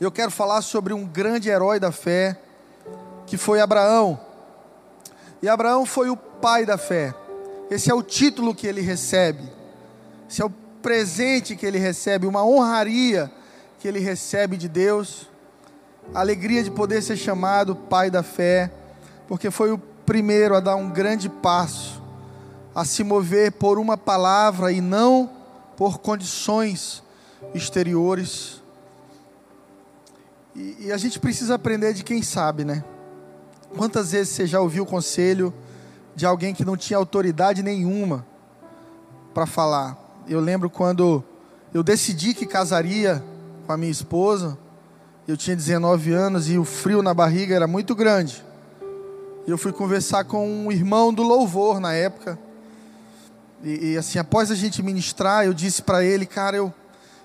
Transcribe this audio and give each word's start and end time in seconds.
Eu 0.00 0.10
quero 0.10 0.30
falar 0.30 0.60
sobre 0.62 0.92
um 0.92 1.04
grande 1.04 1.48
herói 1.48 1.78
da 1.78 1.92
fé, 1.92 2.36
que 3.26 3.36
foi 3.36 3.60
Abraão. 3.60 4.18
E 5.40 5.48
Abraão 5.48 5.86
foi 5.86 6.10
o 6.10 6.16
pai 6.16 6.66
da 6.66 6.76
fé. 6.76 7.14
Esse 7.70 7.90
é 7.90 7.94
o 7.94 8.02
título 8.02 8.54
que 8.54 8.66
ele 8.66 8.80
recebe. 8.80 9.42
Esse 10.28 10.42
é 10.42 10.44
o 10.44 10.50
presente 10.50 11.54
que 11.54 11.64
ele 11.64 11.78
recebe, 11.78 12.26
uma 12.26 12.44
honraria 12.44 13.30
que 13.78 13.86
ele 13.86 14.00
recebe 14.00 14.56
de 14.56 14.68
Deus. 14.68 15.28
A 16.12 16.20
alegria 16.20 16.62
de 16.62 16.70
poder 16.70 17.00
ser 17.02 17.16
chamado 17.16 17.76
pai 17.76 18.10
da 18.10 18.22
fé, 18.22 18.70
porque 19.28 19.50
foi 19.50 19.70
o 19.70 19.78
primeiro 19.78 20.56
a 20.56 20.60
dar 20.60 20.76
um 20.76 20.90
grande 20.90 21.28
passo, 21.28 22.02
a 22.74 22.84
se 22.84 23.02
mover 23.04 23.52
por 23.52 23.78
uma 23.78 23.96
palavra 23.96 24.72
e 24.72 24.80
não 24.80 25.30
por 25.76 25.98
condições 25.98 27.02
exteriores. 27.54 28.63
E, 30.54 30.86
e, 30.86 30.92
a 30.92 30.96
gente 30.96 31.18
precisa 31.18 31.56
aprender 31.56 31.92
de 31.92 32.04
quem 32.04 32.22
sabe, 32.22 32.64
né? 32.64 32.84
Quantas 33.76 34.12
vezes 34.12 34.32
você 34.32 34.46
já 34.46 34.60
ouviu 34.60 34.84
o 34.84 34.86
conselho 34.86 35.52
de 36.14 36.24
alguém 36.24 36.54
que 36.54 36.64
não 36.64 36.76
tinha 36.76 36.96
autoridade 36.96 37.62
nenhuma 37.62 38.24
para 39.32 39.46
falar? 39.46 39.98
Eu 40.28 40.40
lembro 40.40 40.70
quando 40.70 41.24
eu 41.72 41.82
decidi 41.82 42.34
que 42.34 42.46
casaria 42.46 43.22
com 43.66 43.72
a 43.72 43.76
minha 43.76 43.90
esposa, 43.90 44.56
eu 45.26 45.36
tinha 45.36 45.56
19 45.56 46.12
anos 46.12 46.48
e 46.48 46.56
o 46.56 46.64
frio 46.64 47.02
na 47.02 47.12
barriga 47.12 47.54
era 47.54 47.66
muito 47.66 47.94
grande. 47.94 48.44
Eu 49.46 49.58
fui 49.58 49.72
conversar 49.72 50.24
com 50.24 50.48
um 50.48 50.70
irmão 50.70 51.12
do 51.12 51.22
louvor 51.22 51.80
na 51.80 51.92
época. 51.94 52.38
E, 53.62 53.92
e 53.92 53.98
assim, 53.98 54.18
após 54.20 54.50
a 54.52 54.54
gente 54.54 54.82
ministrar, 54.82 55.44
eu 55.44 55.52
disse 55.52 55.82
para 55.82 56.04
ele, 56.04 56.26
cara, 56.26 56.56
eu 56.56 56.72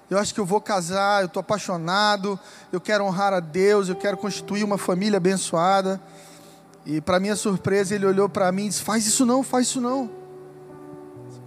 eu 0.10 0.18
acho 0.18 0.34
que 0.34 0.40
eu 0.40 0.46
vou 0.46 0.60
casar, 0.60 1.22
eu 1.22 1.28
estou 1.28 1.40
apaixonado, 1.40 2.40
eu 2.72 2.82
quero 2.82 3.04
honrar 3.04 3.32
a 3.32 3.40
Deus, 3.40 3.90
eu 3.90 3.96
quero 3.96 4.18
constituir 4.18 4.64
uma 4.64 4.78
família 4.78 5.18
abençoada. 5.18 6.02
E 6.86 7.00
para 7.00 7.20
minha 7.20 7.36
surpresa, 7.36 7.94
ele 7.94 8.06
olhou 8.06 8.28
para 8.28 8.52
mim 8.52 8.66
e 8.66 8.70
disse: 8.70 8.82
Faz 8.82 9.06
isso 9.06 9.26
não, 9.26 9.44
faz 9.44 9.68
isso 9.68 9.80
não. 9.80 10.10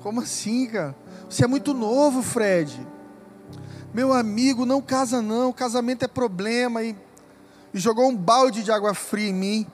Como 0.01 0.21
assim, 0.21 0.67
cara? 0.67 0.95
Você 1.29 1.45
é 1.45 1.49
muito 1.49 1.75
novo, 1.75 2.23
Fred. 2.23 2.87
Meu 3.93 4.13
amigo, 4.13 4.65
não 4.65 4.81
casa 4.81 5.21
não, 5.21 5.53
casamento 5.53 6.05
é 6.05 6.09
problema. 6.09 6.83
E, 6.83 6.97
e 7.75 7.79
jogou 7.79 8.09
um 8.09 8.17
balde 8.17 8.63
de 8.63 8.71
água 8.71 8.95
fria 8.95 9.31
em 9.31 9.35
mim. 9.35 9.67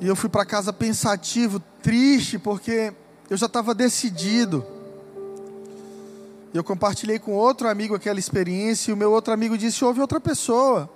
E 0.00 0.06
eu 0.06 0.16
fui 0.16 0.28
para 0.28 0.44
casa 0.44 0.72
pensativo, 0.72 1.60
triste, 1.82 2.38
porque 2.38 2.92
eu 3.30 3.36
já 3.36 3.46
estava 3.46 3.74
decidido. 3.74 4.66
Eu 6.58 6.64
compartilhei 6.64 7.20
com 7.20 7.34
outro 7.34 7.68
amigo 7.68 7.94
aquela 7.94 8.18
experiência 8.18 8.90
e 8.90 8.92
o 8.92 8.96
meu 8.96 9.12
outro 9.12 9.32
amigo 9.32 9.56
disse: 9.56 9.84
ouve 9.84 10.00
outra 10.00 10.20
pessoa. 10.20 10.90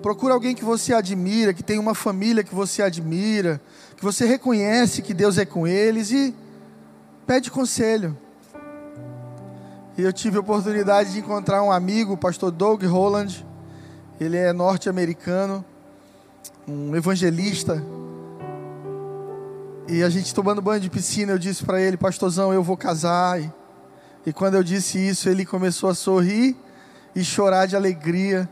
Procura 0.00 0.32
alguém 0.32 0.54
que 0.54 0.64
você 0.64 0.94
admira, 0.94 1.52
que 1.52 1.62
tem 1.62 1.78
uma 1.78 1.94
família 1.94 2.42
que 2.42 2.54
você 2.54 2.80
admira, 2.80 3.60
que 3.98 4.02
você 4.02 4.24
reconhece 4.24 5.02
que 5.02 5.12
Deus 5.12 5.36
é 5.36 5.44
com 5.44 5.66
eles 5.66 6.10
e 6.10 6.34
pede 7.26 7.50
conselho. 7.50 8.16
E 9.98 10.00
eu 10.00 10.10
tive 10.10 10.38
a 10.38 10.40
oportunidade 10.40 11.12
de 11.12 11.18
encontrar 11.18 11.62
um 11.62 11.70
amigo, 11.70 12.14
o 12.14 12.16
pastor 12.16 12.50
Doug 12.50 12.82
Holland. 12.84 13.46
Ele 14.18 14.38
é 14.38 14.54
norte-americano, 14.54 15.62
um 16.66 16.96
evangelista. 16.96 17.84
E 19.86 20.02
a 20.02 20.08
gente 20.08 20.34
tomando 20.34 20.62
banho 20.62 20.80
de 20.80 20.88
piscina, 20.88 21.32
eu 21.32 21.38
disse 21.38 21.62
para 21.62 21.78
ele, 21.78 21.98
pastorzão, 21.98 22.54
eu 22.54 22.62
vou 22.62 22.78
casar. 22.78 23.38
E 23.38 23.59
e 24.24 24.32
quando 24.32 24.54
eu 24.54 24.62
disse 24.62 24.98
isso, 24.98 25.28
ele 25.28 25.46
começou 25.46 25.88
a 25.88 25.94
sorrir 25.94 26.54
e 27.14 27.24
chorar 27.24 27.66
de 27.66 27.74
alegria. 27.74 28.48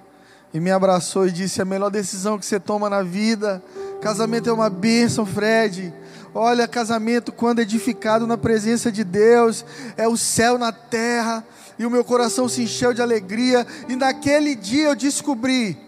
E 0.53 0.59
me 0.59 0.71
abraçou 0.71 1.27
e 1.27 1.33
disse: 1.33 1.61
A 1.61 1.65
melhor 1.65 1.91
decisão 1.91 2.39
que 2.39 2.47
você 2.47 2.59
toma 2.59 2.89
na 2.89 3.03
vida. 3.03 3.63
Casamento 4.01 4.49
é 4.49 4.53
uma 4.53 4.71
bênção, 4.71 5.27
Fred. 5.27 5.93
Olha, 6.35 6.67
casamento, 6.67 7.33
quando 7.33 7.59
edificado 7.59 8.27
na 8.27 8.39
presença 8.39 8.91
de 8.91 9.05
Deus, 9.05 9.65
é 9.97 10.09
o 10.09 10.17
céu 10.17 10.57
na 10.57 10.73
terra. 10.73 11.45
E 11.79 11.85
o 11.85 11.91
meu 11.91 12.03
coração 12.03 12.49
se 12.49 12.63
encheu 12.63 12.95
de 12.95 13.03
alegria. 13.03 13.67
E 13.89 13.95
naquele 13.95 14.55
dia 14.55 14.89
eu 14.89 14.97
descobri 14.97 15.79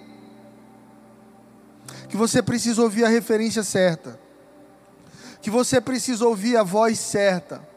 que 2.09 2.17
você 2.17 2.43
precisa 2.43 2.83
ouvir 2.83 3.05
a 3.05 3.09
referência 3.09 3.63
certa, 3.63 4.19
que 5.41 5.49
você 5.49 5.81
precisa 5.81 6.27
ouvir 6.27 6.57
a 6.57 6.63
voz 6.63 6.99
certa 6.99 7.70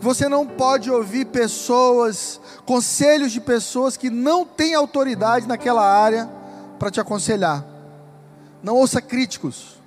você 0.00 0.28
não 0.28 0.46
pode 0.46 0.90
ouvir 0.90 1.26
pessoas, 1.26 2.40
conselhos 2.66 3.32
de 3.32 3.40
pessoas 3.40 3.96
que 3.96 4.10
não 4.10 4.44
têm 4.44 4.74
autoridade 4.74 5.46
naquela 5.46 5.82
área 5.82 6.28
para 6.78 6.90
te 6.90 7.00
aconselhar. 7.00 7.64
Não 8.62 8.76
ouça 8.76 9.00
críticos, 9.00 9.80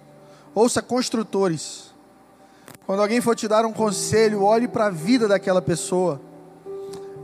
ouça 0.54 0.82
construtores. 0.82 1.94
Quando 2.86 3.02
alguém 3.02 3.20
for 3.20 3.36
te 3.36 3.48
dar 3.48 3.66
um 3.66 3.74
conselho, 3.74 4.44
olhe 4.44 4.68
para 4.68 4.86
a 4.86 4.90
vida 4.90 5.28
daquela 5.28 5.62
pessoa 5.62 6.22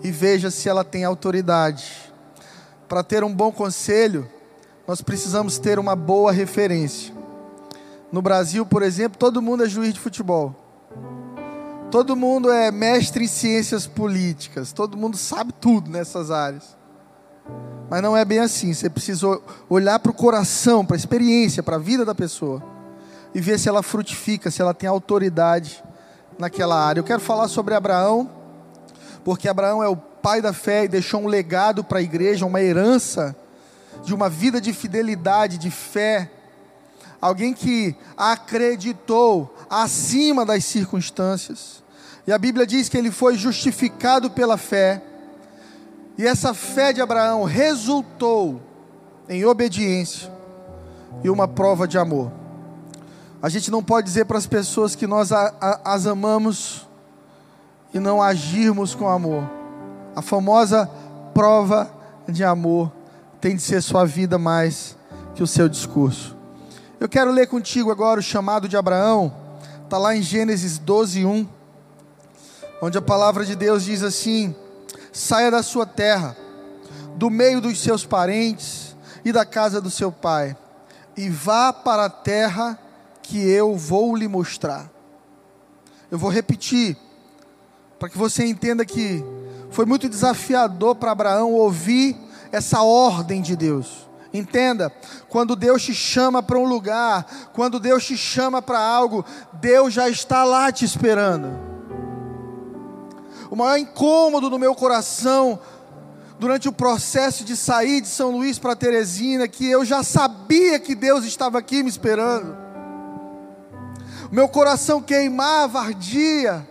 e 0.04 0.12
veja 0.12 0.50
se 0.50 0.68
ela 0.68 0.84
tem 0.84 1.04
autoridade. 1.04 2.12
Para 2.88 3.04
ter 3.04 3.24
um 3.24 3.34
bom 3.34 3.52
conselho, 3.52 4.30
nós 4.88 5.02
precisamos 5.02 5.58
ter 5.58 5.80
uma 5.80 5.96
boa 5.96 6.32
referência. 6.32 7.14
No 8.12 8.22
Brasil, 8.22 8.66
por 8.66 8.84
exemplo, 8.84 9.18
todo 9.18 9.42
mundo 9.42 9.64
é 9.64 9.70
juiz 9.70 9.94
de 9.94 10.00
futebol. 10.00 10.56
Todo 11.92 12.16
mundo 12.16 12.50
é 12.50 12.72
mestre 12.72 13.26
em 13.26 13.28
ciências 13.28 13.86
políticas, 13.86 14.72
todo 14.72 14.98
mundo 14.98 15.18
sabe 15.18 15.52
tudo 15.52 15.92
nessas 15.92 16.32
áreas. 16.32 16.78
Mas 17.90 18.02
não 18.02 18.16
é 18.16 18.24
bem 18.24 18.40
assim. 18.40 18.74
Você 18.74 18.90
precisa 18.90 19.42
olhar 19.70 20.00
para 20.00 20.10
o 20.10 20.16
coração, 20.16 20.86
para 20.86 20.96
a 20.96 20.98
experiência, 20.98 21.62
para 21.62 21.76
a 21.76 21.80
vida 21.80 22.06
da 22.06 22.16
pessoa 22.16 22.64
e 23.36 23.42
ver 23.42 23.60
se 23.60 23.68
ela 23.68 23.84
frutifica, 23.84 24.50
se 24.50 24.62
ela 24.62 24.74
tem 24.74 24.88
autoridade 24.90 25.84
naquela 26.40 26.82
área. 26.82 27.02
Eu 27.02 27.04
quero 27.04 27.20
falar 27.20 27.50
sobre 27.50 27.76
Abraão, 27.76 28.30
porque 29.26 29.50
Abraão 29.50 29.84
é 29.84 29.90
o 29.90 29.98
pai 29.98 30.42
da 30.42 30.54
fé 30.54 30.86
e 30.86 30.88
deixou 30.88 31.22
um 31.22 31.28
legado 31.28 31.84
para 31.84 32.00
a 32.00 32.02
igreja, 32.02 32.46
uma 32.46 32.62
herança 32.62 33.36
de 34.04 34.14
uma 34.14 34.30
vida 34.30 34.62
de 34.62 34.72
fidelidade, 34.72 35.58
de 35.58 35.70
fé. 35.70 36.32
Alguém 37.22 37.54
que 37.54 37.96
acreditou 38.18 39.56
acima 39.70 40.44
das 40.44 40.66
circunstâncias. 40.66 41.84
E 42.26 42.32
a 42.32 42.38
Bíblia 42.38 42.66
diz 42.66 42.90
que 42.90 42.98
ele 42.98 43.12
foi 43.12 43.38
justificado 43.38 44.32
pela 44.32 44.58
fé. 44.58 45.04
E 46.18 46.26
essa 46.26 46.54
fé 46.54 46.92
de 46.92 47.02
Abraão 47.02 47.44
resultou 47.44 48.62
em 49.30 49.46
obediência 49.46 50.32
e 51.24 51.30
uma 51.30 51.48
prova 51.48 51.88
de 51.88 51.98
amor. 51.98 52.32
A 53.42 53.50
gente 53.50 53.72
não 53.72 53.84
pode 53.84 54.08
dizer 54.08 54.26
para 54.26 54.38
as 54.38 54.48
pessoas 54.48 54.96
que 54.96 55.08
nós 55.08 55.32
a, 55.32 55.54
a, 55.60 55.94
as 55.94 56.06
amamos 56.06 56.88
e 57.94 58.00
não 58.00 58.22
agirmos 58.22 58.94
com 58.94 59.08
amor. 59.08 59.50
A 60.16 60.22
famosa 60.22 60.90
prova 61.34 61.92
de 62.28 62.44
amor 62.44 62.92
tem 63.40 63.56
de 63.56 63.62
ser 63.62 63.82
sua 63.82 64.06
vida 64.06 64.38
mais 64.38 64.96
que 65.34 65.42
o 65.42 65.48
seu 65.48 65.68
discurso. 65.68 66.41
Eu 67.02 67.10
quero 67.10 67.32
ler 67.32 67.48
contigo 67.48 67.90
agora 67.90 68.20
o 68.20 68.24
chamado 68.24 68.70
de 68.70 68.78
Abraão, 68.78 69.34
está 69.84 69.98
lá 69.98 70.16
em 70.16 70.22
Gênesis 70.22 70.78
12, 70.78 71.26
1 71.26 71.48
onde 72.80 72.96
a 72.96 73.02
palavra 73.02 73.44
de 73.44 73.56
Deus 73.56 73.86
diz 73.86 74.04
assim: 74.04 74.56
saia 75.12 75.50
da 75.50 75.64
sua 75.64 75.84
terra, 75.84 76.38
do 77.16 77.28
meio 77.32 77.60
dos 77.60 77.82
seus 77.82 78.06
parentes 78.06 78.96
e 79.26 79.32
da 79.32 79.44
casa 79.44 79.82
do 79.82 79.90
seu 79.90 80.12
pai, 80.12 80.56
e 81.18 81.28
vá 81.28 81.74
para 81.74 82.06
a 82.06 82.10
terra 82.10 82.78
que 83.24 83.50
eu 83.50 83.76
vou 83.76 84.16
lhe 84.16 84.28
mostrar. 84.28 84.88
Eu 86.12 86.20
vou 86.20 86.30
repetir, 86.30 86.96
para 87.98 88.10
que 88.10 88.18
você 88.18 88.46
entenda 88.46 88.86
que 88.86 89.26
foi 89.72 89.88
muito 89.88 90.08
desafiador 90.08 90.94
para 90.94 91.14
Abraão 91.14 91.52
ouvir 91.52 92.16
essa 92.52 92.84
ordem 92.84 93.42
de 93.42 93.56
Deus. 93.56 94.08
Entenda, 94.34 94.92
quando 95.28 95.56
Deus 95.56 95.84
te 95.84 95.94
chama 95.94 96.42
para 96.42 96.58
um 96.58 96.66
lugar, 96.66 97.26
quando 97.54 97.80
Deus 97.80 98.06
te 98.06 98.16
chama 98.16 98.62
para 98.62 98.80
algo, 98.80 99.26
Deus 99.54 99.94
já 99.94 100.10
está 100.10 100.44
lá 100.44 100.72
te 100.72 100.86
esperando 100.86 101.72
o 103.52 103.56
maior 103.56 103.78
incômodo 103.78 104.50
no 104.50 104.58
meu 104.58 104.74
coração 104.74 105.60
durante 106.40 106.70
o 106.70 106.72
processo 106.72 107.44
de 107.44 107.58
sair 107.58 108.00
de 108.00 108.08
São 108.08 108.32
Luís 108.32 108.58
para 108.58 108.78
Teresina, 108.78 109.46
que 109.46 109.70
eu 109.70 109.84
já 109.84 110.02
sabia 110.04 110.80
que 110.80 110.96
Deus 110.96 111.26
estava 111.26 111.60
aqui 111.60 111.84
me 111.84 111.90
esperando. 111.90 112.58
Meu 114.32 114.48
coração 114.48 115.02
queimava, 115.02 115.82
ardia. 115.82 116.66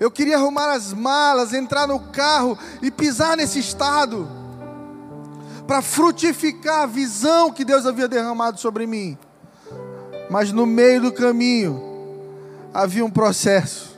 Eu 0.00 0.10
queria 0.10 0.36
arrumar 0.36 0.72
as 0.72 0.92
malas, 0.92 1.54
entrar 1.54 1.86
no 1.86 2.00
carro 2.00 2.58
e 2.82 2.90
pisar 2.90 3.36
nesse 3.36 3.60
estado 3.60 4.28
para 5.66 5.82
frutificar 5.82 6.82
a 6.82 6.86
visão 6.86 7.52
que 7.52 7.64
Deus 7.64 7.86
havia 7.86 8.08
derramado 8.08 8.58
sobre 8.58 8.86
mim. 8.86 9.16
Mas 10.30 10.52
no 10.52 10.66
meio 10.66 11.02
do 11.02 11.12
caminho 11.12 11.80
havia 12.72 13.04
um 13.04 13.10
processo 13.10 13.92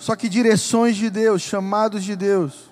só 0.00 0.16
que 0.16 0.30
direções 0.30 0.96
de 0.96 1.10
Deus, 1.10 1.42
chamados 1.42 2.02
de 2.02 2.16
Deus, 2.16 2.70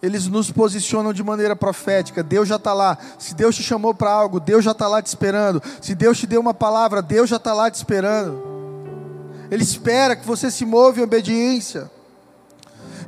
eles 0.00 0.28
nos 0.28 0.48
posicionam 0.48 1.12
de 1.12 1.24
maneira 1.24 1.56
profética. 1.56 2.22
Deus 2.22 2.48
já 2.48 2.54
está 2.54 2.72
lá. 2.72 2.96
Se 3.18 3.34
Deus 3.34 3.56
te 3.56 3.64
chamou 3.64 3.92
para 3.92 4.12
algo, 4.12 4.38
Deus 4.38 4.64
já 4.64 4.70
está 4.70 4.86
lá 4.86 5.02
te 5.02 5.06
esperando. 5.06 5.60
Se 5.82 5.92
Deus 5.92 6.16
te 6.16 6.24
deu 6.24 6.40
uma 6.40 6.54
palavra, 6.54 7.02
Deus 7.02 7.28
já 7.28 7.34
está 7.36 7.52
lá 7.52 7.68
te 7.68 7.74
esperando. 7.74 8.40
Ele 9.50 9.64
espera 9.64 10.14
que 10.14 10.24
você 10.24 10.52
se 10.52 10.64
move 10.64 11.00
em 11.00 11.04
obediência. 11.04 11.90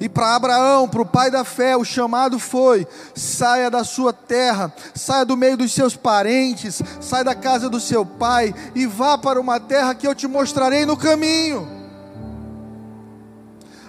E 0.01 0.09
para 0.09 0.35
Abraão, 0.35 0.89
para 0.89 1.03
o 1.03 1.07
pai 1.07 1.31
da 1.31 1.45
fé, 1.45 1.77
o 1.77 1.85
chamado 1.85 2.39
foi: 2.39 2.87
saia 3.15 3.71
da 3.71 3.85
sua 3.85 4.13
terra, 4.13 4.73
saia 4.95 5.25
do 5.25 5.37
meio 5.37 5.57
dos 5.57 5.73
seus 5.73 5.97
parentes, 5.97 6.83
saia 7.01 7.25
da 7.25 7.35
casa 7.35 7.69
do 7.69 7.81
seu 7.81 8.05
pai 8.05 8.55
e 8.75 8.87
vá 8.87 9.17
para 9.17 9.41
uma 9.41 9.59
terra 9.59 9.95
que 9.95 10.07
eu 10.07 10.15
te 10.15 10.27
mostrarei 10.27 10.85
no 10.85 10.97
caminho. 10.97 11.69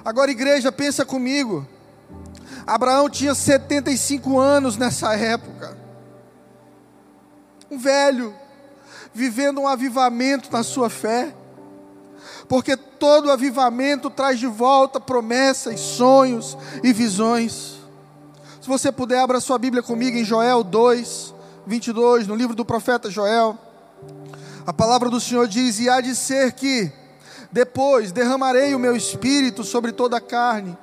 Agora, 0.04 0.31
igreja, 0.31 0.71
pensa 0.71 1.06
comigo. 1.06 1.68
Abraão 2.65 3.09
tinha 3.09 3.36
75 3.36 4.39
anos 4.39 4.77
nessa 4.77 5.15
época. 5.15 5.77
Um 7.69 7.77
velho, 7.77 8.33
vivendo 9.13 9.59
um 9.59 9.68
avivamento 9.68 10.50
na 10.51 10.63
sua 10.63 10.89
fé 10.89 11.33
porque 12.47 12.77
todo 12.77 13.31
avivamento 13.31 14.09
traz 14.09 14.39
de 14.39 14.47
volta 14.47 14.99
promessas, 14.99 15.79
sonhos 15.79 16.57
e 16.83 16.93
visões. 16.93 17.77
Se 18.61 18.67
você 18.67 18.91
puder, 18.91 19.19
abra 19.19 19.39
sua 19.39 19.57
Bíblia 19.57 19.83
comigo 19.83 20.17
em 20.17 20.23
Joel 20.23 20.63
2, 20.63 21.33
22, 21.65 22.27
no 22.27 22.35
livro 22.35 22.55
do 22.55 22.65
profeta 22.65 23.09
Joel. 23.09 23.57
A 24.65 24.73
palavra 24.73 25.09
do 25.09 25.19
Senhor 25.19 25.47
diz: 25.47 25.79
E 25.79 25.89
há 25.89 26.01
de 26.01 26.15
ser 26.15 26.53
que 26.53 26.91
depois 27.51 28.11
derramarei 28.11 28.75
o 28.75 28.79
meu 28.79 28.95
espírito 28.95 29.63
sobre 29.63 29.91
toda 29.91 30.17
a 30.17 30.21
carne, 30.21 30.77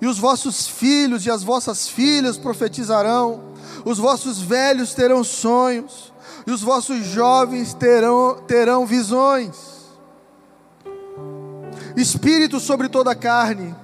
e 0.00 0.06
os 0.06 0.18
vossos 0.18 0.66
filhos 0.66 1.24
e 1.26 1.30
as 1.30 1.42
vossas 1.42 1.88
filhas 1.88 2.38
profetizarão, 2.38 3.54
os 3.84 3.98
vossos 3.98 4.40
velhos 4.40 4.94
terão 4.94 5.22
sonhos, 5.22 6.12
e 6.46 6.50
os 6.50 6.62
vossos 6.62 7.04
jovens 7.06 7.74
terão, 7.74 8.42
terão 8.46 8.86
visões 8.86 9.75
espírito 11.96 12.60
sobre 12.60 12.88
toda 12.88 13.12
a 13.12 13.14
carne, 13.14 13.74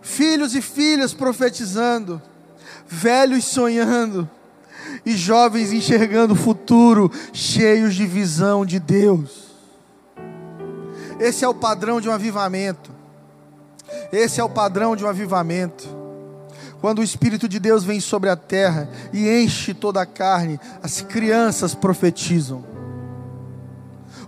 filhos 0.00 0.54
e 0.54 0.62
filhas 0.62 1.12
profetizando, 1.12 2.20
velhos 2.86 3.44
sonhando 3.44 4.28
e 5.04 5.16
jovens 5.16 5.72
enxergando 5.72 6.34
o 6.34 6.36
futuro, 6.36 7.10
cheios 7.32 7.94
de 7.94 8.06
visão 8.06 8.64
de 8.64 8.80
Deus. 8.80 9.44
Esse 11.20 11.44
é 11.44 11.48
o 11.48 11.54
padrão 11.54 12.00
de 12.00 12.08
um 12.08 12.12
avivamento. 12.12 12.90
Esse 14.10 14.40
é 14.40 14.44
o 14.44 14.48
padrão 14.48 14.96
de 14.96 15.04
um 15.04 15.08
avivamento. 15.08 15.88
Quando 16.80 16.98
o 16.98 17.02
Espírito 17.02 17.48
de 17.48 17.58
Deus 17.58 17.84
vem 17.84 18.00
sobre 18.00 18.28
a 18.28 18.36
terra 18.36 18.88
e 19.12 19.28
enche 19.28 19.72
toda 19.72 20.02
a 20.02 20.06
carne, 20.06 20.60
as 20.82 21.00
crianças 21.00 21.74
profetizam. 21.74 22.64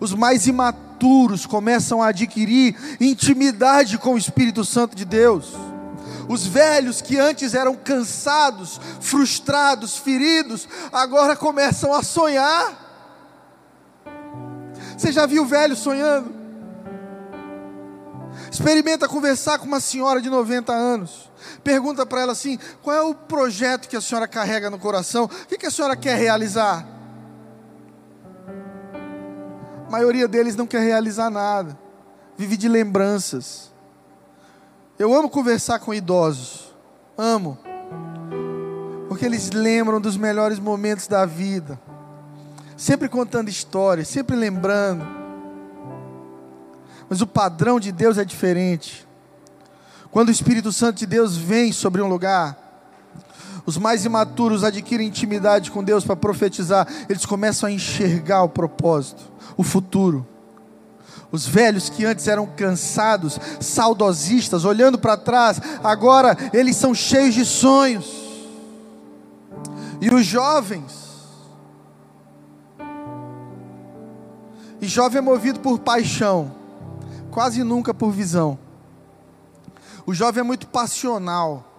Os 0.00 0.14
mais 0.14 0.46
imaturos 0.46 0.85
imaturos 0.96 1.44
começam 1.44 2.02
a 2.02 2.08
adquirir 2.08 2.74
intimidade 3.00 3.98
com 3.98 4.14
o 4.14 4.18
Espírito 4.18 4.64
Santo 4.64 4.96
de 4.96 5.04
Deus. 5.04 5.52
Os 6.28 6.46
velhos 6.46 7.00
que 7.00 7.18
antes 7.18 7.54
eram 7.54 7.76
cansados, 7.76 8.80
frustrados, 9.00 9.96
feridos, 9.96 10.66
agora 10.92 11.36
começam 11.36 11.94
a 11.94 12.02
sonhar. 12.02 12.84
Você 14.96 15.12
já 15.12 15.26
viu 15.26 15.44
velho 15.44 15.76
sonhando? 15.76 16.34
Experimenta 18.50 19.06
conversar 19.06 19.58
com 19.58 19.66
uma 19.66 19.80
senhora 19.80 20.20
de 20.20 20.30
90 20.30 20.72
anos. 20.72 21.30
Pergunta 21.62 22.06
para 22.06 22.22
ela 22.22 22.32
assim: 22.32 22.58
qual 22.82 22.96
é 22.96 23.02
o 23.02 23.14
projeto 23.14 23.88
que 23.88 23.96
a 23.96 24.00
senhora 24.00 24.26
carrega 24.26 24.70
no 24.70 24.78
coração? 24.78 25.24
O 25.24 25.58
que 25.58 25.66
a 25.66 25.70
senhora 25.70 25.94
quer 25.94 26.16
realizar? 26.16 26.95
A 29.86 29.90
maioria 29.90 30.26
deles 30.26 30.56
não 30.56 30.66
quer 30.66 30.80
realizar 30.80 31.30
nada, 31.30 31.78
vive 32.36 32.56
de 32.56 32.68
lembranças. 32.68 33.70
Eu 34.98 35.14
amo 35.14 35.30
conversar 35.30 35.78
com 35.78 35.94
idosos, 35.94 36.74
amo, 37.16 37.56
porque 39.08 39.24
eles 39.24 39.50
lembram 39.50 40.00
dos 40.00 40.16
melhores 40.16 40.58
momentos 40.58 41.06
da 41.06 41.24
vida, 41.24 41.78
sempre 42.76 43.08
contando 43.08 43.48
histórias, 43.48 44.08
sempre 44.08 44.34
lembrando. 44.34 45.06
Mas 47.08 47.20
o 47.20 47.26
padrão 47.26 47.78
de 47.78 47.92
Deus 47.92 48.18
é 48.18 48.24
diferente. 48.24 49.06
Quando 50.10 50.28
o 50.28 50.32
Espírito 50.32 50.72
Santo 50.72 50.98
de 50.98 51.06
Deus 51.06 51.36
vem 51.36 51.70
sobre 51.70 52.02
um 52.02 52.08
lugar, 52.08 52.65
os 53.66 53.76
mais 53.76 54.04
imaturos 54.04 54.62
adquirem 54.64 55.08
intimidade 55.08 55.70
com 55.70 55.82
Deus 55.82 56.04
para 56.04 56.16
profetizar, 56.16 56.86
eles 57.08 57.26
começam 57.26 57.68
a 57.68 57.72
enxergar 57.72 58.44
o 58.44 58.48
propósito 58.48 59.36
o 59.56 59.62
futuro. 59.62 60.26
Os 61.32 61.46
velhos 61.46 61.88
que 61.88 62.04
antes 62.04 62.28
eram 62.28 62.46
cansados, 62.46 63.38
saudosistas, 63.60 64.64
olhando 64.64 64.98
para 64.98 65.16
trás, 65.16 65.60
agora 65.82 66.36
eles 66.52 66.76
são 66.76 66.94
cheios 66.94 67.34
de 67.34 67.44
sonhos. 67.44 68.24
E 70.00 70.10
os 70.10 70.24
jovens, 70.24 71.06
e 74.80 74.86
jovem 74.86 75.18
é 75.18 75.22
movido 75.22 75.58
por 75.60 75.78
paixão, 75.78 76.54
quase 77.30 77.64
nunca 77.64 77.92
por 77.92 78.10
visão. 78.12 78.58
O 80.06 80.14
jovem 80.14 80.40
é 80.40 80.44
muito 80.44 80.68
passional, 80.68 81.75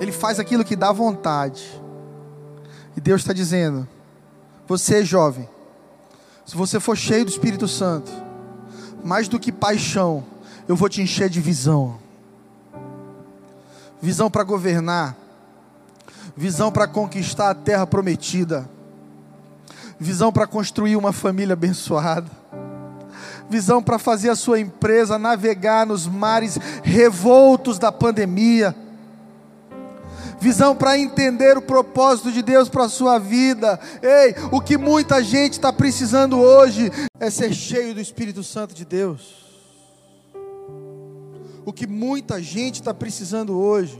ele 0.00 0.12
faz 0.12 0.38
aquilo 0.38 0.64
que 0.64 0.76
dá 0.76 0.92
vontade. 0.92 1.80
E 2.96 3.00
Deus 3.00 3.20
está 3.20 3.32
dizendo: 3.32 3.86
você 4.66 5.00
é 5.00 5.04
jovem, 5.04 5.48
se 6.44 6.56
você 6.56 6.80
for 6.80 6.96
cheio 6.96 7.24
do 7.24 7.30
Espírito 7.30 7.68
Santo, 7.68 8.10
mais 9.02 9.28
do 9.28 9.38
que 9.38 9.52
paixão, 9.52 10.24
eu 10.66 10.76
vou 10.76 10.88
te 10.88 11.02
encher 11.02 11.28
de 11.28 11.40
visão. 11.40 11.98
Visão 14.00 14.30
para 14.30 14.44
governar, 14.44 15.16
visão 16.36 16.70
para 16.70 16.86
conquistar 16.86 17.50
a 17.50 17.54
terra 17.54 17.86
prometida, 17.86 18.68
visão 19.98 20.30
para 20.32 20.46
construir 20.46 20.96
uma 20.96 21.12
família 21.12 21.54
abençoada, 21.54 22.30
visão 23.48 23.82
para 23.82 23.98
fazer 23.98 24.28
a 24.28 24.36
sua 24.36 24.60
empresa 24.60 25.18
navegar 25.18 25.86
nos 25.86 26.06
mares 26.06 26.58
revoltos 26.82 27.78
da 27.78 27.90
pandemia 27.90 28.74
visão 30.44 30.76
para 30.76 30.98
entender 30.98 31.56
o 31.56 31.62
propósito 31.62 32.30
de 32.30 32.42
Deus 32.42 32.68
para 32.68 32.84
a 32.84 32.88
sua 32.88 33.18
vida. 33.18 33.80
Ei, 34.02 34.34
o 34.52 34.60
que 34.60 34.76
muita 34.76 35.24
gente 35.24 35.54
está 35.54 35.72
precisando 35.72 36.38
hoje 36.38 36.92
é 37.18 37.30
ser 37.30 37.54
cheio 37.54 37.94
do 37.94 38.00
Espírito 38.00 38.42
Santo 38.44 38.74
de 38.74 38.84
Deus. 38.84 39.42
O 41.64 41.72
que 41.72 41.86
muita 41.86 42.42
gente 42.42 42.74
está 42.74 42.92
precisando 42.92 43.58
hoje 43.58 43.98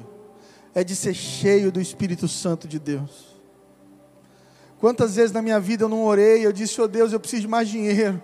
é 0.75 0.85
de 0.85 0.95
ser 0.95 1.15
cheio 1.15 1.73
do 1.73 1.81
Espírito 1.81 2.29
Santo 2.29 2.69
de 2.69 2.79
Deus. 2.79 3.35
Quantas 4.79 5.17
vezes 5.17 5.33
na 5.33 5.41
minha 5.41 5.59
vida 5.59 5.85
eu 5.85 5.89
não 5.89 6.05
orei, 6.05 6.45
eu 6.45 6.53
disse, 6.53 6.79
oh 6.79 6.87
Deus, 6.87 7.15
eu 7.15 7.21
preciso 7.21 7.43
de 7.43 7.49
mais 7.49 7.71
dinheiro. 7.71 8.23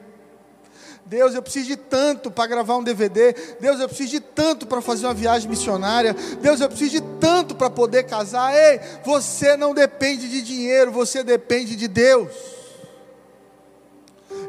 Deus, 1.06 1.34
eu 1.34 1.42
preciso 1.42 1.66
de 1.66 1.76
tanto 1.76 2.30
para 2.30 2.46
gravar 2.46 2.76
um 2.76 2.84
DVD. 2.84 3.34
Deus, 3.60 3.80
eu 3.80 3.88
preciso 3.88 4.10
de 4.10 4.20
tanto 4.20 4.66
para 4.66 4.80
fazer 4.80 5.06
uma 5.06 5.14
viagem 5.14 5.48
missionária. 5.48 6.14
Deus, 6.40 6.60
eu 6.60 6.68
preciso 6.68 6.92
de 6.92 7.00
tanto 7.18 7.54
para 7.54 7.68
poder 7.68 8.04
casar. 8.04 8.54
Ei, 8.54 8.80
você 9.04 9.56
não 9.56 9.74
depende 9.74 10.28
de 10.28 10.40
dinheiro, 10.40 10.92
você 10.92 11.24
depende 11.24 11.74
de 11.74 11.88
Deus. 11.88 12.30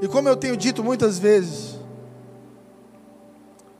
E 0.01 0.08
como 0.08 0.29
eu 0.29 0.36
tenho 0.36 0.55
dito 0.55 0.84
muitas 0.84 1.17
vezes, 1.17 1.79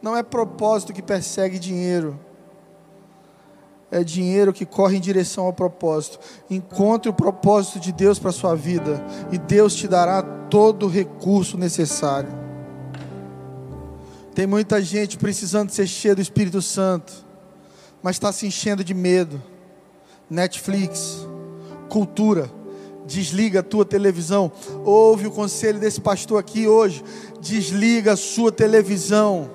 não 0.02 0.18
é 0.18 0.24
propósito 0.24 0.94
que 0.94 1.02
persegue 1.02 1.60
dinheiro. 1.60 2.20
É 3.92 4.04
dinheiro 4.04 4.54
que 4.54 4.66
corre 4.66 4.98
em 4.98 5.02
direção 5.02 5.46
ao 5.46 5.54
propósito. 5.54 6.18
Encontre 6.50 7.10
o 7.10 7.14
propósito 7.14 7.80
de 7.80 7.92
Deus 7.92 8.18
para 8.18 8.30
a 8.30 8.34
sua 8.34 8.56
vida, 8.56 9.04
e 9.32 9.38
Deus 9.38 9.76
te 9.76 9.88
dará 9.88 10.24
todo 10.50 10.86
o 10.86 10.90
recurso 10.90 11.58
necessário. 11.58 12.51
Tem 14.34 14.48
muita 14.48 14.82
gente 14.82 15.18
precisando 15.18 15.72
ser 15.72 15.88
cheia 15.88 16.16
do 16.16 16.22
Espírito 16.22 16.62
Santo, 16.62 17.14
mas 18.02 18.16
está 18.16 18.32
se 18.32 18.48
enchendo 18.48 18.84
de 18.84 18.94
medo. 18.94 19.42
Netflix, 20.30 21.28
cultura, 21.90 22.50
desliga 23.06 23.60
a 23.60 23.64
tua 23.64 23.84
televisão. 23.84 24.50
Ouve 24.86 25.28
o 25.28 25.32
conselho 25.32 25.80
desse 25.80 26.00
pastor 26.00 26.40
aqui 26.40 26.66
hoje. 26.66 27.04
Desliga 27.42 28.14
a 28.14 28.18
sua 28.18 28.52
televisão 28.52 29.52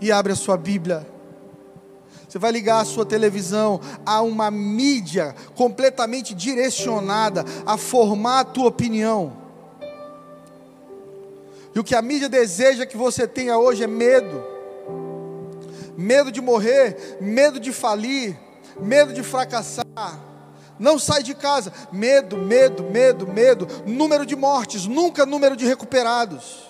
e 0.00 0.10
abre 0.10 0.32
a 0.32 0.36
sua 0.36 0.56
Bíblia. 0.56 1.06
Você 2.26 2.38
vai 2.38 2.50
ligar 2.50 2.80
a 2.80 2.84
sua 2.84 3.04
televisão 3.04 3.80
a 4.04 4.22
uma 4.22 4.50
mídia 4.50 5.34
completamente 5.54 6.34
direcionada 6.34 7.44
a 7.66 7.76
formar 7.76 8.40
a 8.40 8.44
tua 8.44 8.68
opinião. 8.68 9.47
E 11.74 11.78
o 11.78 11.84
que 11.84 11.94
a 11.94 12.02
mídia 12.02 12.28
deseja 12.28 12.86
que 12.86 12.96
você 12.96 13.26
tenha 13.26 13.58
hoje 13.58 13.84
é 13.84 13.86
medo. 13.86 14.44
Medo 15.96 16.30
de 16.30 16.40
morrer, 16.40 17.18
medo 17.20 17.58
de 17.58 17.72
falir, 17.72 18.38
medo 18.80 19.12
de 19.12 19.22
fracassar, 19.22 19.84
não 20.78 20.98
sai 20.98 21.22
de 21.22 21.34
casa, 21.34 21.72
medo, 21.90 22.36
medo, 22.36 22.84
medo, 22.84 23.26
medo, 23.26 23.66
número 23.84 24.24
de 24.24 24.36
mortes, 24.36 24.86
nunca 24.86 25.26
número 25.26 25.56
de 25.56 25.66
recuperados. 25.66 26.68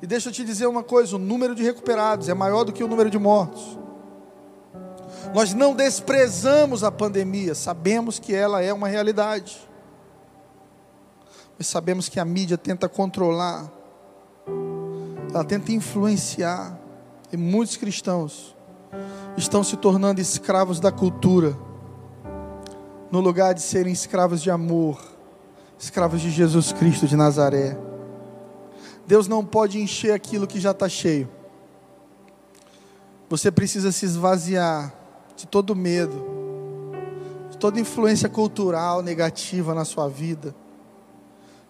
E 0.00 0.06
deixa 0.06 0.28
eu 0.28 0.32
te 0.32 0.44
dizer 0.44 0.66
uma 0.66 0.84
coisa: 0.84 1.16
o 1.16 1.18
número 1.18 1.54
de 1.54 1.64
recuperados 1.64 2.28
é 2.28 2.34
maior 2.34 2.64
do 2.64 2.72
que 2.72 2.84
o 2.84 2.88
número 2.88 3.10
de 3.10 3.18
mortos. 3.18 3.76
Nós 5.34 5.52
não 5.52 5.74
desprezamos 5.74 6.84
a 6.84 6.92
pandemia, 6.92 7.54
sabemos 7.54 8.18
que 8.18 8.34
ela 8.34 8.62
é 8.62 8.72
uma 8.72 8.86
realidade. 8.86 9.68
Mas 11.58 11.66
sabemos 11.66 12.08
que 12.08 12.20
a 12.20 12.24
mídia 12.24 12.58
tenta 12.58 12.88
controlar, 12.88 13.72
ela 15.32 15.44
tenta 15.44 15.72
influenciar, 15.72 16.78
e 17.32 17.36
muitos 17.36 17.76
cristãos 17.76 18.54
estão 19.36 19.64
se 19.64 19.76
tornando 19.76 20.20
escravos 20.20 20.80
da 20.80 20.92
cultura, 20.92 21.56
no 23.10 23.20
lugar 23.20 23.54
de 23.54 23.62
serem 23.62 23.92
escravos 23.92 24.42
de 24.42 24.50
amor, 24.50 25.00
escravos 25.78 26.20
de 26.20 26.30
Jesus 26.30 26.72
Cristo 26.72 27.06
de 27.06 27.16
Nazaré. 27.16 27.78
Deus 29.06 29.28
não 29.28 29.44
pode 29.44 29.80
encher 29.80 30.12
aquilo 30.12 30.46
que 30.46 30.60
já 30.60 30.72
está 30.72 30.88
cheio. 30.88 31.28
Você 33.28 33.50
precisa 33.50 33.92
se 33.92 34.04
esvaziar 34.04 34.92
de 35.36 35.46
todo 35.46 35.74
medo, 35.74 36.24
de 37.50 37.58
toda 37.58 37.80
influência 37.80 38.28
cultural 38.28 39.02
negativa 39.02 39.74
na 39.74 39.84
sua 39.84 40.08
vida. 40.08 40.54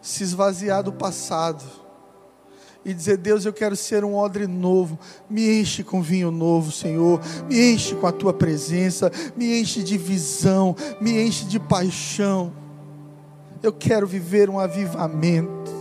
Se 0.07 0.23
esvaziar 0.23 0.85
do 0.85 0.93
passado 0.93 1.65
e 2.85 2.95
dizer: 2.95 3.17
Deus, 3.17 3.45
eu 3.45 3.53
quero 3.53 3.75
ser 3.75 4.05
um 4.05 4.15
odre 4.15 4.47
novo. 4.47 4.97
Me 5.29 5.61
enche 5.61 5.83
com 5.83 6.01
vinho 6.01 6.31
novo, 6.31 6.71
Senhor. 6.71 7.21
Me 7.49 7.73
enche 7.73 7.97
com 7.97 8.07
a 8.07 8.13
tua 8.13 8.33
presença. 8.33 9.11
Me 9.37 9.61
enche 9.61 9.83
de 9.83 9.99
visão. 9.99 10.77
Me 11.01 11.21
enche 11.21 11.45
de 11.47 11.59
paixão. 11.59 12.53
Eu 13.61 13.73
quero 13.73 14.07
viver 14.07 14.49
um 14.49 14.61
avivamento. 14.61 15.73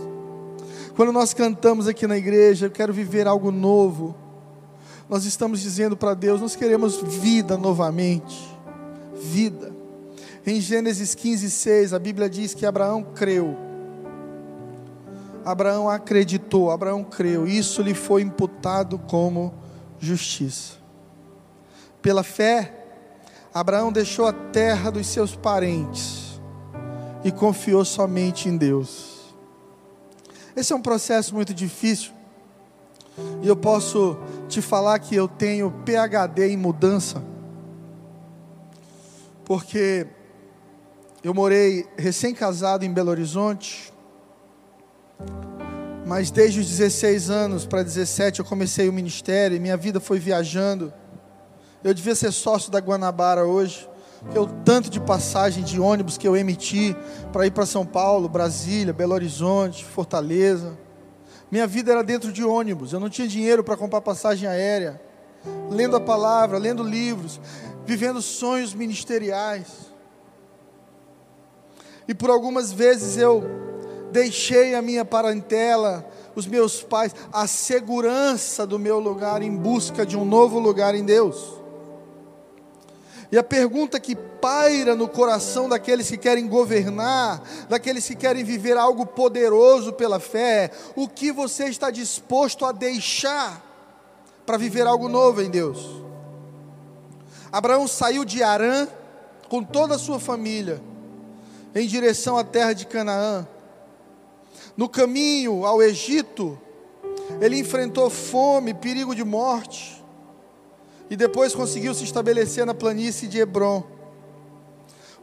Quando 0.96 1.12
nós 1.12 1.32
cantamos 1.32 1.86
aqui 1.86 2.04
na 2.04 2.16
igreja, 2.16 2.66
eu 2.66 2.70
quero 2.70 2.92
viver 2.92 3.28
algo 3.28 3.52
novo. 3.52 4.16
Nós 5.08 5.24
estamos 5.24 5.60
dizendo 5.60 5.96
para 5.96 6.14
Deus, 6.14 6.40
nós 6.40 6.56
queremos 6.56 7.00
vida 7.00 7.56
novamente. 7.56 8.36
Vida. 9.14 9.72
Em 10.44 10.60
Gênesis 10.60 11.14
15, 11.14 11.48
6, 11.48 11.92
a 11.92 11.98
Bíblia 12.00 12.28
diz 12.28 12.54
que 12.54 12.66
Abraão 12.66 13.04
creu. 13.14 13.65
Abraão 15.46 15.88
acreditou, 15.88 16.72
Abraão 16.72 17.04
creu, 17.04 17.46
isso 17.46 17.80
lhe 17.80 17.94
foi 17.94 18.20
imputado 18.20 18.98
como 18.98 19.54
justiça. 19.96 20.74
Pela 22.02 22.24
fé, 22.24 22.74
Abraão 23.54 23.92
deixou 23.92 24.26
a 24.26 24.32
terra 24.32 24.90
dos 24.90 25.06
seus 25.06 25.36
parentes 25.36 26.40
e 27.22 27.30
confiou 27.30 27.84
somente 27.84 28.48
em 28.48 28.56
Deus. 28.56 29.32
Esse 30.56 30.72
é 30.72 30.76
um 30.76 30.82
processo 30.82 31.32
muito 31.32 31.54
difícil. 31.54 32.10
E 33.40 33.46
eu 33.46 33.54
posso 33.54 34.18
te 34.48 34.60
falar 34.60 34.98
que 34.98 35.14
eu 35.14 35.28
tenho 35.28 35.70
PhD 35.84 36.48
em 36.48 36.56
mudança. 36.56 37.22
Porque 39.44 40.08
eu 41.22 41.32
morei 41.32 41.86
recém-casado 41.96 42.84
em 42.84 42.92
Belo 42.92 43.10
Horizonte. 43.10 43.94
Mas 46.06 46.30
desde 46.30 46.60
os 46.60 46.66
16 46.68 47.30
anos 47.30 47.66
para 47.66 47.82
17 47.82 48.40
eu 48.40 48.44
comecei 48.44 48.88
o 48.88 48.92
ministério 48.92 49.56
e 49.56 49.60
minha 49.60 49.76
vida 49.76 49.98
foi 49.98 50.18
viajando. 50.18 50.92
Eu 51.82 51.92
devia 51.92 52.14
ser 52.14 52.32
sócio 52.32 52.70
da 52.70 52.78
Guanabara 52.78 53.44
hoje 53.44 53.88
que 54.30 54.38
o 54.38 54.46
tanto 54.46 54.88
de 54.90 54.98
passagem 54.98 55.62
de 55.62 55.80
ônibus 55.80 56.16
que 56.16 56.26
eu 56.26 56.36
emiti 56.36 56.96
para 57.32 57.46
ir 57.46 57.50
para 57.50 57.66
São 57.66 57.84
Paulo, 57.84 58.28
Brasília, 58.28 58.92
Belo 58.92 59.14
Horizonte, 59.14 59.84
Fortaleza. 59.84 60.76
Minha 61.50 61.66
vida 61.66 61.92
era 61.92 62.02
dentro 62.02 62.32
de 62.32 62.42
ônibus, 62.42 62.92
eu 62.92 63.00
não 63.00 63.08
tinha 63.08 63.28
dinheiro 63.28 63.62
para 63.62 63.76
comprar 63.76 64.00
passagem 64.00 64.48
aérea. 64.48 65.00
Lendo 65.70 65.96
a 65.96 66.00
palavra, 66.00 66.58
lendo 66.58 66.82
livros, 66.82 67.40
vivendo 67.84 68.20
sonhos 68.20 68.74
ministeriais. 68.74 69.92
E 72.08 72.14
por 72.14 72.30
algumas 72.30 72.72
vezes 72.72 73.16
eu 73.16 73.44
deixei 74.10 74.74
a 74.74 74.82
minha 74.82 75.04
parentela, 75.04 76.08
os 76.34 76.46
meus 76.46 76.82
pais, 76.82 77.14
a 77.32 77.46
segurança 77.46 78.66
do 78.66 78.78
meu 78.78 78.98
lugar 78.98 79.42
em 79.42 79.54
busca 79.54 80.04
de 80.04 80.16
um 80.16 80.24
novo 80.24 80.58
lugar 80.58 80.94
em 80.94 81.04
Deus. 81.04 81.56
E 83.30 83.36
a 83.36 83.42
pergunta 83.42 83.98
que 83.98 84.14
paira 84.14 84.94
no 84.94 85.08
coração 85.08 85.68
daqueles 85.68 86.08
que 86.08 86.16
querem 86.16 86.46
governar, 86.46 87.42
daqueles 87.68 88.06
que 88.06 88.14
querem 88.14 88.44
viver 88.44 88.76
algo 88.76 89.04
poderoso 89.04 89.92
pela 89.92 90.20
fé, 90.20 90.70
o 90.94 91.08
que 91.08 91.32
você 91.32 91.64
está 91.64 91.90
disposto 91.90 92.64
a 92.64 92.70
deixar 92.70 93.64
para 94.44 94.56
viver 94.56 94.86
algo 94.86 95.08
novo 95.08 95.42
em 95.42 95.50
Deus? 95.50 96.02
Abraão 97.50 97.88
saiu 97.88 98.24
de 98.24 98.42
Arã 98.42 98.86
com 99.48 99.62
toda 99.62 99.96
a 99.96 99.98
sua 99.98 100.20
família 100.20 100.80
em 101.74 101.86
direção 101.86 102.38
à 102.38 102.44
terra 102.44 102.72
de 102.72 102.86
Canaã. 102.86 103.46
No 104.76 104.88
caminho 104.88 105.64
ao 105.64 105.82
Egito, 105.82 106.58
ele 107.40 107.58
enfrentou 107.58 108.10
fome, 108.10 108.74
perigo 108.74 109.14
de 109.14 109.24
morte 109.24 110.04
e 111.08 111.16
depois 111.16 111.54
conseguiu 111.54 111.94
se 111.94 112.04
estabelecer 112.04 112.66
na 112.66 112.74
planície 112.74 113.28
de 113.28 113.38
Hebron. 113.38 113.84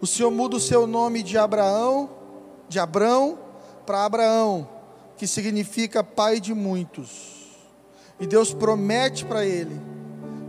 O 0.02 0.08
Senhor 0.08 0.32
muda 0.32 0.56
o 0.56 0.60
seu 0.60 0.88
nome 0.88 1.22
de 1.22 1.38
Abraão, 1.38 2.10
de 2.68 2.80
Abrão, 2.80 3.38
para 3.86 4.06
Abraão, 4.06 4.68
que 5.18 5.28
significa 5.28 6.04
pai 6.04 6.40
de 6.40 6.54
muitos. 6.54 7.44
E 8.20 8.26
Deus 8.26 8.54
promete 8.54 9.26
para 9.26 9.46
ele 9.46 9.80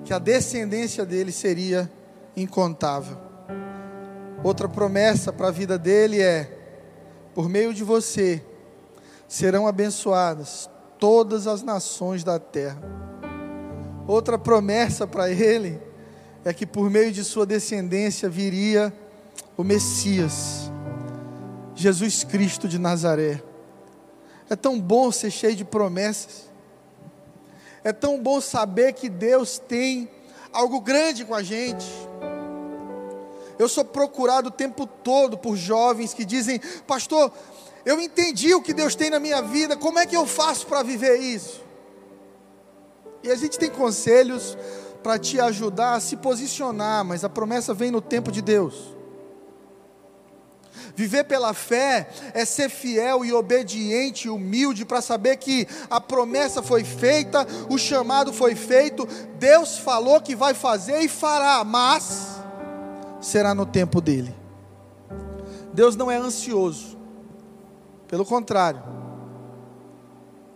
que 0.04 0.12
a 0.12 0.18
descendência 0.18 1.04
dele 1.04 1.32
seria 1.32 1.90
incontável. 2.37 3.18
Outra 4.42 4.68
promessa 4.68 5.32
para 5.32 5.49
a 5.49 5.52
vida 5.52 5.78
dele 5.78 6.20
é: 6.20 6.50
por 7.34 7.49
meio 7.49 7.73
de 7.73 7.82
você 7.82 8.42
serão 9.28 9.66
abençoadas 9.66 10.69
todas 10.99 11.47
as 11.47 11.62
nações 11.62 12.23
da 12.25 12.38
terra. 12.38 12.81
Outra 14.07 14.38
promessa 14.38 15.07
para 15.07 15.31
ele 15.31 15.81
é 16.45 16.52
que 16.52 16.66
por 16.66 16.90
meio 16.90 17.11
de 17.11 17.25
sua 17.25 17.47
descendência 17.47 18.28
viria 18.28 18.93
o 19.57 19.64
Messias, 19.64 20.71
Jesus 21.75 22.25
Cristo 22.25 22.69
de 22.69 22.78
Nazaré. 22.78 23.43
É 24.49 24.54
tão 24.54 24.78
bom 24.78 25.11
ser 25.11 25.31
cheio 25.31 25.57
de 25.57 25.64
promessas. 25.64 26.50
É 27.83 27.93
tão 27.93 28.21
bom 28.21 28.40
saber 28.40 28.93
que 28.93 29.09
Deus 29.09 29.59
tem 29.59 30.09
algo 30.52 30.81
grande 30.81 31.25
com 31.25 31.35
a 31.35 31.43
gente. 31.43 31.87
Eu 33.59 33.69
sou 33.69 33.85
procurado 33.85 34.49
o 34.49 34.52
tempo 34.52 34.87
todo 34.87 35.38
por 35.38 35.57
jovens 35.57 36.12
que 36.12 36.25
dizem: 36.25 36.61
Pastor, 36.87 37.33
eu 37.85 38.00
entendi 38.00 38.55
o 38.55 38.62
que 38.62 38.73
Deus 38.73 38.95
tem 38.95 39.11
na 39.11 39.21
minha 39.21 39.43
vida, 39.43 39.76
como 39.76 39.99
é 39.99 40.07
que 40.07 40.17
eu 40.17 40.26
faço 40.26 40.67
para 40.67 40.83
viver 40.83 41.17
isso? 41.17 41.62
E 43.23 43.31
a 43.31 43.37
gente 43.37 43.59
tem 43.59 43.71
conselhos 43.71 44.57
para 45.03 45.19
te 45.19 45.38
ajudar 45.38 45.95
a 45.95 46.00
se 46.00 46.17
posicionar, 46.17 47.05
mas 47.05 47.25
a 47.25 47.29
promessa 47.29 47.75
vem 47.75 47.91
no 47.91 48.00
tempo 48.00 48.33
de 48.33 48.41
Deus. 48.41 48.95
Viver 50.97 51.25
pela 51.25 51.53
fé 51.53 52.09
é 52.33 52.45
ser 52.45 52.69
fiel 52.69 53.25
e 53.25 53.33
obediente 53.33 54.29
humilde 54.29 54.85
para 54.85 55.03
saber 55.03 55.37
que 55.37 55.67
a 55.91 56.00
promessa 56.00 56.62
foi 56.62 56.85
feita, 56.85 57.47
o 57.69 57.76
chamado 57.76 58.33
foi 58.33 58.55
feito, 58.55 59.07
Deus 59.38 59.76
falou 59.76 60.21
que 60.21 60.37
vai 60.37 60.55
fazer 60.55 61.00
e 61.00 61.09
fará, 61.09 61.64
mas 61.64 62.37
será 63.21 63.55
no 63.55 63.67
tempo 63.67 64.00
dele. 64.00 64.35
Deus 65.73 65.97
não 65.97 66.11
é 66.11 66.17
ansioso, 66.17 66.93
pelo 68.14 68.25
contrário, 68.25 68.80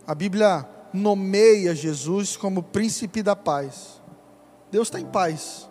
a 0.07 0.15
Bíblia 0.15 0.65
nomeia 0.93 1.75
Jesus 1.75 2.37
como 2.37 2.63
príncipe 2.63 3.21
da 3.21 3.35
paz. 3.35 4.01
Deus 4.71 4.87
está 4.87 4.97
em 4.97 5.05
paz. 5.05 5.69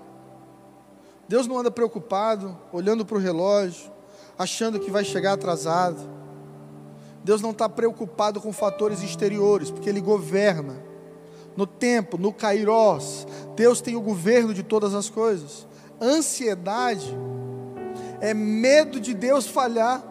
Deus 1.26 1.46
não 1.46 1.56
anda 1.56 1.70
preocupado, 1.70 2.54
olhando 2.74 3.06
para 3.06 3.16
o 3.16 3.18
relógio, 3.18 3.90
achando 4.38 4.78
que 4.78 4.90
vai 4.90 5.02
chegar 5.02 5.32
atrasado. 5.32 5.98
Deus 7.24 7.40
não 7.40 7.52
está 7.52 7.70
preocupado 7.70 8.38
com 8.38 8.52
fatores 8.52 9.02
exteriores, 9.02 9.70
porque 9.70 9.88
Ele 9.88 10.02
governa. 10.02 10.76
No 11.56 11.66
tempo, 11.66 12.18
no 12.18 12.34
Kairos, 12.34 13.26
Deus 13.56 13.80
tem 13.80 13.96
o 13.96 14.02
governo 14.02 14.52
de 14.52 14.62
todas 14.62 14.92
as 14.92 15.08
coisas. 15.08 15.66
Ansiedade 15.98 17.16
é 18.20 18.34
medo 18.34 19.00
de 19.00 19.14
Deus 19.14 19.46
falhar. 19.46 20.07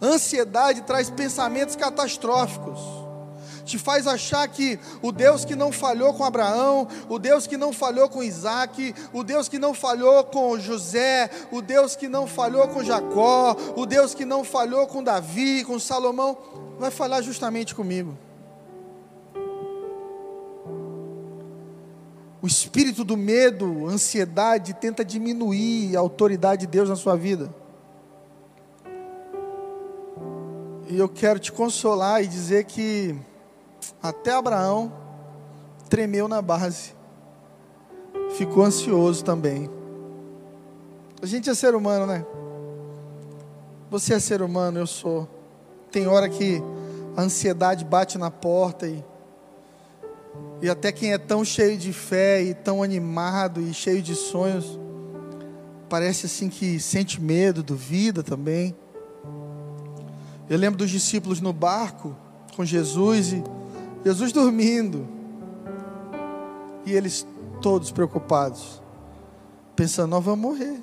Ansiedade 0.00 0.82
traz 0.82 1.10
pensamentos 1.10 1.76
catastróficos. 1.76 2.80
te 3.64 3.78
faz 3.78 4.06
achar 4.06 4.48
que 4.48 4.80
o 5.00 5.12
Deus 5.12 5.44
que 5.44 5.54
não 5.54 5.70
falhou 5.70 6.12
com 6.14 6.24
Abraão, 6.24 6.88
o 7.08 7.18
Deus 7.18 7.46
que 7.46 7.56
não 7.56 7.72
falhou 7.72 8.08
com 8.08 8.22
Isaac, 8.22 8.94
o 9.12 9.22
Deus 9.22 9.48
que 9.48 9.58
não 9.60 9.74
falhou 9.74 10.24
com 10.24 10.58
José, 10.58 11.30
o 11.52 11.62
Deus 11.62 11.94
que 11.94 12.08
não 12.08 12.26
falhou 12.26 12.66
com 12.68 12.82
Jacó, 12.82 13.54
o 13.76 13.86
Deus 13.86 14.12
que 14.12 14.24
não 14.24 14.42
falhou 14.42 14.88
com 14.88 15.04
Davi, 15.04 15.62
com 15.64 15.78
Salomão, 15.78 16.36
vai 16.80 16.90
falhar 16.90 17.22
justamente 17.22 17.74
comigo. 17.74 18.18
O 22.42 22.46
espírito 22.46 23.04
do 23.04 23.16
medo, 23.16 23.86
ansiedade, 23.86 24.72
tenta 24.72 25.04
diminuir 25.04 25.94
a 25.94 26.00
autoridade 26.00 26.62
de 26.62 26.66
Deus 26.66 26.88
na 26.88 26.96
sua 26.96 27.14
vida. 27.14 27.54
E 30.90 30.98
eu 30.98 31.08
quero 31.08 31.38
te 31.38 31.52
consolar 31.52 32.20
e 32.20 32.26
dizer 32.26 32.64
que 32.64 33.14
até 34.02 34.32
Abraão 34.32 34.92
tremeu 35.88 36.26
na 36.26 36.42
base, 36.42 36.96
ficou 38.36 38.64
ansioso 38.64 39.24
também. 39.24 39.70
A 41.22 41.26
gente 41.26 41.48
é 41.48 41.54
ser 41.54 41.76
humano, 41.76 42.06
né? 42.06 42.26
Você 43.88 44.14
é 44.14 44.18
ser 44.18 44.42
humano, 44.42 44.80
eu 44.80 44.86
sou. 44.86 45.28
Tem 45.92 46.08
hora 46.08 46.28
que 46.28 46.60
a 47.16 47.22
ansiedade 47.22 47.84
bate 47.84 48.18
na 48.18 48.30
porta 48.30 48.88
e, 48.88 49.04
e 50.60 50.68
até 50.68 50.90
quem 50.90 51.12
é 51.12 51.18
tão 51.18 51.44
cheio 51.44 51.78
de 51.78 51.92
fé 51.92 52.42
e 52.42 52.52
tão 52.52 52.82
animado 52.82 53.60
e 53.60 53.72
cheio 53.72 54.02
de 54.02 54.16
sonhos, 54.16 54.76
parece 55.88 56.26
assim 56.26 56.48
que 56.48 56.80
sente 56.80 57.20
medo, 57.20 57.62
duvida 57.62 58.24
também. 58.24 58.74
Eu 60.50 60.58
lembro 60.58 60.78
dos 60.78 60.90
discípulos 60.90 61.40
no 61.40 61.52
barco 61.52 62.16
com 62.56 62.64
Jesus 62.64 63.32
e 63.32 63.44
Jesus 64.04 64.32
dormindo. 64.32 65.06
E 66.84 66.90
eles 66.90 67.24
todos 67.62 67.92
preocupados, 67.92 68.82
pensando: 69.76 70.10
nós 70.10 70.24
vamos 70.24 70.40
morrer. 70.40 70.82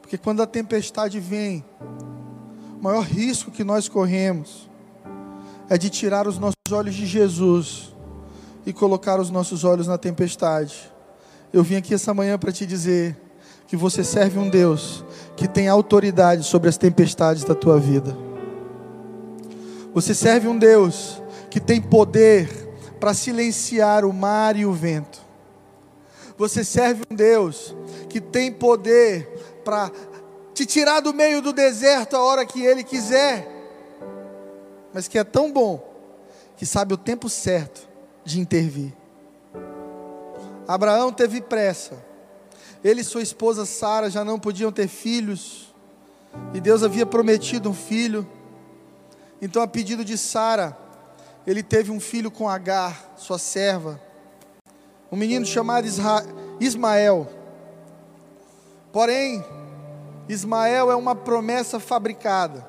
Porque 0.00 0.16
quando 0.16 0.40
a 0.40 0.46
tempestade 0.46 1.20
vem, 1.20 1.62
o 2.80 2.82
maior 2.82 3.04
risco 3.04 3.50
que 3.50 3.62
nós 3.62 3.90
corremos 3.90 4.70
é 5.68 5.76
de 5.76 5.90
tirar 5.90 6.26
os 6.26 6.38
nossos 6.38 6.72
olhos 6.72 6.94
de 6.94 7.04
Jesus 7.04 7.94
e 8.64 8.72
colocar 8.72 9.20
os 9.20 9.28
nossos 9.28 9.64
olhos 9.64 9.86
na 9.86 9.98
tempestade. 9.98 10.90
Eu 11.52 11.62
vim 11.62 11.76
aqui 11.76 11.92
essa 11.92 12.14
manhã 12.14 12.38
para 12.38 12.50
te 12.50 12.64
dizer 12.64 13.20
que 13.74 13.76
você 13.76 14.04
serve 14.04 14.38
um 14.38 14.48
Deus 14.48 15.04
que 15.36 15.48
tem 15.48 15.66
autoridade 15.66 16.44
sobre 16.44 16.68
as 16.68 16.76
tempestades 16.76 17.42
da 17.42 17.56
tua 17.56 17.76
vida. 17.76 18.16
Você 19.92 20.14
serve 20.14 20.46
um 20.46 20.56
Deus 20.56 21.20
que 21.50 21.58
tem 21.58 21.82
poder 21.82 22.48
para 23.00 23.12
silenciar 23.12 24.04
o 24.04 24.12
mar 24.12 24.54
e 24.54 24.64
o 24.64 24.72
vento. 24.72 25.20
Você 26.38 26.62
serve 26.62 27.02
um 27.10 27.16
Deus 27.16 27.74
que 28.08 28.20
tem 28.20 28.52
poder 28.52 29.26
para 29.64 29.90
te 30.54 30.64
tirar 30.64 31.00
do 31.00 31.12
meio 31.12 31.42
do 31.42 31.52
deserto 31.52 32.14
a 32.14 32.22
hora 32.22 32.46
que 32.46 32.64
Ele 32.64 32.84
quiser, 32.84 33.44
mas 34.92 35.08
que 35.08 35.18
é 35.18 35.24
tão 35.24 35.50
bom 35.50 35.82
que 36.56 36.64
sabe 36.64 36.94
o 36.94 36.96
tempo 36.96 37.28
certo 37.28 37.88
de 38.24 38.38
intervir. 38.38 38.94
Abraão 40.68 41.12
teve 41.12 41.40
pressa 41.40 42.13
ele 42.84 43.00
e 43.00 43.04
sua 43.04 43.22
esposa 43.22 43.64
Sara 43.64 44.10
já 44.10 44.22
não 44.22 44.38
podiam 44.38 44.70
ter 44.70 44.86
filhos, 44.88 45.74
e 46.52 46.60
Deus 46.60 46.82
havia 46.82 47.06
prometido 47.06 47.70
um 47.70 47.74
filho. 47.74 48.28
Então, 49.40 49.62
a 49.62 49.66
pedido 49.66 50.04
de 50.04 50.18
Sara, 50.18 50.76
ele 51.46 51.62
teve 51.62 51.90
um 51.90 51.98
filho 51.98 52.30
com 52.30 52.48
Agar, 52.48 53.14
sua 53.16 53.38
serva, 53.38 54.00
um 55.10 55.16
menino 55.16 55.46
chamado 55.46 55.86
Ismael. 56.60 57.26
Porém, 58.92 59.44
Ismael 60.28 60.90
é 60.90 60.96
uma 60.96 61.14
promessa 61.14 61.80
fabricada. 61.80 62.66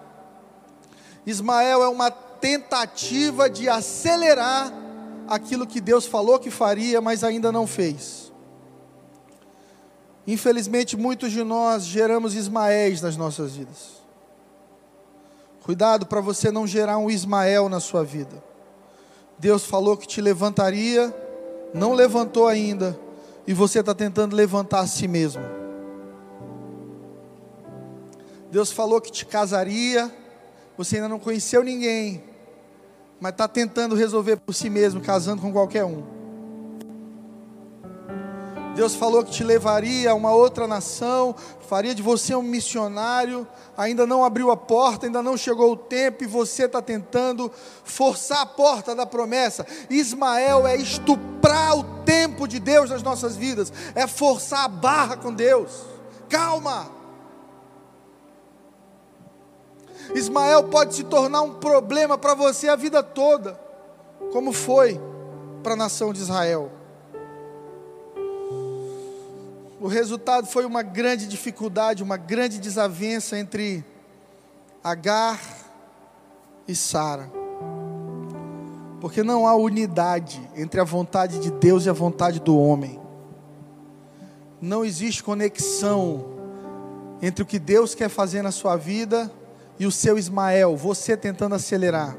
Ismael 1.26 1.84
é 1.84 1.88
uma 1.88 2.10
tentativa 2.12 3.50
de 3.50 3.68
acelerar 3.68 4.72
aquilo 5.28 5.66
que 5.66 5.82
Deus 5.82 6.06
falou 6.06 6.40
que 6.40 6.52
faria, 6.52 7.02
mas 7.02 7.24
ainda 7.24 7.52
não 7.52 7.66
fez. 7.66 8.25
Infelizmente, 10.28 10.98
muitos 10.98 11.32
de 11.32 11.44
nós 11.44 11.86
geramos 11.86 12.34
Ismaéis 12.34 13.02
nas 13.02 13.16
nossas 13.16 13.56
vidas. 13.56 14.04
Cuidado 15.64 16.06
para 16.06 16.22
você 16.22 16.52
não 16.52 16.66
gerar 16.66 16.98
um 16.98 17.10
Ismael 17.10 17.70
na 17.70 17.80
sua 17.80 18.04
vida. 18.04 18.44
Deus 19.38 19.66
falou 19.66 19.98
que 19.98 20.08
te 20.08 20.22
levantaria, 20.22 21.14
não 21.74 21.94
levantou 21.94 22.48
ainda, 22.48 22.98
e 23.48 23.54
você 23.54 23.80
está 23.80 23.94
tentando 23.94 24.36
levantar 24.36 24.80
a 24.80 24.88
si 24.88 25.08
mesmo. 25.08 25.44
Deus 28.52 28.72
falou 28.72 29.02
que 29.02 29.12
te 29.12 29.26
casaria, 29.26 30.10
você 30.78 30.98
ainda 30.98 31.10
não 31.10 31.20
conheceu 31.20 31.64
ninguém, 31.64 32.24
mas 33.20 33.32
está 33.32 33.48
tentando 33.48 33.96
resolver 33.96 34.38
por 34.38 34.54
si 34.54 34.70
mesmo, 34.70 35.02
casando 35.02 35.42
com 35.42 35.52
qualquer 35.52 35.84
um. 35.84 36.15
Deus 38.76 38.94
falou 38.94 39.24
que 39.24 39.32
te 39.32 39.44
levaria 39.44 40.12
a 40.12 40.14
uma 40.14 40.34
outra 40.34 40.68
nação, 40.68 41.34
faria 41.62 41.96
de 41.96 42.02
você 42.02 42.36
um 42.36 42.42
missionário, 42.42 43.48
ainda 43.78 44.06
não 44.06 44.24
abriu 44.24 44.52
a 44.52 44.58
porta, 44.58 45.06
ainda 45.06 45.24
não 45.24 45.38
chegou 45.38 45.72
o 45.72 45.78
tempo 45.78 46.26
e 46.26 46.28
você 46.28 46.66
está 46.66 46.82
tentando 46.82 47.50
forçar 47.86 48.42
a 48.42 48.46
porta 48.46 48.94
da 48.94 49.06
promessa. 49.06 49.66
Ismael 49.90 50.68
é 50.68 50.76
estuprar 50.76 51.78
o 51.78 51.84
tempo 52.04 52.46
de 52.46 52.60
Deus 52.60 52.90
nas 52.90 53.02
nossas 53.02 53.38
vidas, 53.38 53.72
é 53.96 54.06
forçar 54.06 54.66
a 54.66 54.68
barra 54.68 55.16
com 55.16 55.34
Deus. 55.34 55.72
Calma! 56.28 56.92
Ismael 60.14 60.66
pode 60.66 60.96
se 60.96 61.06
tornar 61.06 61.42
um 61.42 61.54
problema 61.54 62.18
para 62.18 62.34
você 62.34 62.68
a 62.68 62.76
vida 62.76 63.02
toda, 63.02 63.58
como 64.34 64.52
foi 64.52 65.00
para 65.64 65.74
a 65.74 65.78
nação 65.78 66.12
de 66.12 66.20
Israel. 66.20 66.85
O 69.86 69.88
resultado 69.88 70.48
foi 70.48 70.66
uma 70.66 70.82
grande 70.82 71.28
dificuldade, 71.28 72.02
uma 72.02 72.18
grande 72.18 72.58
desavença 72.58 73.38
entre 73.38 73.86
Agar 74.84 75.40
e 76.68 76.76
Sara. 76.76 77.32
Porque 79.00 79.22
não 79.22 79.46
há 79.46 79.54
unidade 79.54 80.42
entre 80.56 80.82
a 80.82 80.84
vontade 80.84 81.38
de 81.38 81.52
Deus 81.52 81.86
e 81.86 81.90
a 81.92 81.94
vontade 81.94 82.40
do 82.40 82.58
homem. 82.58 83.00
Não 84.60 84.84
existe 84.84 85.24
conexão 85.24 86.34
entre 87.22 87.44
o 87.44 87.46
que 87.46 87.60
Deus 87.60 87.94
quer 87.94 88.10
fazer 88.10 88.42
na 88.42 88.52
sua 88.52 88.76
vida 88.76 89.32
e 89.78 89.86
o 89.86 89.92
seu 89.92 90.18
Ismael, 90.18 90.76
você 90.76 91.16
tentando 91.16 91.54
acelerar. 91.54 92.18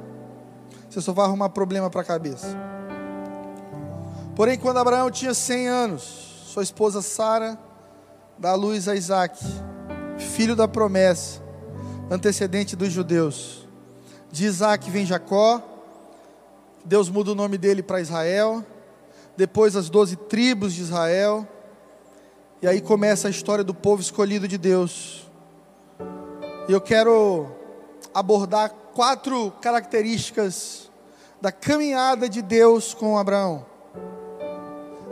Você 0.88 1.00
só 1.00 1.12
vai 1.12 1.24
arrumar 1.24 1.48
problema 1.48 1.90
para 1.90 2.02
a 2.02 2.04
cabeça. 2.04 2.56
Porém, 4.36 4.56
quando 4.56 4.76
Abraão 4.76 5.10
tinha 5.10 5.34
100 5.34 5.66
anos, 5.66 6.35
sua 6.56 6.62
esposa 6.62 7.02
Sara 7.02 7.58
dá 8.38 8.54
luz 8.54 8.88
a 8.88 8.94
Isaac, 8.94 9.38
filho 10.16 10.56
da 10.56 10.66
promessa, 10.66 11.42
antecedente 12.10 12.74
dos 12.74 12.90
judeus. 12.90 13.68
De 14.32 14.46
Isaac 14.46 14.90
vem 14.90 15.04
Jacó, 15.04 15.60
Deus 16.82 17.10
muda 17.10 17.32
o 17.32 17.34
nome 17.34 17.58
dele 17.58 17.82
para 17.82 18.00
Israel, 18.00 18.64
depois 19.36 19.76
as 19.76 19.90
doze 19.90 20.16
tribos 20.16 20.72
de 20.72 20.80
Israel, 20.80 21.46
e 22.62 22.66
aí 22.66 22.80
começa 22.80 23.28
a 23.28 23.30
história 23.30 23.62
do 23.62 23.74
povo 23.74 24.00
escolhido 24.00 24.48
de 24.48 24.56
Deus. 24.56 25.30
E 26.66 26.72
eu 26.72 26.80
quero 26.80 27.48
abordar 28.14 28.70
quatro 28.94 29.50
características 29.60 30.90
da 31.38 31.52
caminhada 31.52 32.30
de 32.30 32.40
Deus 32.40 32.94
com 32.94 33.18
Abraão. 33.18 33.75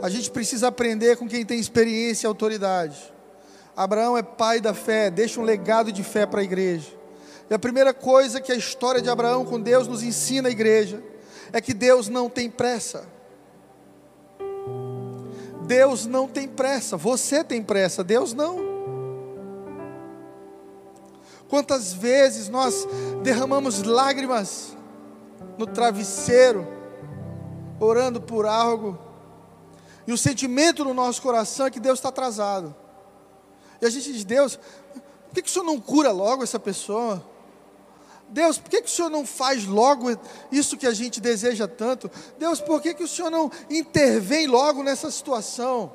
A 0.01 0.09
gente 0.09 0.29
precisa 0.29 0.67
aprender 0.67 1.17
com 1.17 1.27
quem 1.27 1.45
tem 1.45 1.59
experiência 1.59 2.25
e 2.25 2.29
autoridade. 2.29 3.13
Abraão 3.75 4.17
é 4.17 4.23
pai 4.23 4.61
da 4.61 4.73
fé, 4.73 5.09
deixa 5.09 5.39
um 5.39 5.43
legado 5.43 5.91
de 5.91 6.03
fé 6.03 6.25
para 6.25 6.41
a 6.41 6.43
igreja. 6.43 6.87
E 7.49 7.53
a 7.53 7.59
primeira 7.59 7.93
coisa 7.93 8.41
que 8.41 8.51
a 8.51 8.55
história 8.55 9.01
de 9.01 9.09
Abraão 9.09 9.45
com 9.45 9.59
Deus 9.59 9.87
nos 9.87 10.01
ensina 10.01 10.49
a 10.49 10.51
igreja 10.51 11.03
é 11.51 11.61
que 11.61 11.73
Deus 11.73 12.09
não 12.09 12.29
tem 12.29 12.49
pressa. 12.49 13.07
Deus 15.65 16.05
não 16.05 16.27
tem 16.27 16.47
pressa, 16.47 16.95
você 16.95 17.43
tem 17.43 17.61
pressa, 17.61 18.03
Deus 18.03 18.33
não. 18.33 18.75
Quantas 21.47 21.93
vezes 21.93 22.49
nós 22.49 22.87
derramamos 23.23 23.83
lágrimas 23.83 24.75
no 25.57 25.65
travesseiro, 25.65 26.67
orando 27.79 28.21
por 28.21 28.45
algo, 28.45 28.97
e 30.07 30.13
o 30.13 30.17
sentimento 30.17 30.83
no 30.83 30.93
nosso 30.93 31.21
coração 31.21 31.65
é 31.65 31.71
que 31.71 31.79
Deus 31.79 31.99
está 31.99 32.09
atrasado. 32.09 32.75
E 33.81 33.85
a 33.85 33.89
gente 33.89 34.11
diz, 34.13 34.23
Deus, 34.23 34.57
por 34.57 35.33
que, 35.33 35.41
que 35.41 35.49
o 35.49 35.51
Senhor 35.51 35.65
não 35.65 35.79
cura 35.79 36.11
logo 36.11 36.43
essa 36.43 36.59
pessoa? 36.59 37.23
Deus, 38.29 38.57
por 38.57 38.69
que, 38.69 38.81
que 38.81 38.87
o 38.87 38.91
Senhor 38.91 39.09
não 39.09 39.25
faz 39.25 39.65
logo 39.65 40.07
isso 40.51 40.77
que 40.77 40.87
a 40.87 40.93
gente 40.93 41.19
deseja 41.21 41.67
tanto? 41.67 42.09
Deus, 42.37 42.59
por 42.59 42.81
que, 42.81 42.93
que 42.93 43.03
o 43.03 43.07
Senhor 43.07 43.29
não 43.29 43.51
intervém 43.69 44.47
logo 44.47 44.83
nessa 44.83 45.11
situação? 45.11 45.93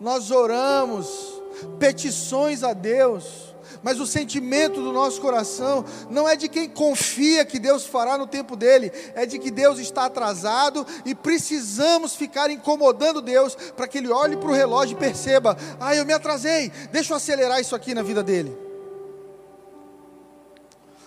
Nós 0.00 0.30
oramos, 0.30 1.40
petições 1.78 2.62
a 2.62 2.72
Deus, 2.72 3.47
mas 3.82 4.00
o 4.00 4.06
sentimento 4.06 4.82
do 4.82 4.92
nosso 4.92 5.20
coração 5.20 5.84
não 6.10 6.28
é 6.28 6.36
de 6.36 6.48
quem 6.48 6.68
confia 6.68 7.44
que 7.44 7.58
Deus 7.58 7.86
fará 7.86 8.18
no 8.18 8.26
tempo 8.26 8.56
dele, 8.56 8.92
é 9.14 9.24
de 9.24 9.38
que 9.38 9.50
Deus 9.50 9.78
está 9.78 10.06
atrasado 10.06 10.86
e 11.04 11.14
precisamos 11.14 12.14
ficar 12.14 12.50
incomodando 12.50 13.22
Deus 13.22 13.54
para 13.76 13.88
que 13.88 13.98
ele 13.98 14.10
olhe 14.10 14.36
para 14.36 14.48
o 14.48 14.54
relógio 14.54 14.96
e 14.96 15.00
perceba: 15.00 15.56
ah, 15.80 15.94
eu 15.94 16.04
me 16.04 16.12
atrasei, 16.12 16.70
deixa 16.90 17.12
eu 17.12 17.16
acelerar 17.16 17.60
isso 17.60 17.74
aqui 17.74 17.94
na 17.94 18.02
vida 18.02 18.22
dele. 18.22 18.56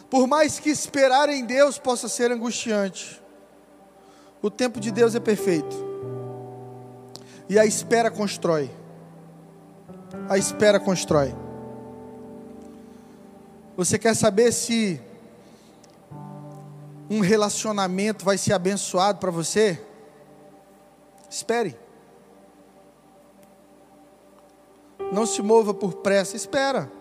Por 0.09 0.27
mais 0.27 0.59
que 0.59 0.69
esperar 0.69 1.29
em 1.29 1.45
Deus 1.45 1.77
possa 1.77 2.09
ser 2.09 2.31
angustiante, 2.31 3.21
o 4.41 4.49
tempo 4.49 4.79
de 4.79 4.91
Deus 4.91 5.15
é 5.15 5.19
perfeito. 5.19 5.89
E 7.47 7.57
a 7.57 7.65
espera 7.65 8.11
constrói. 8.11 8.69
A 10.27 10.37
espera 10.37 10.79
constrói. 10.79 11.33
Você 13.77 13.97
quer 13.97 14.15
saber 14.15 14.51
se 14.51 15.01
um 17.09 17.19
relacionamento 17.19 18.25
vai 18.25 18.37
ser 18.37 18.53
abençoado 18.53 19.19
para 19.19 19.31
você? 19.31 19.81
Espere. 21.29 21.77
Não 25.11 25.25
se 25.25 25.41
mova 25.41 25.73
por 25.73 25.95
pressa, 25.95 26.35
espera. 26.35 26.91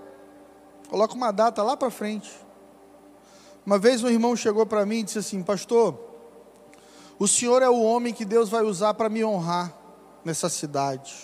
Coloca 0.89 1.15
uma 1.15 1.31
data 1.31 1.63
lá 1.63 1.77
para 1.77 1.91
frente. 1.91 2.31
Uma 3.65 3.79
vez 3.79 4.03
um 4.03 4.09
irmão 4.09 4.35
chegou 4.35 4.67
para 4.67 4.85
mim 4.87 4.99
e 4.99 5.03
disse 5.05 5.19
assim: 5.19 5.43
Pastor, 5.43 5.99
o 7.19 7.29
senhor 7.29 7.63
é 7.63 7.69
o 7.69 7.81
homem 7.81 8.13
que 8.13 8.25
Deus 8.25 8.49
vai 8.49 8.63
usar 8.63 8.95
para 8.95 9.09
me 9.09 9.25
honrar 9.25 9.73
nessa 10.25 10.49
cidade. 10.49 11.15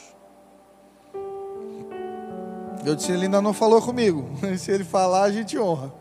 Eu 2.85 2.95
disse: 2.95 3.13
Ele 3.13 3.25
ainda 3.25 3.41
não 3.41 3.53
falou 3.53 3.81
comigo. 3.81 4.29
Se 4.59 4.71
ele 4.71 4.85
falar, 4.85 5.23
a 5.23 5.31
gente 5.31 5.59
honra. 5.59 5.93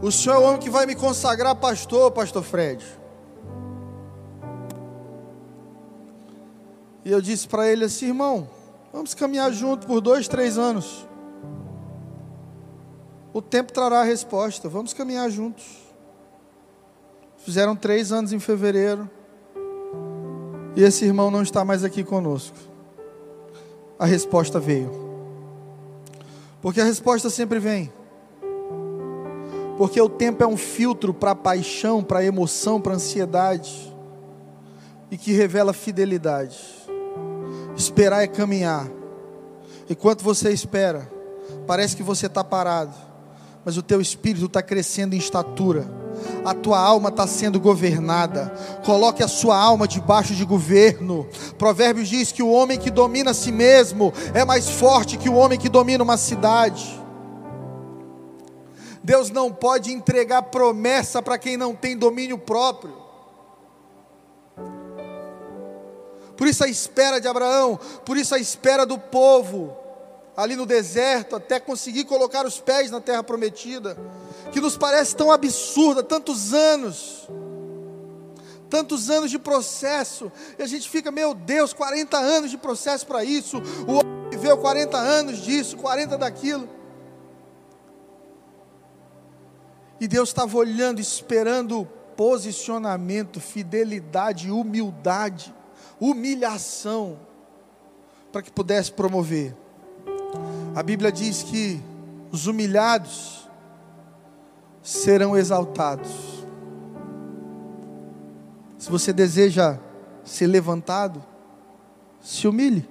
O 0.00 0.10
senhor 0.10 0.34
é 0.34 0.38
o 0.38 0.42
homem 0.42 0.58
que 0.58 0.70
vai 0.70 0.84
me 0.84 0.94
consagrar 0.94 1.54
pastor, 1.54 2.10
Pastor 2.10 2.42
Fred. 2.42 2.84
E 7.04 7.10
eu 7.10 7.20
disse 7.20 7.46
para 7.46 7.68
ele 7.68 7.84
assim: 7.84 8.06
Irmão, 8.06 8.48
vamos 8.92 9.14
caminhar 9.14 9.52
junto 9.52 9.86
por 9.86 10.00
dois, 10.00 10.26
três 10.28 10.58
anos. 10.58 11.06
O 13.32 13.40
tempo 13.40 13.72
trará 13.72 14.00
a 14.00 14.04
resposta. 14.04 14.68
Vamos 14.68 14.92
caminhar 14.92 15.30
juntos. 15.30 15.64
Fizeram 17.38 17.74
três 17.74 18.12
anos 18.12 18.32
em 18.32 18.38
fevereiro. 18.38 19.10
E 20.76 20.82
esse 20.82 21.04
irmão 21.04 21.30
não 21.30 21.42
está 21.42 21.64
mais 21.64 21.82
aqui 21.84 22.04
conosco. 22.04 22.56
A 24.02 24.06
resposta 24.06 24.58
veio. 24.58 24.90
Porque 26.60 26.80
a 26.80 26.84
resposta 26.84 27.30
sempre 27.30 27.60
vem. 27.60 27.92
Porque 29.78 30.00
o 30.00 30.08
tempo 30.08 30.42
é 30.42 30.46
um 30.46 30.56
filtro 30.56 31.14
para 31.14 31.34
paixão, 31.34 32.02
para 32.02 32.24
emoção, 32.24 32.80
para 32.80 32.94
ansiedade. 32.94 33.94
E 35.08 35.16
que 35.16 35.30
revela 35.30 35.72
fidelidade. 35.72 36.58
Esperar 37.76 38.24
é 38.24 38.26
caminhar. 38.26 38.88
Enquanto 39.88 40.24
você 40.24 40.50
espera, 40.50 41.08
parece 41.66 41.94
que 41.94 42.02
você 42.02 42.26
está 42.26 42.42
parado 42.42 43.12
mas 43.64 43.76
o 43.76 43.82
teu 43.82 44.00
espírito 44.00 44.46
está 44.46 44.62
crescendo 44.62 45.14
em 45.14 45.18
estatura, 45.18 45.86
a 46.44 46.54
tua 46.54 46.78
alma 46.78 47.08
está 47.08 47.26
sendo 47.26 47.60
governada. 47.60 48.52
Coloque 48.84 49.22
a 49.22 49.28
sua 49.28 49.56
alma 49.56 49.86
debaixo 49.86 50.34
de 50.34 50.44
governo. 50.44 51.26
Provérbios 51.58 52.08
diz 52.08 52.32
que 52.32 52.42
o 52.42 52.50
homem 52.50 52.78
que 52.78 52.90
domina 52.90 53.30
a 53.30 53.34
si 53.34 53.52
mesmo 53.52 54.12
é 54.34 54.44
mais 54.44 54.68
forte 54.68 55.16
que 55.16 55.28
o 55.28 55.34
homem 55.34 55.58
que 55.58 55.68
domina 55.68 56.02
uma 56.02 56.16
cidade. 56.16 57.00
Deus 59.02 59.30
não 59.30 59.52
pode 59.52 59.92
entregar 59.92 60.42
promessa 60.42 61.20
para 61.20 61.38
quem 61.38 61.56
não 61.56 61.74
tem 61.74 61.96
domínio 61.96 62.38
próprio. 62.38 63.02
Por 66.36 66.46
isso 66.46 66.64
a 66.64 66.68
espera 66.68 67.20
de 67.20 67.28
Abraão, 67.28 67.78
por 68.04 68.16
isso 68.16 68.34
a 68.34 68.38
espera 68.38 68.86
do 68.86 68.98
povo 68.98 69.76
ali 70.36 70.56
no 70.56 70.64
deserto, 70.64 71.36
até 71.36 71.60
conseguir 71.60 72.04
colocar 72.04 72.46
os 72.46 72.58
pés 72.58 72.90
na 72.90 73.00
terra 73.00 73.22
prometida, 73.22 73.96
que 74.52 74.60
nos 74.60 74.76
parece 74.76 75.16
tão 75.16 75.32
absurda, 75.32 76.02
tantos 76.02 76.52
anos, 76.52 77.26
tantos 78.68 79.10
anos 79.10 79.30
de 79.30 79.38
processo, 79.38 80.30
e 80.58 80.62
a 80.62 80.66
gente 80.66 80.88
fica, 80.88 81.10
meu 81.10 81.34
Deus, 81.34 81.72
40 81.72 82.16
anos 82.18 82.50
de 82.50 82.58
processo 82.58 83.06
para 83.06 83.24
isso, 83.24 83.62
o 83.88 83.92
outro 83.92 84.12
viveu 84.30 84.56
40 84.58 84.96
anos 84.96 85.38
disso, 85.38 85.76
40 85.78 86.18
daquilo. 86.18 86.68
E 89.98 90.06
Deus 90.06 90.28
estava 90.30 90.56
olhando, 90.56 91.00
esperando 91.00 91.88
posicionamento, 92.16 93.40
fidelidade, 93.40 94.50
humildade, 94.50 95.54
humilhação, 95.98 97.18
para 98.30 98.42
que 98.42 98.50
pudesse 98.50 98.92
promover. 98.92 99.56
A 100.74 100.82
Bíblia 100.82 101.12
diz 101.12 101.42
que 101.42 101.80
os 102.30 102.46
humilhados 102.46 103.41
serão 104.82 105.36
exaltados. 105.36 106.10
Se 108.78 108.90
você 108.90 109.12
deseja 109.12 109.78
ser 110.24 110.46
levantado, 110.46 111.22
se 112.20 112.48
humilhe. 112.48 112.88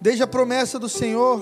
Desde 0.00 0.22
a 0.22 0.26
promessa 0.26 0.78
do 0.78 0.88
Senhor, 0.88 1.40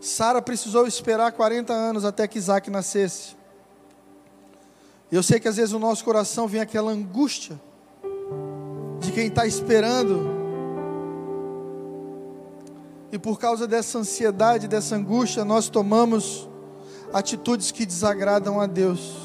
Sara 0.00 0.42
precisou 0.42 0.86
esperar 0.86 1.30
40 1.32 1.72
anos 1.72 2.04
até 2.04 2.26
que 2.26 2.38
Isaac 2.38 2.68
nascesse. 2.70 3.36
Eu 5.10 5.22
sei 5.22 5.38
que 5.38 5.46
às 5.46 5.56
vezes 5.56 5.72
o 5.72 5.78
nosso 5.78 6.04
coração 6.04 6.48
vem 6.48 6.60
aquela 6.60 6.90
angústia 6.90 7.60
de 8.98 9.12
quem 9.12 9.26
está 9.26 9.46
esperando 9.46 10.42
e 13.12 13.18
por 13.18 13.38
causa 13.38 13.68
dessa 13.68 13.98
ansiedade, 13.98 14.66
dessa 14.66 14.96
angústia, 14.96 15.44
nós 15.44 15.68
tomamos 15.68 16.48
atitudes 17.12 17.70
que 17.70 17.86
desagradam 17.86 18.60
a 18.60 18.66
Deus. 18.66 19.16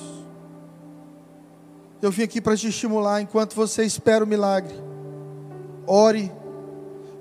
Eu 2.01 2.11
vim 2.11 2.23
aqui 2.23 2.39
para 2.39 2.55
te 2.55 2.67
estimular 2.67 3.21
enquanto 3.21 3.55
você 3.55 3.83
espera 3.83 4.23
o 4.23 4.27
milagre. 4.27 4.73
Ore 5.85 6.31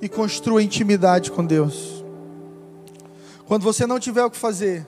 e 0.00 0.08
construa 0.08 0.62
intimidade 0.62 1.30
com 1.30 1.44
Deus. 1.44 2.04
Quando 3.46 3.62
você 3.62 3.86
não 3.86 3.98
tiver 3.98 4.24
o 4.24 4.30
que 4.30 4.36
fazer, 4.36 4.86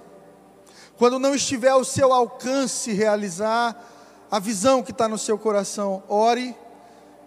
quando 0.96 1.18
não 1.18 1.34
estiver 1.34 1.70
ao 1.70 1.84
seu 1.84 2.12
alcance 2.12 2.92
realizar 2.92 3.76
a 4.30 4.38
visão 4.38 4.82
que 4.82 4.90
está 4.90 5.08
no 5.08 5.16
seu 5.16 5.38
coração, 5.38 6.02
ore, 6.08 6.54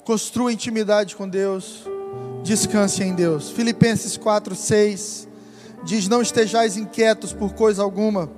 construa 0.03 0.51
intimidade 0.51 1.15
com 1.15 1.27
Deus 1.27 1.85
descanse 2.43 3.03
em 3.03 3.13
Deus. 3.13 3.49
Filipenses 3.49 4.17
4, 4.17 4.55
6 4.55 5.27
diz: 5.83 6.07
Não 6.07 6.21
estejais 6.21 6.77
inquietos 6.77 7.33
por 7.33 7.53
coisa 7.53 7.81
alguma, 7.83 8.29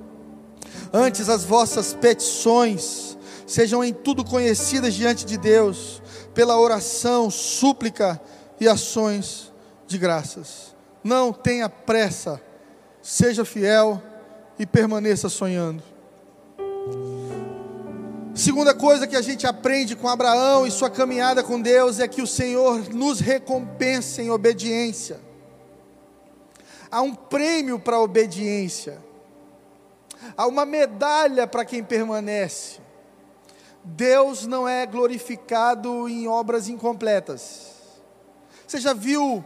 antes 0.94 1.28
as 1.28 1.42
vossas 1.42 1.92
petições 1.92 3.18
sejam 3.44 3.82
em 3.82 3.92
tudo 3.92 4.24
conhecidas 4.24 4.94
diante 4.94 5.26
de 5.26 5.36
Deus, 5.36 6.00
pela 6.32 6.58
oração, 6.58 7.28
súplica 7.30 8.20
e 8.60 8.68
ações 8.68 9.52
de 9.88 9.98
graças. 9.98 10.74
Não 11.02 11.32
tenha 11.32 11.68
pressa, 11.68 12.40
seja 13.02 13.44
fiel 13.44 14.00
e 14.56 14.64
permaneça 14.64 15.28
sonhando. 15.28 15.82
Segunda 18.32 18.72
coisa 18.72 19.06
que 19.06 19.16
a 19.16 19.22
gente 19.22 19.46
aprende 19.46 19.94
com 19.94 20.08
Abraão 20.08 20.66
e 20.66 20.70
sua 20.70 20.90
caminhada 20.90 21.42
com 21.42 21.60
Deus 21.60 21.98
é 21.98 22.06
que 22.06 22.22
o 22.22 22.26
Senhor 22.26 22.92
nos 22.94 23.20
recompensa 23.20 24.22
em 24.22 24.30
obediência. 24.30 25.20
Há 26.90 27.00
um 27.02 27.14
prêmio 27.14 27.78
para 27.78 27.96
a 27.96 28.00
obediência, 28.00 28.98
há 30.36 30.46
uma 30.46 30.64
medalha 30.64 31.46
para 31.46 31.64
quem 31.64 31.82
permanece. 31.82 32.80
Deus 33.84 34.46
não 34.46 34.66
é 34.66 34.86
glorificado 34.86 36.08
em 36.08 36.26
obras 36.26 36.68
incompletas. 36.68 37.72
Você 38.66 38.78
já 38.78 38.94
viu 38.94 39.44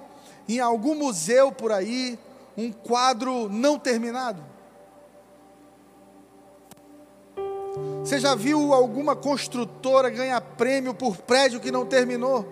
em 0.49 0.61
algum 0.61 0.95
museu 0.95 1.51
por 1.51 1.73
aí 1.73 2.19
um 2.57 2.73
quadro 2.73 3.49
não 3.49 3.79
terminado? 3.79 4.43
Você 8.01 8.19
já 8.19 8.35
viu 8.35 8.73
alguma 8.73 9.15
construtora 9.15 10.09
ganhar 10.09 10.41
prêmio 10.41 10.95
por 10.95 11.17
prédio 11.17 11.61
que 11.61 11.71
não 11.71 11.85
terminou? 11.85 12.47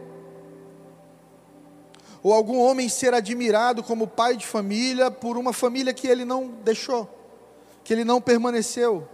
Ou 2.23 2.33
algum 2.33 2.59
homem 2.59 2.89
ser 2.89 3.15
admirado 3.15 3.83
como 3.83 4.07
pai 4.07 4.37
de 4.37 4.47
família 4.47 5.11
por 5.11 5.39
uma 5.39 5.53
família 5.53 5.95
que 5.95 6.07
ele 6.09 6.25
não 6.25 6.49
deixou, 6.49 7.09
que 7.87 7.93
ele 7.93 8.05
não 8.05 8.21
permaneceu, 8.21 9.09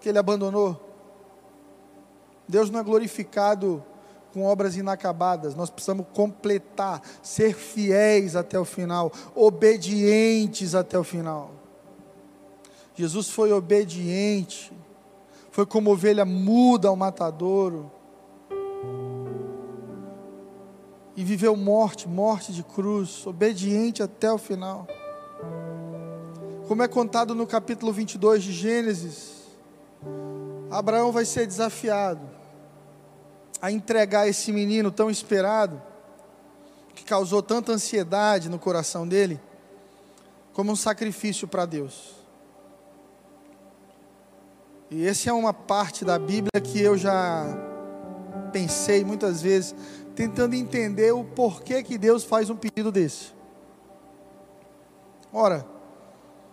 que 0.00 0.08
ele 0.08 0.18
abandonou. 0.18 0.76
Deus 2.48 2.68
não 2.68 2.80
é 2.80 2.82
glorificado 2.82 3.84
com 4.32 4.44
obras 4.44 4.76
inacabadas, 4.76 5.54
nós 5.54 5.70
precisamos 5.70 6.04
completar, 6.12 7.00
ser 7.22 7.54
fiéis 7.54 8.34
até 8.34 8.58
o 8.58 8.64
final, 8.64 9.12
obedientes 9.32 10.74
até 10.74 10.98
o 10.98 11.04
final. 11.04 11.52
Jesus 12.96 13.30
foi 13.30 13.52
obediente, 13.52 14.72
foi 15.52 15.64
como 15.64 15.92
ovelha 15.92 16.24
muda 16.24 16.88
ao 16.88 16.96
matadouro, 16.96 17.92
e 21.14 21.22
viveu 21.22 21.54
morte, 21.54 22.08
morte 22.08 22.52
de 22.52 22.64
cruz, 22.64 23.24
obediente 23.24 24.02
até 24.02 24.32
o 24.32 24.38
final. 24.38 24.88
Como 26.70 26.84
é 26.84 26.86
contado 26.86 27.34
no 27.34 27.48
capítulo 27.48 27.92
22 27.92 28.44
de 28.44 28.52
Gênesis, 28.52 29.42
Abraão 30.70 31.10
vai 31.10 31.24
ser 31.24 31.44
desafiado 31.44 32.20
a 33.60 33.72
entregar 33.72 34.28
esse 34.28 34.52
menino 34.52 34.88
tão 34.92 35.10
esperado, 35.10 35.82
que 36.94 37.02
causou 37.02 37.42
tanta 37.42 37.72
ansiedade 37.72 38.48
no 38.48 38.56
coração 38.56 39.04
dele, 39.04 39.40
como 40.52 40.70
um 40.70 40.76
sacrifício 40.76 41.48
para 41.48 41.66
Deus. 41.66 42.14
E 44.92 45.04
essa 45.04 45.28
é 45.28 45.32
uma 45.32 45.52
parte 45.52 46.04
da 46.04 46.20
Bíblia 46.20 46.60
que 46.62 46.80
eu 46.80 46.96
já 46.96 47.46
pensei 48.52 49.04
muitas 49.04 49.42
vezes, 49.42 49.74
tentando 50.14 50.54
entender 50.54 51.10
o 51.10 51.24
porquê 51.24 51.82
que 51.82 51.98
Deus 51.98 52.22
faz 52.22 52.48
um 52.48 52.54
pedido 52.54 52.92
desse. 52.92 53.34
Ora, 55.32 55.79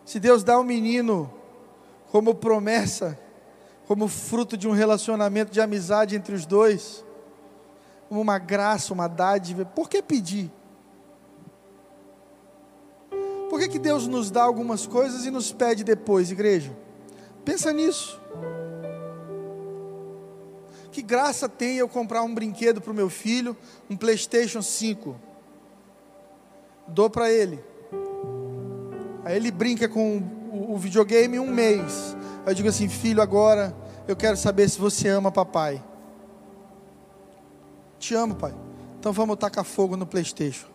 se 0.08 0.22
Deus 0.22 0.42
dá 0.42 0.58
um 0.58 0.64
menino 0.64 1.30
como 2.14 2.34
promessa, 2.34 3.20
como 3.86 4.08
fruto 4.08 4.56
de 4.56 4.66
um 4.66 4.72
relacionamento 4.72 5.52
de 5.52 5.60
amizade 5.60 6.16
entre 6.16 6.34
os 6.34 6.46
dois, 6.46 7.04
como 8.08 8.22
uma 8.22 8.40
graça, 8.40 8.94
uma 8.94 9.10
dádiva, 9.10 9.66
por 9.66 9.90
que 9.90 10.02
pedir? 10.02 10.50
Por 13.50 13.60
que, 13.60 13.68
que 13.68 13.78
Deus 13.78 14.08
nos 14.08 14.32
dá 14.32 14.44
algumas 14.44 14.88
coisas 14.88 15.26
e 15.26 15.30
nos 15.30 15.52
pede 15.52 15.84
depois, 15.84 16.32
igreja? 16.32 16.72
Pensa 17.44 17.74
nisso. 17.74 18.18
Que 20.90 21.02
graça 21.02 21.50
tem 21.50 21.76
eu 21.76 21.90
comprar 21.90 22.24
um 22.24 22.34
brinquedo 22.34 22.80
para 22.80 22.92
o 22.92 22.96
meu 22.96 23.10
filho, 23.10 23.58
um 23.90 23.98
PlayStation 23.98 24.62
5? 24.62 25.18
Dou 26.88 27.10
para 27.10 27.30
ele. 27.30 27.62
Aí 29.28 29.36
ele 29.36 29.52
brinca 29.52 29.90
com 29.90 30.24
o, 30.54 30.78
videogame 30.78 31.38
um 31.38 31.52
mês. 31.52 32.16
Aí 32.46 32.52
eu 32.52 32.56
digo 32.56 32.70
assim: 32.70 32.88
filho, 32.88 33.22
agora 33.22 33.76
eu 34.08 34.16
quero 34.16 34.38
saber 34.38 34.70
se 34.70 34.80
você 34.80 35.10
ama 35.10 35.30
papai. 35.30 35.84
Te 38.00 38.16
amo, 38.16 38.36
pai. 38.36 38.56
Então 38.98 39.12
vamos 39.12 39.36
tacar 39.36 39.66
fogo 39.66 39.98
no 39.98 40.08
PlayStation. 40.08 40.68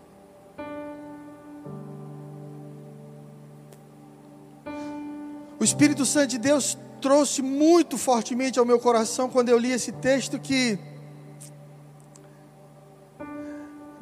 O 5.59 5.65
Espírito 5.65 6.05
Santo 6.05 6.27
de 6.27 6.39
Deus 6.39 6.77
trouxe 7.01 7.41
muito 7.41 7.97
fortemente 7.97 8.59
ao 8.59 8.67
meu 8.67 8.79
coração 8.79 9.31
quando 9.31 9.49
eu 9.49 9.57
li 9.57 9.73
esse 9.73 9.93
texto 9.93 10.39
que 10.39 10.79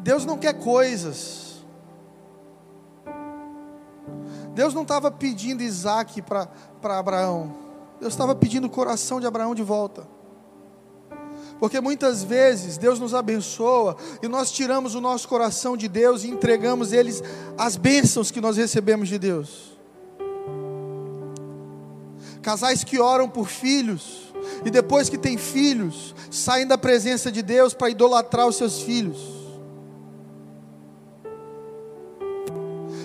Deus 0.01 0.25
não 0.25 0.37
quer 0.37 0.55
coisas. 0.55 1.50
Deus 4.55 4.75
não 4.75 4.83
estava 4.83 5.11
pedindo 5.11 5.63
Isaac 5.63 6.23
para 6.23 6.49
Abraão. 6.99 7.55
Deus 8.01 8.13
estava 8.13 8.35
pedindo 8.35 8.67
o 8.67 8.71
coração 8.71 9.21
de 9.21 9.27
Abraão 9.27 9.55
de 9.55 9.63
volta. 9.63 10.07
Porque 11.59 11.81
muitas 11.81 12.23
vezes 12.25 12.79
Deus 12.79 12.99
nos 12.99 13.15
abençoa 13.15 13.97
e 14.23 14.29
nós 14.29 14.51
tiramos 14.51 14.95
o 14.95 15.01
nosso 15.01 15.29
coração 15.29 15.77
de 15.77 15.89
Deus 15.89 16.25
e 16.25 16.29
entregamos 16.29 16.93
eles 16.93 17.23
as 17.59 17.77
bênçãos 17.77 18.31
que 18.31 18.41
nós 18.41 18.57
recebemos 18.57 19.09
de 19.09 19.19
Deus 19.19 19.71
casais 22.41 22.83
que 22.83 22.99
oram 22.99 23.29
por 23.29 23.49
filhos, 23.49 24.33
e 24.65 24.71
depois 24.71 25.09
que 25.09 25.19
têm 25.19 25.37
filhos, 25.37 26.15
saem 26.31 26.67
da 26.67 26.79
presença 26.79 27.31
de 27.31 27.43
Deus 27.43 27.75
para 27.75 27.91
idolatrar 27.91 28.47
os 28.47 28.57
seus 28.57 28.81
filhos. 28.81 29.40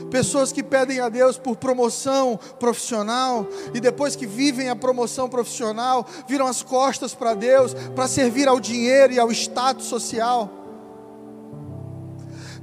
Pessoas 0.10 0.52
que 0.52 0.64
pedem 0.64 1.00
a 1.00 1.10
Deus 1.10 1.38
por 1.38 1.56
promoção 1.56 2.40
profissional 2.60 3.48
e 3.74 3.80
depois 3.80 4.16
que 4.16 4.26
vivem 4.26 4.70
a 4.70 4.76
promoção 4.76 5.28
profissional, 5.28 6.06
viram 6.28 6.48
as 6.48 6.62
costas 6.62 7.14
para 7.14 7.34
Deus 7.34 7.74
para 7.96 8.08
servir 8.08 8.48
ao 8.48 8.60
dinheiro 8.60 9.14
e 9.14 9.20
ao 9.20 9.32
status 9.32 9.86
social 9.86 10.66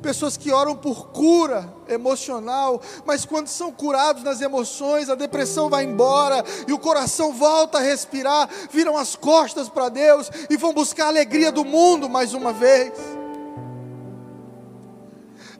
pessoas 0.03 0.37
que 0.37 0.51
oram 0.51 0.77
por 0.77 1.09
cura 1.11 1.73
emocional, 1.89 2.83
mas 3.07 3.25
quando 3.25 3.47
são 3.47 3.71
curados 3.71 4.25
nas 4.25 4.41
emoções, 4.41 5.09
a 5.09 5.15
depressão 5.15 5.71
vai 5.71 5.85
embora 5.85 6.45
e 6.67 6.73
o 6.73 6.79
coração 6.79 7.33
volta 7.33 7.79
a 7.79 7.81
respirar, 7.81 8.51
viram 8.71 8.97
as 8.97 9.15
costas 9.15 9.69
para 9.69 9.89
Deus 9.89 10.29
e 10.51 10.57
vão 10.57 10.75
buscar 10.75 11.05
a 11.05 11.09
alegria 11.09 11.53
do 11.53 11.65
mundo 11.65 12.09
mais 12.11 12.35
uma 12.35 12.53
vez. 12.53 12.93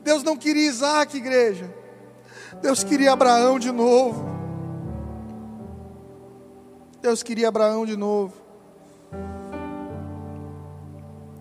Deus 0.03 0.23
não 0.23 0.37
queria 0.37 0.69
Isaac, 0.69 1.17
igreja. 1.17 1.73
Deus 2.61 2.83
queria 2.83 3.13
Abraão 3.13 3.59
de 3.59 3.71
novo. 3.71 4.25
Deus 7.01 7.23
queria 7.23 7.49
Abraão 7.49 7.87
de 7.87 7.97
novo. 7.97 8.35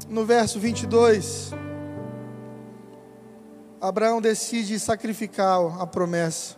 No 0.07 0.25
verso 0.25 0.59
22. 0.59 1.51
Abraão 3.79 4.21
decide 4.21 4.79
sacrificar 4.79 5.59
a 5.81 5.87
promessa. 5.87 6.55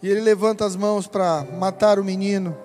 E 0.00 0.08
ele 0.08 0.20
levanta 0.20 0.64
as 0.64 0.76
mãos 0.76 1.08
para 1.08 1.44
matar 1.58 1.98
o 1.98 2.04
menino. 2.04 2.56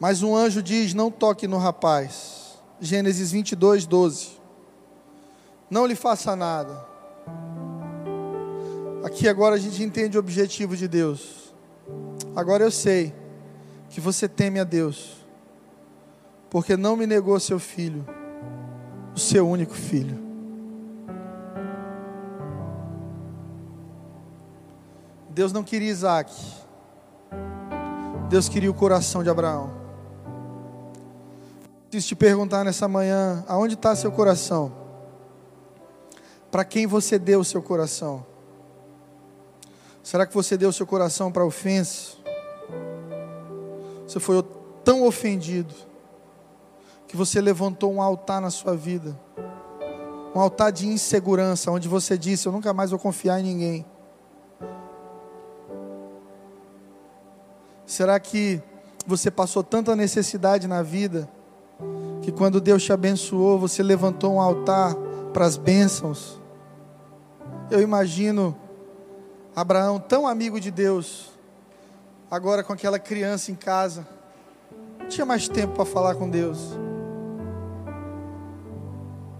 Mas 0.00 0.22
um 0.22 0.34
anjo 0.34 0.60
diz: 0.60 0.94
Não 0.94 1.10
toque 1.10 1.46
no 1.46 1.58
rapaz. 1.58 2.58
Gênesis 2.80 3.30
22, 3.30 3.86
12. 3.86 4.41
Não 5.72 5.86
lhe 5.86 5.94
faça 5.94 6.36
nada. 6.36 6.84
Aqui 9.02 9.26
agora 9.26 9.54
a 9.54 9.58
gente 9.58 9.82
entende 9.82 10.18
o 10.18 10.20
objetivo 10.20 10.76
de 10.76 10.86
Deus. 10.86 11.54
Agora 12.36 12.62
eu 12.62 12.70
sei 12.70 13.14
que 13.88 13.98
você 13.98 14.28
teme 14.28 14.60
a 14.60 14.64
Deus, 14.64 15.16
porque 16.50 16.76
não 16.76 16.94
me 16.94 17.06
negou 17.06 17.40
seu 17.40 17.58
filho, 17.58 18.06
o 19.16 19.18
seu 19.18 19.48
único 19.48 19.72
filho. 19.72 20.18
Deus 25.30 25.54
não 25.54 25.64
queria 25.64 25.90
Isaac. 25.90 26.34
Deus 28.28 28.46
queria 28.46 28.70
o 28.70 28.74
coração 28.74 29.22
de 29.22 29.30
Abraão. 29.30 29.70
Preciso 31.88 32.08
te 32.08 32.14
perguntar 32.14 32.62
nessa 32.62 32.86
manhã: 32.86 33.42
aonde 33.48 33.72
está 33.72 33.96
seu 33.96 34.12
coração? 34.12 34.81
Para 36.52 36.66
quem 36.66 36.86
você 36.86 37.18
deu 37.18 37.40
o 37.40 37.44
seu 37.44 37.62
coração? 37.62 38.26
Será 40.02 40.26
que 40.26 40.34
você 40.34 40.54
deu 40.54 40.68
o 40.68 40.72
seu 40.72 40.86
coração 40.86 41.32
para 41.32 41.46
ofensa? 41.46 42.18
Você 44.06 44.20
foi 44.20 44.44
tão 44.84 45.06
ofendido 45.06 45.74
que 47.08 47.16
você 47.16 47.40
levantou 47.40 47.90
um 47.90 48.02
altar 48.02 48.38
na 48.38 48.50
sua 48.50 48.76
vida, 48.76 49.18
um 50.34 50.40
altar 50.40 50.70
de 50.70 50.86
insegurança, 50.86 51.70
onde 51.70 51.88
você 51.88 52.18
disse: 52.18 52.46
Eu 52.46 52.52
nunca 52.52 52.74
mais 52.74 52.90
vou 52.90 52.98
confiar 52.98 53.40
em 53.40 53.44
ninguém. 53.44 53.86
Será 57.86 58.20
que 58.20 58.60
você 59.06 59.30
passou 59.30 59.64
tanta 59.64 59.96
necessidade 59.96 60.68
na 60.68 60.82
vida 60.82 61.26
que 62.20 62.30
quando 62.30 62.60
Deus 62.60 62.82
te 62.82 62.92
abençoou, 62.92 63.58
você 63.58 63.82
levantou 63.82 64.34
um 64.34 64.40
altar 64.40 64.94
para 65.32 65.46
as 65.46 65.56
bênçãos? 65.56 66.41
Eu 67.72 67.80
imagino 67.80 68.54
Abraão, 69.56 69.98
tão 69.98 70.28
amigo 70.28 70.60
de 70.60 70.70
Deus, 70.70 71.30
agora 72.30 72.62
com 72.62 72.74
aquela 72.74 72.98
criança 72.98 73.50
em 73.50 73.54
casa, 73.54 74.06
não 74.98 75.08
tinha 75.08 75.24
mais 75.24 75.48
tempo 75.48 75.76
para 75.76 75.86
falar 75.86 76.16
com 76.16 76.28
Deus. 76.28 76.58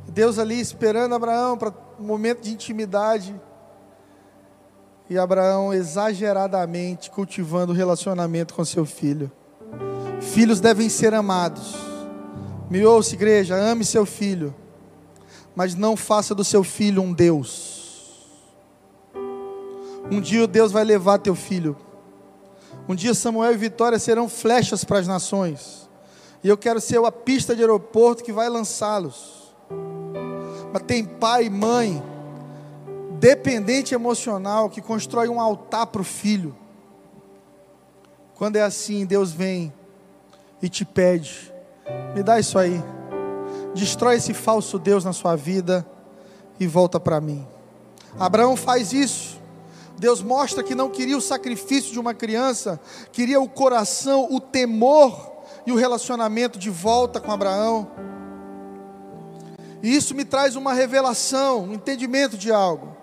Deus 0.09 0.38
ali 0.38 0.59
esperando 0.59 1.14
Abraão 1.14 1.59
para 1.59 1.75
um 2.01 2.05
momento 2.05 2.40
de 2.40 2.51
intimidade. 2.51 3.38
E 5.11 5.18
Abraão 5.18 5.75
exageradamente 5.75 7.11
cultivando 7.11 7.75
o 7.75 7.77
relacionamento 7.77 8.55
com 8.55 8.64
seu 8.64 8.87
filho. 8.87 9.31
Filhos 10.23 10.59
devem 10.59 10.88
ser 10.88 11.12
amados. 11.12 11.77
Me 12.71 12.83
ouça, 12.87 13.14
igreja, 13.14 13.55
ame 13.57 13.85
seu 13.85 14.07
filho, 14.07 14.55
mas 15.55 15.75
não 15.75 15.99
faça 15.99 16.35
do 16.35 16.42
seu 16.42 16.64
filho 16.64 17.03
um 17.03 17.12
Deus. 17.12 17.71
Um 20.11 20.21
dia 20.21 20.47
Deus 20.47 20.73
vai 20.73 20.85
levar 20.85 21.19
teu 21.19 21.35
filho 21.35 21.77
Um 22.88 22.95
dia 22.95 23.15
Samuel 23.15 23.53
e 23.53 23.57
Vitória 23.57 23.99
serão 23.99 24.29
flechas 24.29 24.85
para 24.85 24.99
as 24.99 25.07
nações. 25.07 25.88
E 26.43 26.49
eu 26.49 26.57
quero 26.57 26.81
ser 26.81 27.03
a 27.05 27.12
pista 27.12 27.55
de 27.55 27.61
aeroporto 27.61 28.25
que 28.25 28.33
vai 28.33 28.49
lançá-los. 28.49 29.55
Mas 30.73 30.83
tem 30.83 31.05
pai 31.05 31.45
e 31.45 31.51
mãe 31.51 32.03
dependente 33.21 33.95
emocional 33.95 34.69
que 34.69 34.83
constrói 34.83 35.29
um 35.29 35.41
altar 35.41 35.87
para 35.87 36.03
o 36.03 36.05
filho. 36.05 36.57
Quando 38.35 38.57
é 38.57 38.62
assim, 38.62 39.07
Deus 39.07 39.31
vem 39.31 39.73
e 40.61 40.69
te 40.69 40.85
pede: 40.85 41.53
me 42.17 42.23
dá 42.23 42.41
isso 42.41 42.59
aí, 42.59 42.83
destrói 43.75 44.17
esse 44.17 44.35
falso 44.35 44.79
Deus 44.79 45.05
na 45.05 45.12
sua 45.12 45.37
vida 45.37 45.87
e 46.59 46.67
volta 46.67 46.99
para 46.99 47.21
mim. 47.21 47.47
Abraão 48.19 48.57
faz 48.57 48.93
isso. 48.93 49.41
Deus 49.98 50.22
mostra 50.22 50.62
que 50.62 50.74
não 50.74 50.90
queria 50.90 51.16
o 51.16 51.20
sacrifício 51.20 51.92
de 51.92 51.98
uma 51.98 52.14
criança, 52.14 52.81
queria 53.12 53.40
o 53.40 53.48
coração, 53.48 54.28
o 54.31 54.40
temor 54.40 55.33
e 55.66 55.72
o 55.72 55.76
relacionamento 55.76 56.59
de 56.59 56.70
volta 56.70 57.20
com 57.20 57.31
Abraão. 57.31 57.90
E 59.83 59.94
isso 59.94 60.14
me 60.14 60.24
traz 60.24 60.57
uma 60.57 60.72
revelação, 60.72 61.64
um 61.64 61.74
entendimento 61.74 62.37
de 62.37 62.52
algo 62.52 63.02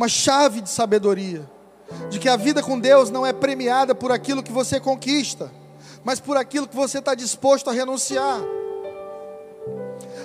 uma 0.00 0.08
chave 0.08 0.62
de 0.62 0.70
sabedoria, 0.70 1.46
de 2.08 2.18
que 2.18 2.26
a 2.26 2.34
vida 2.34 2.62
com 2.62 2.80
Deus 2.80 3.10
não 3.10 3.26
é 3.26 3.34
premiada 3.34 3.94
por 3.94 4.10
aquilo 4.10 4.42
que 4.42 4.50
você 4.50 4.80
conquista, 4.80 5.52
mas 6.02 6.18
por 6.18 6.38
aquilo 6.38 6.66
que 6.66 6.74
você 6.74 7.00
está 7.00 7.14
disposto 7.14 7.68
a 7.68 7.72
renunciar. 7.74 8.40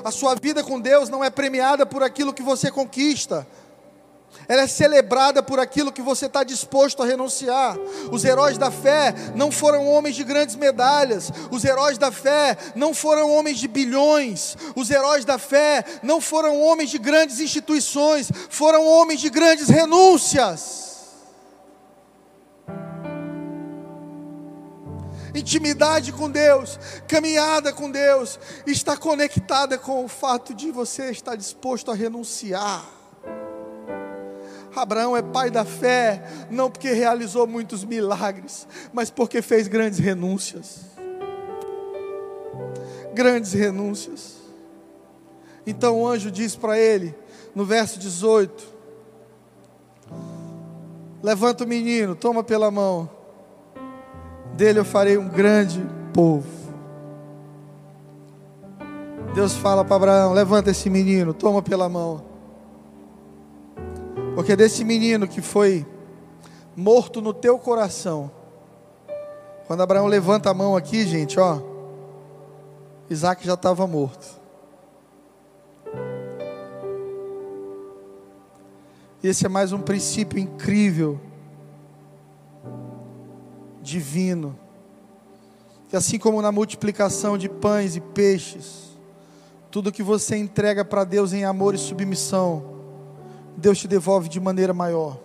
A 0.01 0.12
sua 0.12 0.34
vida 0.36 0.63
com 0.63 0.80
Deus 0.80 1.10
não 1.10 1.21
é 1.21 1.30
premiada 1.30 1.86
por 1.86 2.04
aquilo 2.04 2.34
que 2.34 2.41
você 2.41 2.71
conquista, 2.71 3.45
ela 4.47 4.63
é 4.63 4.67
celebrada 4.67 5.41
por 5.41 5.60
aquilo 5.60 5.91
que 5.91 6.01
você 6.01 6.25
está 6.25 6.43
disposto 6.43 7.01
a 7.01 7.05
renunciar. 7.05 7.77
Os 8.12 8.23
heróis 8.23 8.58
da 8.58 8.71
fé 8.71 9.13
não 9.36 9.51
foram 9.51 9.88
homens 9.88 10.15
de 10.15 10.23
grandes 10.23 10.55
medalhas, 10.55 11.31
os 11.51 11.63
heróis 11.63 11.97
da 11.97 12.12
fé 12.12 12.58
não 12.75 12.93
foram 12.93 13.31
homens 13.31 13.60
de 13.60 13.67
bilhões, 13.67 14.55
os 14.75 14.89
heróis 14.89 15.25
da 15.25 15.38
fé 15.38 15.84
não 16.01 16.21
foram 16.21 16.62
homens 16.62 16.89
de 16.89 16.97
grandes 16.97 17.39
instituições, 17.39 18.29
foram 18.49 18.86
homens 18.86 19.19
de 19.19 19.29
grandes 19.29 19.69
renúncias. 19.69 20.86
Intimidade 25.36 26.13
com 26.13 26.31
Deus, 26.31 26.79
caminhada 27.08 27.73
com 27.73 27.91
Deus, 27.91 28.39
está 28.65 28.95
conectada 28.95 29.77
com 29.77 30.05
o 30.05 30.08
fato 30.08 30.53
de 30.53 30.71
você 30.71 31.12
estar 31.12 31.36
disposto 31.36 31.91
a 31.91 31.93
renunciar. 31.93 32.94
Abraão 34.82 35.16
é 35.16 35.22
pai 35.22 35.50
da 35.50 35.64
fé, 35.64 36.24
não 36.50 36.70
porque 36.70 36.92
realizou 36.92 37.48
muitos 37.48 37.84
milagres, 37.84 38.68
mas 38.94 39.10
porque 39.10 39.42
fez 39.42 39.68
grandes 39.68 40.00
renúncias. 40.00 40.82
Grandes 43.14 43.54
renúncias. 43.54 44.36
Então 45.66 46.02
o 46.02 46.08
anjo 46.08 46.30
diz 46.30 46.56
para 46.56 46.78
ele, 46.78 47.16
no 47.56 47.66
verso 47.66 48.00
18: 48.00 48.68
Levanta 51.24 51.64
o 51.64 51.68
menino, 51.68 52.16
toma 52.16 52.44
pela 52.44 52.70
mão, 52.70 53.10
dele 54.56 54.80
eu 54.80 54.86
farei 54.86 55.18
um 55.18 55.28
grande 55.28 55.82
povo. 56.14 56.48
Deus 59.34 59.54
fala 59.54 59.84
para 59.84 59.96
Abraão: 59.96 60.34
Levanta 60.34 60.72
esse 60.72 60.90
menino, 60.90 61.34
toma 61.34 61.62
pela 61.62 61.90
mão 61.90 62.35
porque 64.36 64.54
desse 64.54 64.84
menino 64.84 65.28
que 65.28 65.41
foi 65.41 65.88
morto 66.76 67.21
no 67.21 67.34
teu 67.34 67.58
coração, 67.58 68.30
quando 69.65 69.82
Abraão 69.82 70.08
levanta 70.08 70.50
a 70.50 70.54
mão 70.54 70.76
aqui, 70.76 71.08
gente, 71.08 71.39
ó, 71.39 71.62
Isaac 73.10 73.45
já 73.45 73.54
estava 73.54 73.88
morto. 73.88 74.28
Esse 79.24 79.45
é 79.45 79.50
mais 79.50 79.71
um 79.71 79.80
princípio 79.80 80.38
incrível, 80.38 81.19
divino, 83.82 84.60
que 85.88 85.95
assim 85.95 86.19
como 86.19 86.41
na 86.41 86.52
multiplicação 86.52 87.38
de 87.38 87.48
pães 87.48 87.95
e 87.95 88.02
peixes, 88.02 89.00
tudo 89.71 89.91
que 89.93 90.04
você 90.04 90.36
entrega 90.36 90.84
para 90.84 91.06
Deus 91.06 91.32
em 91.32 91.45
amor 91.45 91.74
e 91.74 91.78
submissão, 91.78 92.75
Deus 93.58 93.80
te 93.80 93.88
devolve 93.88 94.30
de 94.30 94.39
maneira 94.39 94.74
maior. 94.74 95.18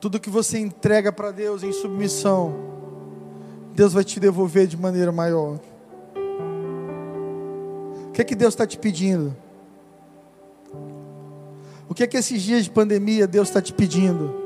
Tudo 0.00 0.20
que 0.20 0.30
você 0.30 0.58
entrega 0.58 1.10
para 1.12 1.30
Deus 1.30 1.62
em 1.62 1.72
submissão, 1.72 2.54
Deus 3.74 3.92
vai 3.92 4.04
te 4.04 4.20
devolver 4.20 4.66
de 4.66 4.76
maneira 4.76 5.10
maior. 5.10 5.58
O 8.08 8.12
que 8.12 8.20
é 8.20 8.24
que 8.24 8.34
Deus 8.34 8.54
está 8.54 8.66
te 8.66 8.78
pedindo? 8.78 9.34
O 11.88 11.94
que 11.94 12.02
é 12.02 12.06
que 12.06 12.16
esses 12.16 12.42
dias 12.42 12.64
de 12.64 12.70
pandemia 12.70 13.26
Deus 13.26 13.48
está 13.48 13.60
te 13.60 13.72
pedindo? 13.72 14.42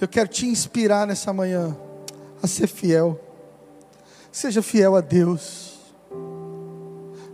Eu 0.00 0.08
quero 0.08 0.28
te 0.28 0.46
inspirar 0.46 1.06
nessa 1.06 1.32
manhã 1.32 1.76
a 2.42 2.46
ser 2.46 2.66
fiel. 2.66 3.18
Seja 4.30 4.60
fiel 4.60 4.96
a 4.96 5.00
Deus. 5.00 5.73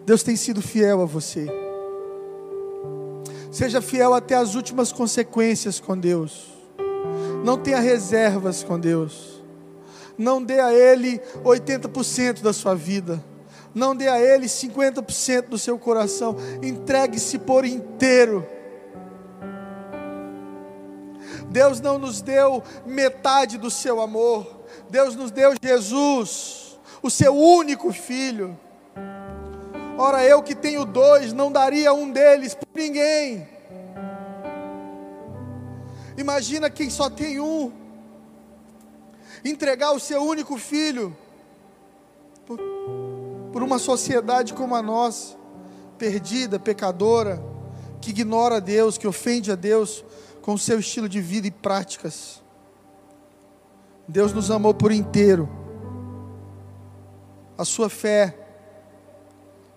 Deus 0.05 0.23
tem 0.23 0.37
sido 0.37 0.63
fiel 0.63 1.03
a 1.03 1.05
você. 1.05 1.47
Seja 3.51 3.83
fiel 3.83 4.15
até 4.15 4.35
as 4.35 4.55
últimas 4.55 4.93
consequências 4.93 5.81
com 5.81 5.99
Deus. 5.99 6.49
Não 7.45 7.59
tenha 7.59 7.81
reservas 7.81 8.63
com 8.63 8.79
Deus. 8.79 9.43
Não 10.17 10.43
dê 10.43 10.61
a 10.61 10.73
Ele 10.73 11.21
80% 11.45 12.43
da 12.43 12.53
sua 12.53 12.75
vida. 12.75 13.23
Não 13.75 13.95
dê 13.95 14.09
a 14.09 14.21
Ele 14.21 14.47
50% 14.47 15.49
do 15.49 15.59
seu 15.59 15.79
coração. 15.79 16.37
Entregue-se 16.63 17.39
por 17.39 17.65
inteiro. 17.65 18.47
Deus 21.51 21.81
não 21.81 21.99
nos 21.99 22.21
deu 22.21 22.63
metade 22.87 23.59
do 23.59 23.71
seu 23.71 24.01
amor. 24.01 24.61
Deus 24.89 25.17
nos 25.17 25.31
deu 25.31 25.53
Jesus, 25.61 26.79
o 27.03 27.11
seu 27.11 27.35
único 27.35 27.93
filho. 27.93 28.59
Ora, 30.03 30.25
eu 30.25 30.43
que 30.43 30.55
tenho 30.55 30.87
dois, 30.87 31.35
não 31.35 31.53
daria 31.53 31.93
um 31.93 32.11
deles 32.11 32.55
para 32.55 32.67
ninguém. 32.75 33.47
Imagina 36.17 36.71
quem 36.71 36.89
só 36.89 37.11
tem 37.11 37.39
um, 37.39 37.71
entregar 39.45 39.93
o 39.93 40.01
seu 40.01 40.23
único 40.23 40.57
filho 40.57 41.15
por, 42.47 42.59
por 43.53 43.63
uma 43.63 43.79
sociedade 43.79 44.55
como 44.55 44.75
a 44.75 44.81
nossa, 44.81 45.37
perdida, 45.99 46.59
pecadora, 46.59 47.39
que 48.01 48.09
ignora 48.09 48.59
Deus, 48.59 48.97
que 48.97 49.07
ofende 49.07 49.53
a 49.53 49.55
Deus 49.55 50.03
com 50.41 50.55
o 50.55 50.59
seu 50.59 50.81
estilo 50.81 51.11
de 51.11 51.21
vida 51.21 51.47
e 51.47 51.51
práticas. 51.51 52.43
Deus 54.09 54.33
nos 54.33 54.51
amou 54.51 54.73
por 54.73 54.93
inteiro. 54.93 55.47
A 57.59 57.67
sua 57.67 57.91
fé 57.91 58.40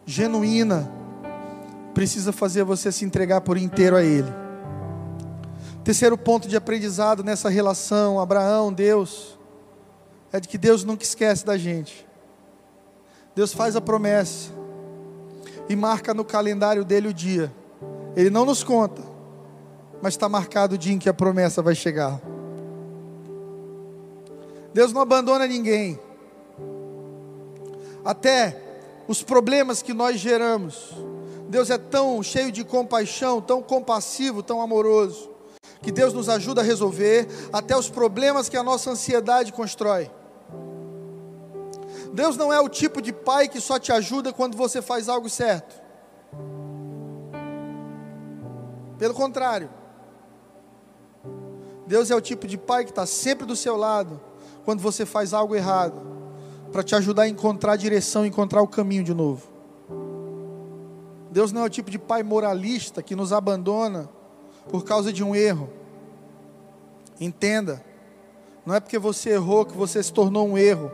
genuína 0.06 0.90
precisa 1.94 2.32
fazer 2.32 2.64
você 2.64 2.92
se 2.92 3.06
entregar 3.06 3.42
por 3.42 3.58
inteiro 3.58 3.96
a 3.96 4.04
Ele. 4.04 4.32
Terceiro 5.84 6.18
ponto 6.18 6.48
de 6.48 6.56
aprendizado 6.56 7.24
nessa 7.24 7.50
relação, 7.50 8.20
Abraão, 8.20 8.72
Deus, 8.72 9.38
é 10.32 10.40
de 10.40 10.48
que 10.48 10.58
Deus 10.58 10.84
nunca 10.84 11.04
esquece 11.04 11.46
da 11.46 11.58
gente. 11.58 12.08
Deus 13.36 13.54
faz 13.54 13.76
a 13.76 13.82
promessa 13.82 14.52
e 15.68 15.76
marca 15.76 16.14
no 16.14 16.24
calendário 16.24 16.86
dele 16.86 17.10
o 17.10 17.14
dia. 17.14 17.52
Ele 18.16 18.30
não 18.30 18.46
nos 18.46 18.64
conta, 18.64 19.02
mas 20.02 20.14
está 20.14 20.30
marcado 20.30 20.76
o 20.76 20.78
dia 20.78 20.94
em 20.94 21.00
que 21.00 21.10
a 21.10 21.14
promessa 21.14 21.62
vai 21.62 21.76
chegar. 21.76 22.22
Deus 24.74 24.92
não 24.92 25.02
abandona 25.02 25.46
ninguém. 25.46 26.00
Até 28.04 28.60
os 29.08 29.22
problemas 29.22 29.82
que 29.82 29.94
nós 29.94 30.20
geramos. 30.20 30.92
Deus 31.50 31.70
é 31.70 31.78
tão 31.78 32.22
cheio 32.24 32.52
de 32.52 32.64
compaixão, 32.64 33.42
tão 33.42 33.62
compassivo, 33.62 34.42
tão 34.42 34.62
amoroso, 34.62 35.30
que 35.82 35.92
Deus 35.92 36.14
nos 36.14 36.30
ajuda 36.30 36.62
a 36.62 36.64
resolver 36.64 37.28
até 37.52 37.78
os 37.78 37.90
problemas 37.90 38.50
que 38.50 38.58
a 38.58 38.64
nossa 38.64 38.92
ansiedade 38.92 39.52
constrói. 39.52 40.10
Deus 42.14 42.38
não 42.38 42.54
é 42.54 42.60
o 42.60 42.70
tipo 42.70 43.02
de 43.02 43.12
pai 43.12 43.48
que 43.48 43.60
só 43.60 43.80
te 43.80 43.92
ajuda 43.92 44.32
quando 44.32 44.56
você 44.56 44.82
faz 44.82 45.10
algo 45.10 45.30
certo. 45.30 45.82
Pelo 48.98 49.14
contrário, 49.14 49.70
Deus 51.86 52.10
é 52.10 52.16
o 52.16 52.22
tipo 52.22 52.48
de 52.48 52.58
pai 52.58 52.86
que 52.86 52.92
está 52.92 53.06
sempre 53.06 53.46
do 53.46 53.56
seu 53.56 53.76
lado 53.76 54.22
quando 54.64 54.80
você 54.80 55.06
faz 55.06 55.34
algo 55.34 55.56
errado 55.56 56.13
para 56.74 56.82
te 56.82 56.96
ajudar 56.96 57.24
a 57.24 57.30
encontrar 57.30 57.74
a 57.74 57.78
direção, 57.78 58.26
encontrar 58.26 58.64
o 58.64 58.68
caminho 58.68 59.04
de 59.04 59.14
novo. 59.14 59.48
Deus 61.32 61.52
não 61.52 61.62
é 61.62 61.66
o 61.66 61.70
tipo 61.70 61.92
de 61.92 62.00
pai 62.00 62.24
moralista 62.24 63.04
que 63.04 63.16
nos 63.16 63.32
abandona 63.32 64.10
por 64.70 64.84
causa 64.84 65.14
de 65.14 65.24
um 65.24 65.36
erro. 65.36 65.70
Entenda, 67.22 67.84
não 68.66 68.74
é 68.74 68.80
porque 68.80 68.98
você 68.98 69.30
errou 69.30 69.66
que 69.66 69.78
você 69.78 70.02
se 70.02 70.12
tornou 70.12 70.48
um 70.48 70.58
erro. 70.58 70.92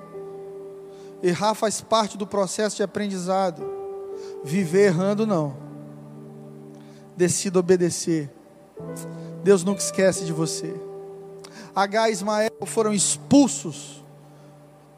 Errar 1.24 1.54
faz 1.54 1.80
parte 1.80 2.18
do 2.18 2.28
processo 2.28 2.76
de 2.76 2.84
aprendizado. 2.84 3.64
Viver 4.44 4.88
errando, 4.88 5.26
não. 5.26 5.56
Decida 7.16 7.58
obedecer. 7.58 8.30
Deus 9.46 9.64
nunca 9.64 9.82
esquece 9.82 10.26
de 10.26 10.34
você. 10.34 10.74
H 11.74 12.10
e 12.10 12.12
Ismael 12.12 12.52
foram 12.66 12.94
expulsos 12.94 13.99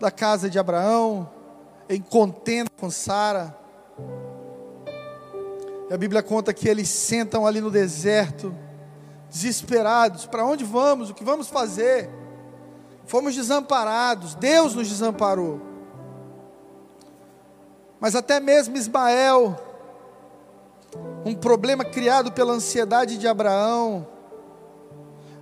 da 0.02 0.10
casa 0.10 0.50
de 0.50 0.58
Abraão, 0.58 1.30
em 1.88 2.02
contenda 2.02 2.70
com 2.80 2.90
Sara. 2.90 3.56
E 5.90 5.94
a 5.94 5.98
Bíblia 5.98 6.24
conta 6.24 6.54
que 6.54 6.68
eles 6.68 6.90
sentam 6.90 7.46
ali 7.46 7.62
no 7.62 7.70
deserto, 7.70 8.54
desesperados: 9.30 10.26
para 10.26 10.44
onde 10.44 10.64
vamos? 10.64 11.12
O 11.12 11.14
que 11.14 11.24
vamos 11.24 11.48
fazer? 11.48 12.10
Fomos 13.06 13.36
desamparados, 13.36 14.34
Deus 14.36 14.74
nos 14.74 14.90
desamparou. 14.90 15.62
Mas 18.00 18.16
até 18.16 18.40
mesmo 18.40 18.76
Ismael, 18.76 19.56
um 21.24 21.36
problema 21.36 21.86
criado 21.86 22.32
pela 22.32 22.54
ansiedade 22.54 23.18
de 23.18 23.28
Abraão, 23.28 24.08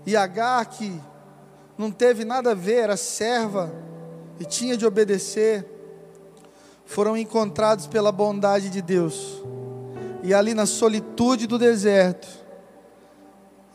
e 0.05 0.17
Agar, 0.17 0.65
que 0.65 0.99
não 1.77 1.91
teve 1.91 2.25
nada 2.25 2.51
a 2.51 2.55
ver, 2.55 2.83
era 2.83 2.97
serva 2.97 3.71
e 4.39 4.45
tinha 4.45 4.77
de 4.77 4.85
obedecer, 4.85 5.65
foram 6.85 7.15
encontrados 7.17 7.87
pela 7.87 8.11
bondade 8.11 8.69
de 8.69 8.81
Deus. 8.81 9.43
E 10.23 10.33
ali 10.33 10.53
na 10.53 10.65
solitude 10.65 11.47
do 11.47 11.57
deserto, 11.57 12.27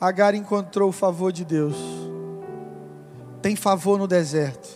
Agar 0.05 0.35
encontrou 0.35 0.91
o 0.91 0.93
favor 0.93 1.33
de 1.33 1.47
Deus. 1.47 1.77
Tem 3.41 3.57
favor 3.57 3.99
no 3.99 4.07
deserto. 4.07 4.69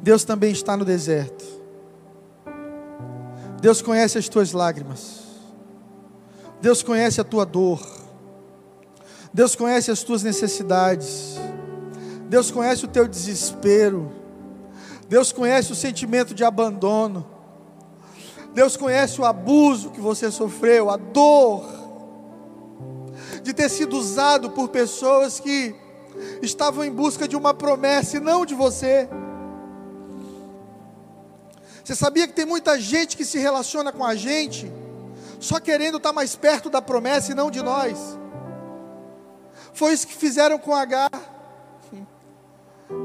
Deus 0.00 0.22
também 0.22 0.52
está 0.52 0.76
no 0.76 0.84
deserto. 0.84 1.44
Deus 3.60 3.82
conhece 3.82 4.16
as 4.16 4.28
tuas 4.28 4.52
lágrimas. 4.52 5.24
Deus 6.60 6.84
conhece 6.84 7.20
a 7.20 7.24
tua 7.24 7.44
dor. 7.44 7.84
Deus 9.32 9.56
conhece 9.56 9.90
as 9.90 10.04
tuas 10.04 10.22
necessidades. 10.22 11.36
Deus 12.28 12.50
conhece 12.50 12.84
o 12.84 12.88
teu 12.88 13.06
desespero. 13.06 14.12
Deus 15.08 15.32
conhece 15.32 15.72
o 15.72 15.76
sentimento 15.76 16.34
de 16.34 16.44
abandono. 16.44 17.26
Deus 18.52 18.76
conhece 18.76 19.20
o 19.20 19.24
abuso 19.24 19.90
que 19.90 20.00
você 20.00 20.30
sofreu, 20.30 20.90
a 20.90 20.96
dor 20.96 21.64
de 23.42 23.52
ter 23.52 23.68
sido 23.68 23.96
usado 23.96 24.50
por 24.50 24.68
pessoas 24.68 25.38
que 25.38 25.74
estavam 26.42 26.84
em 26.84 26.90
busca 26.90 27.28
de 27.28 27.36
uma 27.36 27.54
promessa 27.54 28.16
e 28.16 28.20
não 28.20 28.44
de 28.44 28.54
você. 28.54 29.08
Você 31.84 31.94
sabia 31.94 32.26
que 32.26 32.32
tem 32.32 32.44
muita 32.44 32.80
gente 32.80 33.16
que 33.16 33.24
se 33.24 33.38
relaciona 33.38 33.92
com 33.92 34.04
a 34.04 34.16
gente 34.16 34.72
só 35.38 35.60
querendo 35.60 35.98
estar 35.98 36.12
mais 36.12 36.34
perto 36.34 36.68
da 36.68 36.82
promessa 36.82 37.30
e 37.30 37.34
não 37.34 37.50
de 37.50 37.62
nós? 37.62 38.18
Foi 39.72 39.92
isso 39.92 40.08
que 40.08 40.14
fizeram 40.14 40.58
com 40.58 40.74
Agar. 40.74 41.35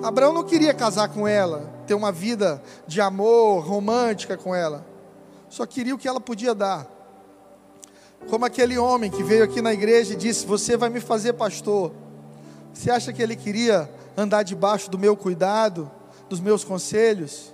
Abraão 0.04 0.34
não 0.34 0.44
queria 0.44 0.74
casar 0.74 1.10
com 1.10 1.28
ela, 1.28 1.72
ter 1.88 1.94
uma 1.94 2.12
vida 2.12 2.62
de 2.88 3.02
amor 3.02 3.66
romântica 3.66 4.38
com 4.38 4.54
ela. 4.54 4.86
Só 5.50 5.66
queria 5.66 5.96
o 5.96 5.98
que 5.98 6.08
ela 6.08 6.20
podia 6.20 6.54
dar. 6.54 6.88
Como 8.30 8.46
aquele 8.46 8.78
homem 8.78 9.10
que 9.10 9.24
veio 9.24 9.44
aqui 9.44 9.62
na 9.62 9.74
igreja 9.74 10.14
e 10.14 10.16
disse: 10.16 10.46
Você 10.46 10.78
vai 10.78 10.90
me 10.90 11.00
fazer 11.00 11.34
pastor. 11.34 11.92
Você 12.74 12.90
acha 12.90 13.12
que 13.12 13.22
ele 13.22 13.36
queria 13.36 13.90
andar 14.16 14.44
debaixo 14.44 14.90
do 14.90 14.98
meu 14.98 15.16
cuidado, 15.18 15.90
dos 16.30 16.40
meus 16.40 16.64
conselhos? 16.64 17.54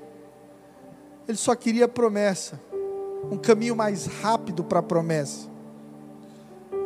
Ele 1.28 1.38
só 1.38 1.56
queria 1.56 1.88
promessa, 1.88 2.60
um 3.32 3.38
caminho 3.38 3.76
mais 3.76 4.06
rápido 4.06 4.64
para 4.64 4.80
a 4.80 4.84
promessa. 4.84 5.48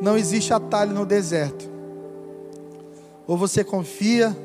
Não 0.01 0.17
existe 0.17 0.53
atalho 0.53 0.93
no 0.93 1.05
deserto. 1.05 1.69
Ou 3.27 3.37
você 3.37 3.63
confia, 3.63 4.35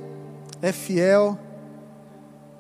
é 0.62 0.72
fiel, 0.72 1.38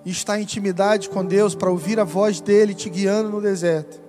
e 0.06 0.10
está 0.10 0.38
em 0.38 0.42
intimidade 0.42 1.08
com 1.10 1.24
Deus 1.24 1.56
para 1.56 1.68
ouvir 1.68 1.98
a 1.98 2.04
voz 2.04 2.40
dEle 2.40 2.74
te 2.74 2.88
guiando 2.88 3.28
no 3.28 3.42
deserto. 3.42 4.00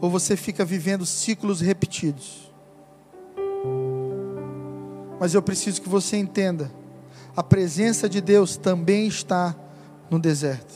Ou 0.00 0.08
você 0.08 0.36
fica 0.36 0.64
vivendo 0.64 1.04
ciclos 1.04 1.60
repetidos. 1.60 2.50
Mas 5.20 5.34
eu 5.34 5.42
preciso 5.42 5.82
que 5.82 5.88
você 5.88 6.16
entenda: 6.16 6.72
a 7.36 7.42
presença 7.42 8.08
de 8.08 8.22
Deus 8.22 8.56
também 8.56 9.06
está 9.06 9.54
no 10.10 10.18
deserto. 10.18 10.72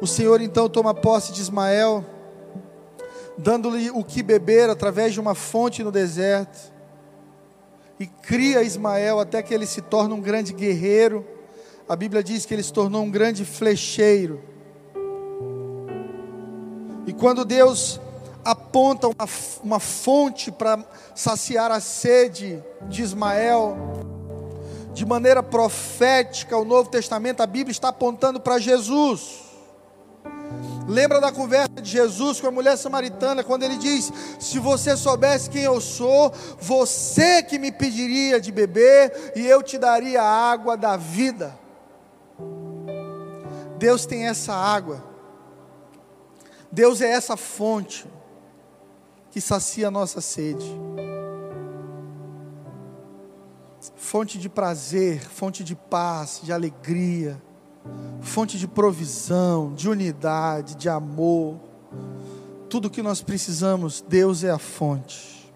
O 0.00 0.06
Senhor 0.06 0.40
então 0.40 0.68
toma 0.68 0.94
posse 0.94 1.32
de 1.32 1.40
Ismael, 1.40 2.04
dando-lhe 3.36 3.90
o 3.90 4.04
que 4.04 4.22
beber 4.22 4.70
através 4.70 5.12
de 5.12 5.18
uma 5.18 5.34
fonte 5.34 5.82
no 5.82 5.90
deserto 5.90 6.75
e 7.98 8.06
cria 8.06 8.62
Ismael 8.62 9.18
até 9.18 9.42
que 9.42 9.54
ele 9.54 9.66
se 9.66 9.80
torna 9.80 10.14
um 10.14 10.20
grande 10.20 10.52
guerreiro. 10.52 11.26
A 11.88 11.96
Bíblia 11.96 12.22
diz 12.22 12.44
que 12.44 12.52
ele 12.52 12.62
se 12.62 12.72
tornou 12.72 13.02
um 13.02 13.10
grande 13.10 13.44
flecheiro. 13.44 14.40
E 17.06 17.12
quando 17.12 17.44
Deus 17.44 18.00
aponta 18.44 19.08
uma, 19.08 19.28
uma 19.62 19.80
fonte 19.80 20.50
para 20.52 20.84
saciar 21.14 21.70
a 21.70 21.80
sede 21.80 22.62
de 22.88 23.02
Ismael, 23.02 23.76
de 24.92 25.06
maneira 25.06 25.42
profética, 25.42 26.56
o 26.56 26.64
Novo 26.64 26.90
Testamento, 26.90 27.42
a 27.42 27.46
Bíblia 27.46 27.72
está 27.72 27.88
apontando 27.88 28.40
para 28.40 28.58
Jesus. 28.58 29.45
Lembra 30.88 31.20
da 31.20 31.32
conversa 31.32 31.82
de 31.82 31.90
Jesus 31.90 32.40
com 32.40 32.46
a 32.46 32.50
mulher 32.50 32.76
samaritana, 32.76 33.42
quando 33.42 33.64
ele 33.64 33.76
diz: 33.76 34.12
Se 34.38 34.58
você 34.58 34.96
soubesse 34.96 35.50
quem 35.50 35.62
eu 35.62 35.80
sou, 35.80 36.32
você 36.60 37.42
que 37.42 37.58
me 37.58 37.72
pediria 37.72 38.40
de 38.40 38.52
beber, 38.52 39.32
e 39.34 39.44
eu 39.46 39.62
te 39.62 39.78
daria 39.78 40.22
a 40.22 40.50
água 40.50 40.76
da 40.76 40.96
vida. 40.96 41.58
Deus 43.78 44.06
tem 44.06 44.26
essa 44.26 44.54
água, 44.54 45.04
Deus 46.70 47.00
é 47.00 47.10
essa 47.10 47.36
fonte 47.36 48.06
que 49.30 49.40
sacia 49.40 49.88
a 49.88 49.90
nossa 49.90 50.20
sede. 50.20 50.66
Fonte 53.96 54.38
de 54.38 54.48
prazer, 54.48 55.20
fonte 55.20 55.64
de 55.64 55.74
paz, 55.74 56.40
de 56.42 56.52
alegria 56.52 57.40
fonte 58.20 58.58
de 58.58 58.66
provisão, 58.66 59.72
de 59.74 59.88
unidade, 59.88 60.74
de 60.74 60.88
amor. 60.88 61.56
Tudo 62.68 62.90
que 62.90 63.02
nós 63.02 63.22
precisamos, 63.22 64.04
Deus 64.06 64.44
é 64.44 64.50
a 64.50 64.58
fonte. 64.58 65.50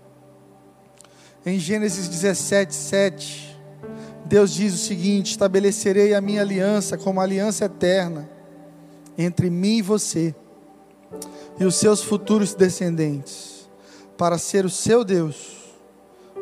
Em 1.45 1.59
Gênesis 1.59 2.09
17, 2.09 2.74
7, 2.74 3.59
Deus 4.26 4.53
diz 4.53 4.74
o 4.74 4.78
seguinte: 4.78 5.33
Estabelecerei 5.33 6.14
a 6.14 6.20
minha 6.20 6.43
aliança 6.43 6.97
como 6.97 7.20
aliança 7.20 7.64
eterna 7.64 8.28
entre 9.18 9.51
mim 9.51 9.78
e 9.78 9.83
você 9.83 10.35
e 11.59 11.64
os 11.64 11.74
seus 11.74 12.03
futuros 12.03 12.55
descendentes, 12.55 13.68
para 14.16 14.39
ser 14.39 14.64
o 14.64 14.70
seu 14.70 15.05
Deus 15.05 15.59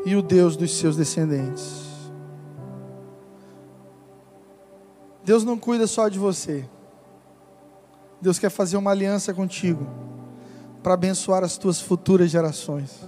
e 0.04 0.14
o 0.14 0.22
Deus 0.22 0.56
dos 0.56 0.76
seus 0.76 0.96
descendentes. 0.96 1.87
Deus 5.28 5.44
não 5.44 5.58
cuida 5.58 5.86
só 5.86 6.08
de 6.08 6.18
você. 6.18 6.64
Deus 8.18 8.38
quer 8.38 8.48
fazer 8.48 8.78
uma 8.78 8.92
aliança 8.92 9.34
contigo 9.34 9.86
para 10.82 10.94
abençoar 10.94 11.44
as 11.44 11.58
tuas 11.58 11.78
futuras 11.78 12.30
gerações. 12.30 13.06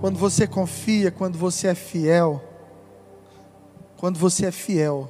Quando 0.00 0.18
você 0.18 0.44
confia, 0.44 1.12
quando 1.12 1.38
você 1.38 1.68
é 1.68 1.74
fiel, 1.76 2.42
quando 3.96 4.18
você 4.18 4.46
é 4.46 4.50
fiel. 4.50 5.08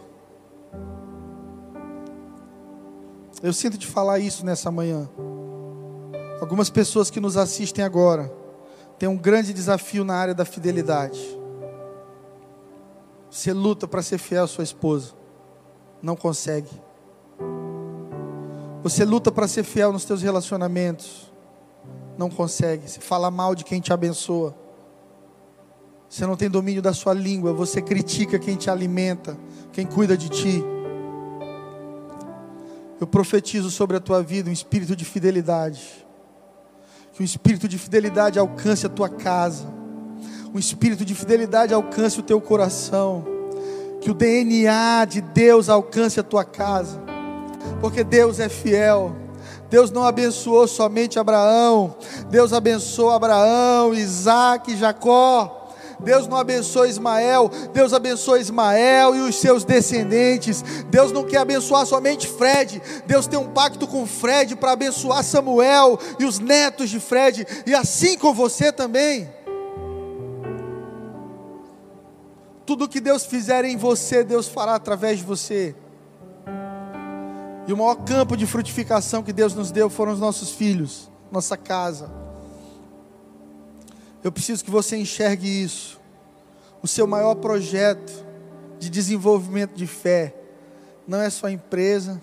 Eu 3.42 3.54
sinto 3.54 3.78
de 3.78 3.86
falar 3.86 4.18
isso 4.18 4.44
nessa 4.44 4.70
manhã. 4.70 5.08
Algumas 6.38 6.68
pessoas 6.68 7.08
que 7.08 7.18
nos 7.18 7.38
assistem 7.38 7.82
agora 7.82 8.30
têm 8.98 9.08
um 9.08 9.16
grande 9.16 9.54
desafio 9.54 10.04
na 10.04 10.16
área 10.16 10.34
da 10.34 10.44
fidelidade. 10.44 11.43
Você 13.34 13.52
luta 13.52 13.88
para 13.88 14.00
ser 14.00 14.16
fiel 14.16 14.44
à 14.44 14.46
sua 14.46 14.62
esposa, 14.62 15.12
não 16.00 16.14
consegue. 16.14 16.70
Você 18.80 19.04
luta 19.04 19.32
para 19.32 19.48
ser 19.48 19.64
fiel 19.64 19.92
nos 19.92 20.04
teus 20.04 20.22
relacionamentos, 20.22 21.32
não 22.16 22.30
consegue. 22.30 22.88
Você 22.88 23.00
fala 23.00 23.32
mal 23.32 23.56
de 23.56 23.64
quem 23.64 23.80
te 23.80 23.92
abençoa. 23.92 24.54
Você 26.08 26.24
não 26.24 26.36
tem 26.36 26.48
domínio 26.48 26.80
da 26.80 26.92
sua 26.92 27.12
língua, 27.12 27.52
você 27.52 27.82
critica 27.82 28.38
quem 28.38 28.54
te 28.54 28.70
alimenta, 28.70 29.36
quem 29.72 29.84
cuida 29.84 30.16
de 30.16 30.28
ti. 30.28 30.62
Eu 33.00 33.06
profetizo 33.08 33.68
sobre 33.68 33.96
a 33.96 34.00
tua 34.00 34.22
vida 34.22 34.48
um 34.48 34.52
espírito 34.52 34.94
de 34.94 35.04
fidelidade. 35.04 36.06
Que 37.12 37.20
o 37.20 37.24
espírito 37.24 37.66
de 37.66 37.78
fidelidade 37.78 38.38
alcance 38.38 38.86
a 38.86 38.88
tua 38.88 39.08
casa. 39.08 39.66
O 40.54 40.58
espírito 40.60 41.04
de 41.04 41.16
fidelidade 41.16 41.74
alcance 41.74 42.20
o 42.20 42.22
teu 42.22 42.40
coração. 42.40 43.24
Que 44.00 44.08
o 44.08 44.14
DNA 44.14 45.04
de 45.04 45.20
Deus 45.20 45.68
alcance 45.68 46.20
a 46.20 46.22
tua 46.22 46.44
casa. 46.44 47.02
Porque 47.80 48.04
Deus 48.04 48.38
é 48.38 48.48
fiel. 48.48 49.16
Deus 49.68 49.90
não 49.90 50.04
abençoou 50.04 50.68
somente 50.68 51.18
Abraão, 51.18 51.96
Deus 52.30 52.52
abençoou 52.52 53.10
Abraão, 53.10 53.92
Isaac 53.92 54.76
Jacó. 54.76 55.72
Deus 55.98 56.28
não 56.28 56.36
abençoa 56.36 56.86
Ismael, 56.86 57.50
Deus 57.72 57.92
abençoa 57.92 58.38
Ismael 58.38 59.16
e 59.16 59.20
os 59.20 59.34
seus 59.34 59.64
descendentes. 59.64 60.62
Deus 60.88 61.10
não 61.10 61.24
quer 61.24 61.38
abençoar 61.38 61.84
somente 61.84 62.28
Fred, 62.28 62.80
Deus 63.06 63.26
tem 63.26 63.38
um 63.38 63.48
pacto 63.48 63.88
com 63.88 64.06
Fred 64.06 64.54
para 64.54 64.72
abençoar 64.72 65.24
Samuel 65.24 65.98
e 66.20 66.24
os 66.24 66.38
netos 66.38 66.90
de 66.90 67.00
Fred, 67.00 67.44
e 67.66 67.74
assim 67.74 68.16
com 68.16 68.32
você 68.32 68.70
também. 68.70 69.28
Tudo 72.66 72.88
que 72.88 73.00
Deus 73.00 73.26
fizer 73.26 73.64
em 73.64 73.76
você, 73.76 74.24
Deus 74.24 74.48
fará 74.48 74.74
através 74.74 75.18
de 75.18 75.24
você. 75.24 75.74
E 77.66 77.72
o 77.72 77.76
maior 77.76 77.96
campo 77.96 78.36
de 78.36 78.46
frutificação 78.46 79.22
que 79.22 79.32
Deus 79.32 79.54
nos 79.54 79.70
deu 79.70 79.88
foram 79.88 80.12
os 80.12 80.20
nossos 80.20 80.50
filhos, 80.50 81.10
nossa 81.30 81.56
casa. 81.56 82.10
Eu 84.22 84.32
preciso 84.32 84.64
que 84.64 84.70
você 84.70 84.96
enxergue 84.96 85.48
isso. 85.48 86.00
O 86.82 86.86
seu 86.86 87.06
maior 87.06 87.34
projeto 87.36 88.24
de 88.78 88.90
desenvolvimento 88.90 89.74
de 89.74 89.86
fé 89.86 90.34
não 91.06 91.20
é 91.20 91.30
sua 91.30 91.52
empresa, 91.52 92.20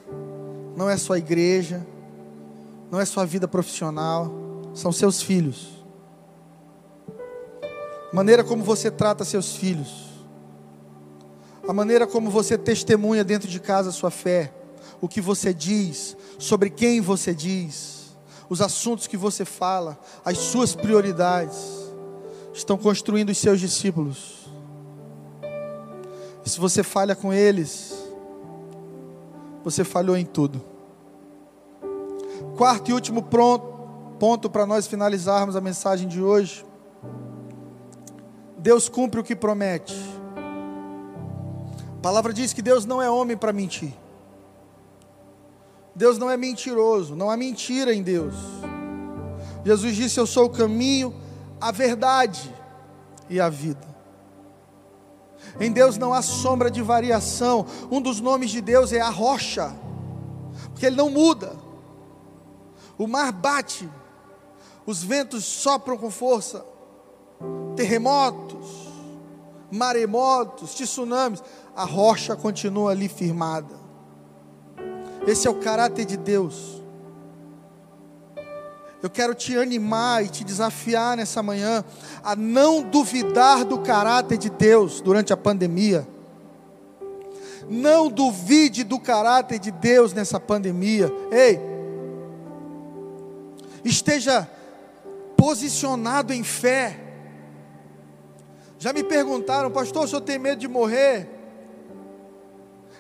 não 0.76 0.90
é 0.90 0.98
sua 0.98 1.18
igreja, 1.18 1.86
não 2.92 3.00
é 3.00 3.06
sua 3.06 3.26
vida 3.26 3.48
profissional, 3.48 4.32
são 4.74 4.92
seus 4.92 5.22
filhos. 5.22 5.70
Maneira 8.14 8.44
como 8.44 8.64
você 8.64 8.92
trata 8.92 9.24
seus 9.24 9.56
filhos, 9.56 10.11
a 11.68 11.74
maneira 11.74 12.08
como 12.08 12.30
você 12.30 12.58
testemunha 12.58 13.24
dentro 13.24 13.48
de 13.48 13.60
casa 13.60 13.90
a 13.90 13.94
sua 13.94 14.12
fé, 14.12 14.54
o 15.00 15.08
que 15.08 15.22
você 15.22 15.54
diz, 15.54 16.16
sobre 16.38 16.70
quem 16.70 17.02
você 17.02 17.34
diz, 17.34 18.16
os 18.50 18.62
assuntos 18.62 19.08
que 19.08 19.18
você 19.18 19.46
fala, 19.46 20.00
as 20.26 20.38
suas 20.38 20.76
prioridades 20.76 21.58
estão 22.54 22.78
construindo 22.78 23.30
os 23.30 23.38
seus 23.38 23.60
discípulos. 23.60 24.50
E 26.46 26.50
se 26.50 26.60
você 26.60 26.84
falha 26.84 27.16
com 27.16 27.32
eles, 27.32 27.94
você 29.64 29.84
falhou 29.84 30.18
em 30.18 30.26
tudo. 30.26 30.62
Quarto 32.58 32.90
e 32.90 32.94
último 32.94 33.24
ponto 33.24 34.50
para 34.50 34.66
nós 34.66 34.88
finalizarmos 34.88 35.56
a 35.56 35.62
mensagem 35.62 36.08
de 36.08 36.22
hoje. 36.22 36.66
Deus 38.58 38.90
cumpre 38.90 39.20
o 39.20 39.24
que 39.24 39.36
promete. 39.36 39.96
A 42.02 42.10
palavra 42.12 42.34
diz 42.34 42.52
que 42.52 42.64
Deus 42.64 42.84
não 42.84 43.00
é 43.00 43.08
homem 43.08 43.38
para 43.38 43.54
mentir. 43.54 43.94
Deus 45.94 46.18
não 46.18 46.32
é 46.32 46.36
mentiroso, 46.36 47.16
não 47.16 47.30
há 47.30 47.38
mentira 47.38 47.94
em 47.94 48.02
Deus. 48.02 48.34
Jesus 49.64 49.96
disse: 49.96 50.20
Eu 50.20 50.26
sou 50.26 50.46
o 50.46 50.50
caminho, 50.50 51.14
a 51.60 51.72
verdade 51.72 52.52
e 53.30 53.40
a 53.40 53.50
vida. 53.50 53.88
Em 55.60 55.72
Deus 55.72 55.96
não 55.96 56.12
há 56.12 56.24
sombra 56.24 56.72
de 56.72 56.82
variação. 56.82 57.68
Um 57.92 58.02
dos 58.02 58.20
nomes 58.20 58.50
de 58.50 58.62
Deus 58.62 58.92
é 58.92 59.00
a 59.00 59.10
rocha, 59.10 59.72
porque 60.72 60.88
Ele 60.88 60.96
não 60.96 61.12
muda. 61.12 61.56
O 62.98 63.06
mar 63.06 63.32
bate, 63.32 63.88
os 64.88 65.04
ventos 65.04 65.46
sopram 65.46 66.00
com 66.00 66.10
força, 66.10 66.66
terremotos, 67.76 68.92
maremotos, 69.72 70.74
tsunamis, 70.76 71.42
a 71.76 71.86
rocha 71.86 72.36
continua 72.36 72.92
ali 72.92 73.08
firmada. 73.08 73.82
Esse 75.26 75.48
é 75.48 75.52
o 75.52 75.56
caráter 75.56 76.06
de 76.06 76.18
Deus. 76.18 76.82
Eu 79.02 79.10
quero 79.10 79.34
te 79.34 79.58
animar 79.58 80.24
e 80.24 80.30
te 80.30 80.44
desafiar 80.44 81.18
nessa 81.18 81.42
manhã 81.42 81.84
a 82.24 82.36
não 82.36 82.84
duvidar 82.84 83.66
do 83.66 83.80
caráter 83.80 84.38
de 84.38 84.50
Deus 84.50 85.02
durante 85.02 85.34
a 85.34 85.38
pandemia. 85.38 86.08
Não 87.68 88.10
duvide 88.10 88.84
do 88.84 89.00
caráter 89.00 89.58
de 89.58 89.72
Deus 89.72 90.14
nessa 90.14 90.40
pandemia. 90.40 91.12
Ei, 91.32 91.60
esteja 93.84 94.48
posicionado 95.36 96.32
em 96.32 96.44
fé. 96.44 97.00
Já 98.78 98.94
me 98.94 99.04
perguntaram, 99.04 99.72
pastor, 99.72 100.04
o 100.04 100.08
senhor 100.08 100.22
tem 100.22 100.38
medo 100.38 100.60
de 100.60 100.68
morrer? 100.68 101.41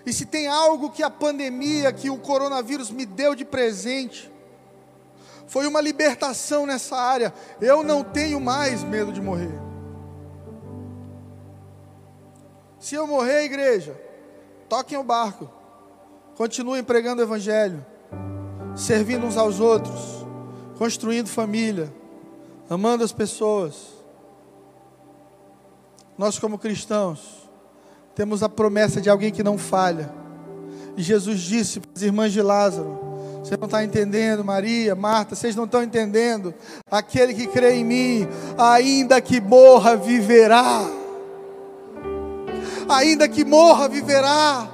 E 0.05 0.11
se 0.11 0.25
tem 0.25 0.47
algo 0.47 0.89
que 0.89 1.03
a 1.03 1.09
pandemia, 1.09 1.91
que 1.93 2.09
o 2.09 2.17
coronavírus 2.17 2.89
me 2.89 3.05
deu 3.05 3.35
de 3.35 3.45
presente, 3.45 4.31
foi 5.47 5.67
uma 5.67 5.81
libertação 5.81 6.65
nessa 6.65 6.95
área. 6.95 7.33
Eu 7.59 7.83
não 7.83 8.03
tenho 8.03 8.39
mais 8.39 8.83
medo 8.83 9.11
de 9.11 9.21
morrer. 9.21 9.59
Se 12.79 12.95
eu 12.95 13.05
morrer, 13.05 13.43
igreja, 13.43 13.99
toquem 14.67 14.97
o 14.97 15.03
barco, 15.03 15.47
continuem 16.35 16.83
pregando 16.83 17.21
o 17.21 17.25
Evangelho, 17.25 17.85
servindo 18.75 19.25
uns 19.25 19.37
aos 19.37 19.59
outros, 19.59 20.25
construindo 20.77 21.27
família, 21.27 21.93
amando 22.67 23.03
as 23.03 23.11
pessoas. 23.11 23.89
Nós, 26.17 26.39
como 26.39 26.57
cristãos, 26.57 27.40
temos 28.15 28.43
a 28.43 28.49
promessa 28.49 28.99
de 28.99 29.09
alguém 29.09 29.31
que 29.31 29.43
não 29.43 29.57
falha. 29.57 30.13
E 30.97 31.01
Jesus 31.01 31.41
disse 31.41 31.79
para 31.79 31.91
as 31.95 32.01
irmãs 32.01 32.33
de 32.33 32.41
Lázaro: 32.41 33.11
você 33.43 33.57
não 33.57 33.65
está 33.65 33.83
entendendo, 33.83 34.45
Maria, 34.45 34.95
Marta, 34.95 35.35
vocês 35.35 35.55
não 35.55 35.65
estão 35.65 35.81
entendendo. 35.81 36.53
Aquele 36.89 37.33
que 37.33 37.47
crê 37.47 37.73
em 37.73 37.83
mim, 37.83 38.27
ainda 38.57 39.19
que 39.19 39.41
morra, 39.41 39.95
viverá. 39.95 40.85
Ainda 42.87 43.27
que 43.27 43.43
morra, 43.43 43.89
viverá. 43.89 44.69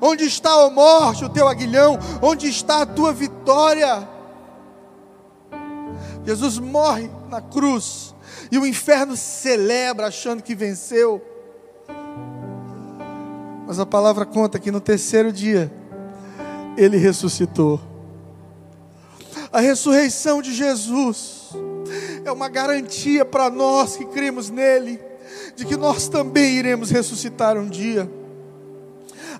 Onde 0.00 0.24
está 0.24 0.52
a 0.62 0.68
morte, 0.68 1.24
o 1.24 1.28
teu 1.28 1.48
aguilhão? 1.48 1.98
Onde 2.20 2.48
está 2.48 2.82
a 2.82 2.86
tua 2.86 3.14
vitória? 3.14 4.06
Jesus 6.22 6.58
morre 6.58 7.10
na 7.30 7.40
cruz 7.40 8.14
e 8.50 8.58
o 8.58 8.66
inferno 8.66 9.16
celebra 9.16 10.08
achando 10.08 10.42
que 10.42 10.54
venceu. 10.54 11.22
Mas 13.66 13.78
a 13.80 13.86
palavra 13.86 14.24
conta 14.24 14.58
que 14.58 14.70
no 14.70 14.80
terceiro 14.80 15.32
dia 15.32 15.72
ele 16.76 16.96
ressuscitou. 16.96 17.80
A 19.52 19.60
ressurreição 19.60 20.40
de 20.40 20.52
Jesus 20.52 21.50
é 22.24 22.30
uma 22.30 22.48
garantia 22.48 23.24
para 23.24 23.50
nós 23.50 23.96
que 23.96 24.04
cremos 24.04 24.50
nele, 24.50 25.00
de 25.54 25.64
que 25.64 25.76
nós 25.76 26.08
também 26.08 26.56
iremos 26.56 26.90
ressuscitar 26.90 27.56
um 27.56 27.68
dia. 27.68 28.10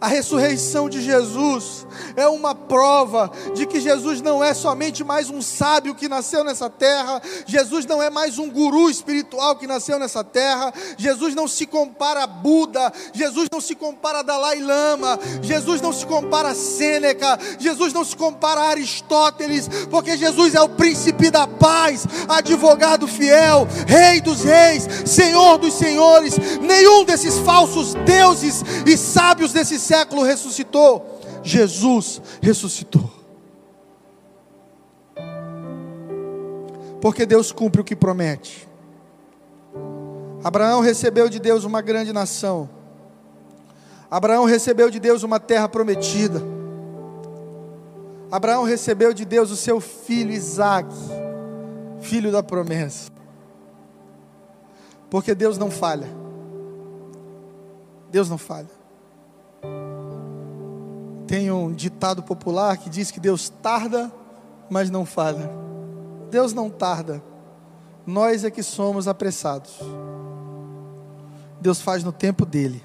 A 0.00 0.08
ressurreição 0.08 0.88
de 0.88 1.00
Jesus 1.00 1.86
é 2.16 2.26
uma 2.28 2.54
prova 2.54 3.30
de 3.54 3.66
que 3.66 3.80
Jesus 3.80 4.20
não 4.20 4.42
é 4.42 4.52
somente 4.52 5.02
mais 5.02 5.30
um 5.30 5.40
sábio 5.40 5.94
que 5.94 6.08
nasceu 6.08 6.44
nessa 6.44 6.68
terra, 6.68 7.22
Jesus 7.46 7.86
não 7.86 8.02
é 8.02 8.10
mais 8.10 8.38
um 8.38 8.50
guru 8.50 8.90
espiritual 8.90 9.56
que 9.56 9.66
nasceu 9.66 9.98
nessa 9.98 10.22
terra, 10.22 10.72
Jesus 10.96 11.34
não 11.34 11.48
se 11.48 11.66
compara 11.66 12.24
a 12.24 12.26
Buda, 12.26 12.92
Jesus 13.12 13.48
não 13.50 13.60
se 13.60 13.74
compara 13.74 14.20
a 14.20 14.22
Dalai 14.22 14.60
Lama, 14.60 15.18
Jesus 15.42 15.80
não 15.80 15.92
se 15.92 16.04
compara 16.04 16.50
a 16.50 16.54
Sêneca, 16.54 17.38
Jesus 17.58 17.92
não 17.92 18.04
se 18.04 18.16
compara 18.16 18.60
a 18.60 18.68
Aristóteles, 18.68 19.68
porque 19.90 20.16
Jesus 20.16 20.54
é 20.54 20.60
o 20.60 20.68
príncipe 20.68 21.30
da 21.30 21.46
paz, 21.46 22.06
advogado 22.28 23.06
fiel, 23.06 23.66
rei 23.86 24.20
dos 24.20 24.42
reis, 24.42 24.86
senhor 25.06 25.58
dos 25.58 25.74
senhores, 25.74 26.36
nenhum 26.60 27.04
desses 27.04 27.38
falsos 27.38 27.94
deuses 27.94 28.62
e 28.84 28.96
sábios 28.96 29.52
desses 29.52 29.85
século 29.86 30.22
ressuscitou. 30.22 31.20
Jesus 31.42 32.20
ressuscitou. 32.42 33.08
Porque 37.00 37.24
Deus 37.24 37.52
cumpre 37.52 37.80
o 37.80 37.84
que 37.84 37.94
promete. 37.94 38.68
Abraão 40.42 40.80
recebeu 40.80 41.28
de 41.28 41.38
Deus 41.38 41.64
uma 41.64 41.80
grande 41.80 42.12
nação. 42.12 42.68
Abraão 44.10 44.44
recebeu 44.44 44.90
de 44.90 44.98
Deus 44.98 45.22
uma 45.22 45.38
terra 45.38 45.68
prometida. 45.68 46.42
Abraão 48.30 48.64
recebeu 48.64 49.12
de 49.12 49.24
Deus 49.24 49.50
o 49.50 49.56
seu 49.56 49.80
filho 49.80 50.32
Isaac, 50.32 50.88
filho 52.00 52.32
da 52.32 52.42
promessa. 52.42 53.10
Porque 55.08 55.34
Deus 55.34 55.56
não 55.58 55.70
falha. 55.70 56.08
Deus 58.10 58.28
não 58.28 58.38
falha. 58.38 58.75
Tem 61.26 61.50
um 61.50 61.72
ditado 61.72 62.22
popular 62.22 62.76
que 62.76 62.88
diz 62.88 63.10
que 63.10 63.18
Deus 63.18 63.48
tarda, 63.48 64.12
mas 64.70 64.90
não 64.90 65.04
falha. 65.04 65.50
Deus 66.30 66.52
não 66.52 66.68
tarda, 66.68 67.22
nós 68.06 68.44
é 68.44 68.50
que 68.50 68.62
somos 68.62 69.08
apressados. 69.08 69.78
Deus 71.60 71.80
faz 71.80 72.04
no 72.04 72.12
tempo 72.12 72.44
dele. 72.44 72.82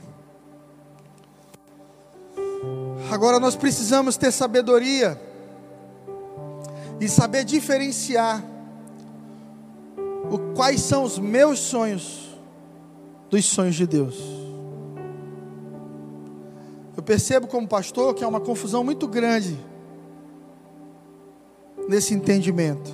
Agora 3.11 3.39
nós 3.39 3.55
precisamos 3.55 4.15
ter 4.15 4.31
sabedoria 4.31 5.21
e 6.99 7.09
saber 7.09 7.43
diferenciar 7.43 8.43
o, 10.31 10.53
quais 10.55 10.81
são 10.81 11.03
os 11.03 11.19
meus 11.19 11.59
sonhos 11.59 12.29
dos 13.29 13.45
sonhos 13.45 13.75
de 13.75 13.85
Deus. 13.85 14.40
Eu 17.01 17.03
percebo 17.03 17.47
como 17.47 17.67
pastor 17.67 18.13
que 18.13 18.23
há 18.23 18.27
uma 18.27 18.39
confusão 18.39 18.83
muito 18.83 19.07
grande 19.07 19.57
nesse 21.89 22.13
entendimento. 22.13 22.91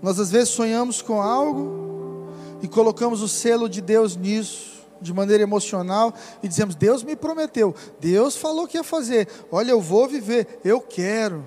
Nós 0.00 0.20
às 0.20 0.30
vezes 0.30 0.50
sonhamos 0.50 1.02
com 1.02 1.20
algo 1.20 2.28
e 2.62 2.68
colocamos 2.68 3.22
o 3.22 3.28
selo 3.28 3.68
de 3.68 3.80
Deus 3.80 4.14
nisso, 4.14 4.86
de 5.02 5.12
maneira 5.12 5.42
emocional, 5.42 6.14
e 6.40 6.46
dizemos: 6.46 6.76
Deus 6.76 7.02
me 7.02 7.16
prometeu, 7.16 7.74
Deus 7.98 8.36
falou 8.36 8.68
que 8.68 8.76
ia 8.76 8.84
fazer, 8.84 9.26
olha, 9.50 9.72
eu 9.72 9.80
vou 9.80 10.06
viver, 10.06 10.60
eu 10.64 10.80
quero. 10.80 11.44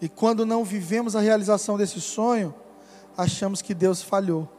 E 0.00 0.08
quando 0.08 0.46
não 0.46 0.64
vivemos 0.64 1.14
a 1.14 1.20
realização 1.20 1.76
desse 1.76 2.00
sonho, 2.00 2.54
achamos 3.14 3.60
que 3.60 3.74
Deus 3.74 4.00
falhou. 4.00 4.53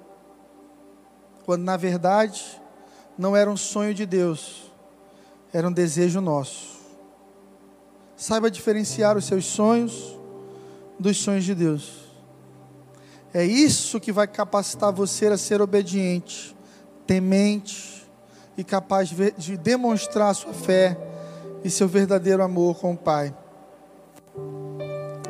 Quando 1.46 1.62
na 1.62 1.78
verdade 1.78 2.60
não 3.16 3.36
era 3.36 3.50
um 3.50 3.56
sonho 3.56 3.94
de 3.94 4.04
Deus, 4.04 4.72
era 5.54 5.68
um 5.68 5.72
desejo 5.72 6.20
nosso. 6.20 6.76
Saiba 8.18 8.50
diferenciar 8.50 9.16
os 9.16 9.26
seus 9.26 9.46
sonhos 9.46 10.18
dos 11.00 11.18
sonhos 11.18 11.44
de 11.44 11.54
Deus. 11.54 12.06
É 13.32 13.46
isso 13.46 14.00
que 14.00 14.12
vai 14.12 14.28
capacitar 14.28 14.92
você 14.92 15.28
a 15.28 15.38
ser 15.38 15.62
obediente, 15.62 16.56
temente 17.06 18.10
e 18.58 18.64
capaz 18.64 19.10
de 19.10 19.56
demonstrar 19.56 20.34
sua 20.34 20.54
fé 20.54 20.98
e 21.64 21.70
seu 21.70 21.88
verdadeiro 21.88 22.42
amor 22.42 22.80
com 22.80 22.94
o 22.94 22.98
Pai. 22.98 23.36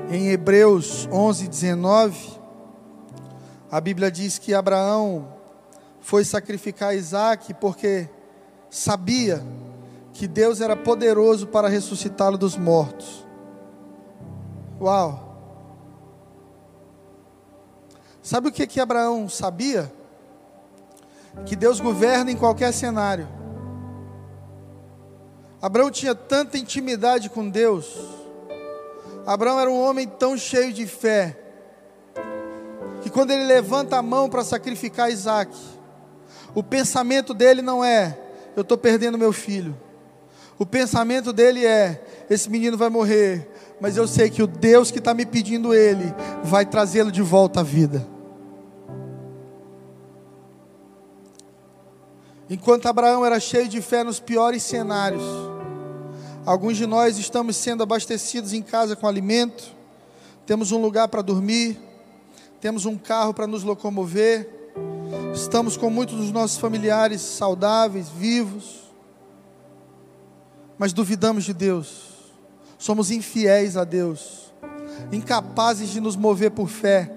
Em 0.09 0.29
Hebreus 0.29 1.09
11, 1.11 1.47
19, 1.49 2.39
a 3.69 3.81
Bíblia 3.81 4.09
diz 4.09 4.37
que 4.37 4.53
Abraão 4.53 5.34
foi 6.05 6.23
sacrificar 6.23 6.95
Isaac 6.95 7.51
porque 7.55 8.07
sabia 8.69 9.43
que 10.13 10.27
Deus 10.27 10.61
era 10.61 10.75
poderoso 10.75 11.47
para 11.47 11.67
ressuscitá-lo 11.67 12.37
dos 12.37 12.55
mortos. 12.55 13.25
Uau! 14.79 15.35
Sabe 18.21 18.49
o 18.49 18.51
que 18.51 18.67
que 18.67 18.79
Abraão 18.79 19.27
sabia? 19.27 19.91
Que 21.43 21.55
Deus 21.55 21.79
governa 21.79 22.29
em 22.29 22.37
qualquer 22.37 22.71
cenário. 22.71 23.27
Abraão 25.59 25.89
tinha 25.89 26.13
tanta 26.13 26.55
intimidade 26.55 27.31
com 27.31 27.49
Deus. 27.49 27.97
Abraão 29.25 29.59
era 29.59 29.71
um 29.71 29.81
homem 29.81 30.07
tão 30.07 30.37
cheio 30.37 30.71
de 30.71 30.85
fé 30.85 31.35
que 33.01 33.09
quando 33.09 33.31
ele 33.31 33.45
levanta 33.45 33.97
a 33.97 34.03
mão 34.03 34.29
para 34.29 34.43
sacrificar 34.43 35.09
Isaac, 35.09 35.55
o 36.55 36.63
pensamento 36.63 37.33
dele 37.33 37.61
não 37.61 37.83
é: 37.83 38.17
eu 38.55 38.61
estou 38.61 38.77
perdendo 38.77 39.17
meu 39.17 39.33
filho. 39.33 39.77
O 40.57 40.65
pensamento 40.65 41.33
dele 41.33 41.65
é: 41.65 42.01
esse 42.29 42.49
menino 42.49 42.77
vai 42.77 42.89
morrer, 42.89 43.47
mas 43.79 43.97
eu 43.97 44.07
sei 44.07 44.29
que 44.29 44.41
o 44.41 44.47
Deus 44.47 44.89
que 44.89 44.99
está 44.99 45.13
me 45.13 45.25
pedindo 45.25 45.73
ele 45.73 46.05
vai 46.43 46.65
trazê-lo 46.65 47.11
de 47.11 47.21
volta 47.21 47.59
à 47.59 47.63
vida. 47.63 48.07
Enquanto 52.49 52.85
Abraão 52.85 53.25
era 53.25 53.39
cheio 53.39 53.67
de 53.67 53.81
fé 53.81 54.03
nos 54.03 54.19
piores 54.19 54.63
cenários, 54.63 55.23
alguns 56.45 56.77
de 56.77 56.85
nós 56.85 57.17
estamos 57.17 57.57
sendo 57.57 57.83
abastecidos 57.83 58.53
em 58.53 58.61
casa 58.61 58.95
com 58.95 59.07
alimento, 59.07 59.75
temos 60.45 60.71
um 60.71 60.79
lugar 60.79 61.07
para 61.07 61.23
dormir, 61.23 61.79
temos 62.61 62.85
um 62.85 62.97
carro 62.97 63.33
para 63.33 63.47
nos 63.47 63.63
locomover, 63.63 64.47
estamos 65.35 65.75
com 65.77 65.89
muitos 65.89 66.17
dos 66.17 66.31
nossos 66.31 66.57
familiares 66.57 67.21
saudáveis, 67.21 68.09
vivos 68.09 68.85
mas 70.77 70.91
duvidamos 70.91 71.45
de 71.45 71.53
Deus, 71.53 72.33
somos 72.77 73.09
infiéis 73.09 73.77
a 73.77 73.83
Deus, 73.83 74.53
incapazes 75.11 75.89
de 75.89 76.01
nos 76.01 76.15
mover 76.15 76.51
por 76.51 76.67
fé, 76.67 77.11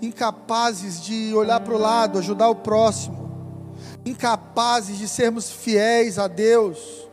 incapazes 0.00 1.02
de 1.02 1.32
olhar 1.34 1.60
para 1.60 1.74
o 1.74 1.78
lado, 1.78 2.18
ajudar 2.18 2.48
o 2.48 2.56
próximo, 2.56 3.76
incapazes 4.04 4.98
de 4.98 5.06
sermos 5.06 5.50
fiéis 5.50 6.18
a 6.18 6.26
Deus. 6.26 7.08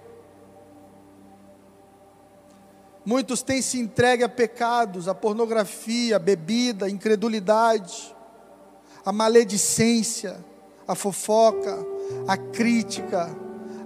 Muitos 3.05 3.41
têm 3.41 3.61
se 3.61 3.79
entregue 3.79 4.23
a 4.23 4.29
pecados, 4.29 5.07
a 5.07 5.15
pornografia, 5.15 6.15
a 6.15 6.19
bebida, 6.19 6.87
a 6.87 6.89
incredulidade, 6.89 8.15
a 9.05 9.11
maledicência, 9.11 10.43
a 10.87 10.95
fofoca, 10.95 11.77
a 12.27 12.37
crítica, 12.37 13.29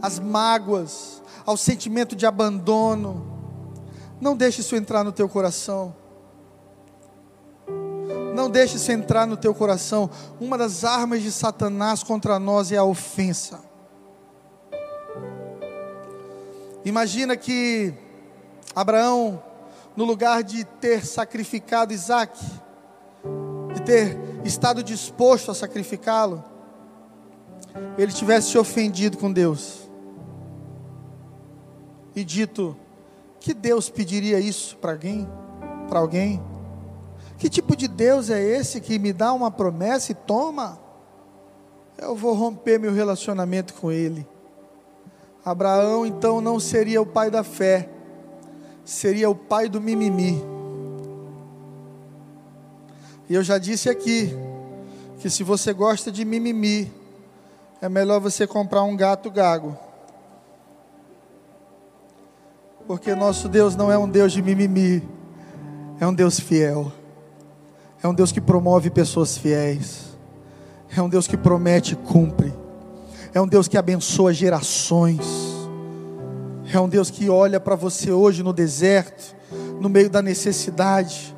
as 0.02 0.20
mágoas, 0.20 1.22
ao 1.46 1.58
sentimento 1.58 2.16
de 2.16 2.26
abandono. 2.26 3.32
Não 4.20 4.36
deixe 4.36 4.62
isso 4.62 4.76
entrar 4.76 5.04
no 5.04 5.12
teu 5.12 5.28
coração. 5.28 5.96
Não 8.34 8.50
deixe 8.50 8.78
isso 8.78 8.92
entrar 8.92 9.28
no 9.28 9.38
teu 9.38 9.54
coração. 9.54 10.10
Uma 10.40 10.58
das 10.58 10.84
armas 10.84 11.22
de 11.22 11.32
Satanás 11.32 12.04
contra 12.04 12.40
nós 12.40 12.72
é 12.72 12.78
a 12.78 12.84
ofensa. 12.84 13.60
Imagina 16.84 17.38
que 17.38 17.94
Abraão, 18.76 19.42
no 19.96 20.04
lugar 20.04 20.44
de 20.44 20.64
ter 20.64 21.06
sacrificado 21.06 21.94
Isaac, 21.94 22.40
ter 23.86 24.18
estado 24.44 24.84
disposto 24.84 25.52
a 25.52 25.56
sacrificá-lo, 25.56 26.44
ele 27.98 28.12
tivesse 28.12 28.52
se 28.52 28.58
ofendido 28.58 29.18
com 29.18 29.32
Deus 29.32 29.84
e 32.16 32.24
dito: 32.24 32.76
que 33.40 33.54
Deus 33.54 33.90
pediria 33.90 34.40
isso 34.40 34.78
para 34.78 34.92
alguém? 34.92 35.28
Para 35.88 36.00
alguém? 36.00 36.42
Que 37.38 37.50
tipo 37.50 37.76
de 37.76 37.88
Deus 37.88 38.30
é 38.30 38.42
esse 38.42 38.80
que 38.80 38.98
me 39.00 39.12
dá 39.12 39.34
uma 39.34 39.52
promessa 39.52 40.12
e 40.12 40.16
toma? 40.16 40.80
Eu 41.98 42.16
vou 42.16 42.34
romper 42.34 42.80
meu 42.80 42.94
relacionamento 42.94 43.74
com 43.76 43.92
ele. 43.92 44.28
Abraão 45.44 46.06
então 46.06 46.40
não 46.40 46.60
seria 46.60 47.02
o 47.02 47.06
pai 47.06 47.30
da 47.30 47.44
fé, 47.44 47.90
seria 48.86 49.30
o 49.30 49.36
pai 49.36 49.68
do 49.68 49.82
mimimi. 49.82 50.53
E 53.30 53.34
eu 53.34 53.44
já 53.44 53.58
disse 53.58 53.90
aqui 53.90 54.36
que 55.20 55.30
se 55.30 55.44
você 55.44 55.72
gosta 55.72 56.12
de 56.12 56.26
mimimi, 56.26 56.92
é 57.82 57.88
melhor 57.88 58.20
você 58.20 58.46
comprar 58.46 58.84
um 58.84 58.96
gato 58.96 59.32
gago. 59.32 59.78
Porque 62.86 63.16
nosso 63.16 63.48
Deus 63.48 63.76
não 63.76 63.92
é 63.92 63.98
um 63.98 64.10
Deus 64.10 64.34
de 64.34 64.42
mimimi, 64.42 65.02
é 66.00 66.06
um 66.06 66.14
Deus 66.14 66.40
fiel, 66.40 66.92
é 68.02 68.08
um 68.08 68.14
Deus 68.14 68.32
que 68.32 68.42
promove 68.42 68.90
pessoas 68.90 69.38
fiéis, 69.38 70.18
é 70.96 71.02
um 71.02 71.08
Deus 71.08 71.26
que 71.26 71.38
promete 71.38 71.94
e 71.94 71.96
cumpre, 71.96 72.54
é 73.34 73.40
um 73.40 73.48
Deus 73.48 73.70
que 73.70 73.78
abençoa 73.78 74.34
gerações, 74.34 75.26
é 76.74 76.80
um 76.80 76.90
Deus 76.90 77.10
que 77.10 77.30
olha 77.30 77.60
para 77.60 77.76
você 77.76 78.12
hoje 78.12 78.44
no 78.44 78.52
deserto, 78.52 79.34
no 79.80 79.88
meio 79.88 80.10
da 80.10 80.22
necessidade, 80.22 81.33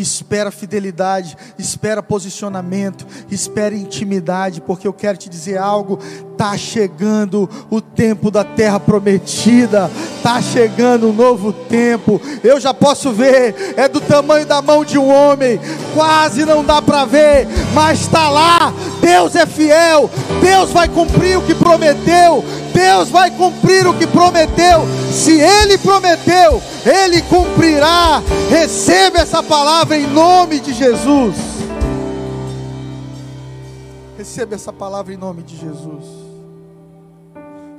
espera 0.00 0.50
fidelidade, 0.50 1.36
espera 1.58 2.02
posicionamento, 2.02 3.06
espera 3.30 3.74
intimidade, 3.74 4.60
porque 4.60 4.86
eu 4.86 4.92
quero 4.92 5.18
te 5.18 5.28
dizer 5.28 5.58
algo: 5.58 5.98
está 6.38 6.56
chegando 6.56 7.50
o 7.68 7.80
tempo 7.80 8.30
da 8.30 8.44
terra 8.44 8.78
prometida, 8.78 9.90
está 10.16 10.40
chegando 10.40 11.08
um 11.08 11.12
novo 11.12 11.52
tempo. 11.52 12.20
Eu 12.44 12.60
já 12.60 12.72
posso 12.72 13.10
ver, 13.10 13.74
é 13.76 13.88
do 13.88 14.00
tamanho 14.00 14.46
da 14.46 14.62
mão 14.62 14.84
de 14.84 14.96
um 14.96 15.12
homem, 15.12 15.58
quase 15.92 16.44
não 16.44 16.64
dá 16.64 16.80
para 16.80 17.04
ver, 17.04 17.48
mas 17.74 18.02
está 18.02 18.30
lá. 18.30 18.72
Deus 19.00 19.34
é 19.34 19.46
fiel, 19.46 20.08
Deus 20.40 20.70
vai 20.70 20.88
cumprir 20.88 21.36
o 21.36 21.42
que 21.42 21.56
prometeu, 21.56 22.44
Deus 22.72 23.08
vai 23.08 23.32
cumprir 23.32 23.84
o 23.88 23.94
que 23.94 24.06
prometeu. 24.06 24.86
Se 25.10 25.40
Ele 25.40 25.76
prometeu, 25.76 26.62
Ele 26.86 27.20
cumprirá. 27.22 28.22
Receba 28.48 29.18
essa 29.18 29.42
palavra 29.42 29.98
em 29.98 30.06
nome 30.06 30.60
de 30.60 30.72
Jesus. 30.72 31.34
Receba 34.16 34.56
essa 34.56 34.72
palavra 34.72 35.14
em 35.14 35.16
nome 35.16 35.44
de 35.44 35.56
Jesus. 35.56 36.27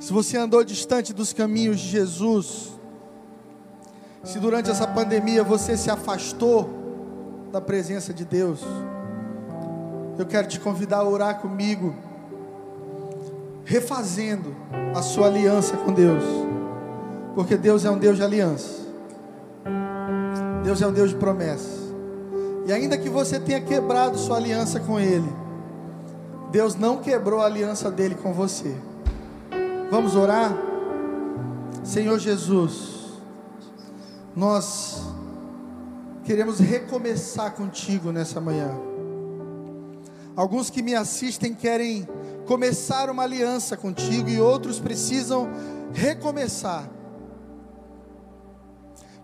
Se 0.00 0.12
você 0.12 0.36
andou 0.36 0.64
distante 0.64 1.12
dos 1.12 1.32
caminhos 1.32 1.78
de 1.78 1.86
Jesus, 1.86 2.70
Se 4.22 4.38
durante 4.38 4.70
essa 4.70 4.86
pandemia 4.86 5.42
você 5.42 5.76
se 5.76 5.90
afastou 5.90 6.68
da 7.50 7.60
presença 7.60 8.12
de 8.12 8.24
Deus, 8.24 8.60
eu 10.18 10.26
quero 10.26 10.46
te 10.46 10.60
convidar 10.60 10.98
a 10.98 11.08
orar 11.08 11.40
comigo, 11.40 11.94
refazendo 13.64 14.54
a 14.94 15.00
sua 15.00 15.26
aliança 15.26 15.76
com 15.78 15.92
Deus, 15.92 16.22
porque 17.34 17.56
Deus 17.56 17.84
é 17.86 17.90
um 17.90 17.96
Deus 17.96 18.18
de 18.18 18.22
aliança, 18.22 18.86
Deus 20.62 20.82
é 20.82 20.86
um 20.86 20.92
Deus 20.92 21.10
de 21.10 21.16
promessa, 21.16 21.80
e 22.66 22.72
ainda 22.72 22.98
que 22.98 23.08
você 23.08 23.40
tenha 23.40 23.60
quebrado 23.60 24.18
sua 24.18 24.36
aliança 24.36 24.78
com 24.80 25.00
Ele, 25.00 25.32
Deus 26.52 26.74
não 26.74 26.98
quebrou 26.98 27.40
a 27.40 27.46
aliança 27.46 27.90
dele 27.90 28.16
com 28.16 28.34
você. 28.34 28.76
Vamos 29.90 30.14
orar? 30.14 30.56
Senhor 31.82 32.18
Jesus, 32.18 33.20
nós 34.36 35.02
queremos 36.24 36.60
recomeçar 36.60 37.52
contigo 37.54 38.12
nessa 38.12 38.40
manhã. 38.40 38.70
Alguns 40.36 40.70
que 40.70 40.80
me 40.80 40.94
assistem 40.94 41.52
querem 41.52 42.08
começar 42.46 43.10
uma 43.10 43.24
aliança 43.24 43.76
contigo 43.76 44.28
e 44.28 44.40
outros 44.40 44.78
precisam 44.78 45.50
recomeçar. 45.92 46.88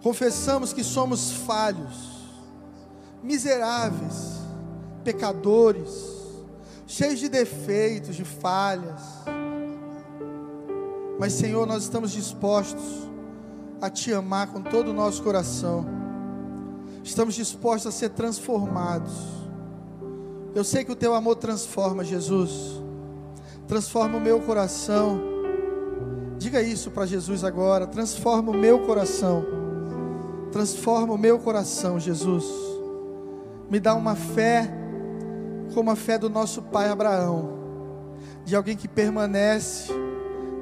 Confessamos 0.03 0.73
que 0.73 0.83
somos 0.83 1.31
falhos, 1.31 2.29
miseráveis, 3.23 4.41
pecadores 5.05 6.17
cheios 6.87 7.19
de 7.19 7.29
defeitos, 7.29 8.17
de 8.17 8.25
falhas. 8.25 9.03
Mas, 11.19 11.33
Senhor, 11.33 11.67
nós 11.67 11.85
estamos 11.85 12.13
dispostos 12.13 13.09
a 13.81 13.89
Te 13.89 14.13
amar 14.13 14.49
com 14.49 14.63
todo 14.63 14.91
o 14.91 14.95
nosso 14.95 15.23
coração. 15.23 15.87
Estamos 17.03 17.35
dispostos 17.35 17.87
a 17.87 17.97
ser 17.97 18.11
transformados. 18.11 19.15
Eu 20.55 20.65
sei 20.65 20.85
que 20.85 20.93
o 20.93 20.97
Teu 20.97 21.15
amor 21.15 21.37
transforma, 21.37 22.05
Jesus. 22.05 22.81
Transforma 23.67 24.19
o 24.19 24.21
meu 24.21 24.41
coração. 24.41 25.21
Diga 26.39 26.63
isso 26.63 26.91
para 26.91 27.07
Jesus 27.07 27.45
agora. 27.45 27.87
Transforma 27.87 28.51
o 28.51 28.57
meu 28.57 28.81
coração. 28.81 29.45
Transforma 30.53 31.15
o 31.15 31.19
meu 31.19 31.39
coração, 31.39 31.99
Jesus. 31.99 32.45
Me 33.71 33.81
dá 33.81 33.95
uma 33.95 34.15
fé 34.15 34.71
como 35.75 35.91
a 35.91 35.97
fé 35.97 36.19
do 36.19 36.31
nosso 36.31 36.63
pai 36.63 36.89
Abraão, 36.89 37.51
de 38.45 38.55
alguém 38.57 38.77
que 38.77 38.89
permanece, 38.89 39.93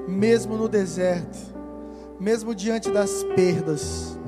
mesmo 0.07 0.57
no 0.57 0.69
deserto, 0.69 1.39
mesmo 2.19 2.55
diante 2.55 2.91
das 2.91 3.25
perdas, 3.35 4.19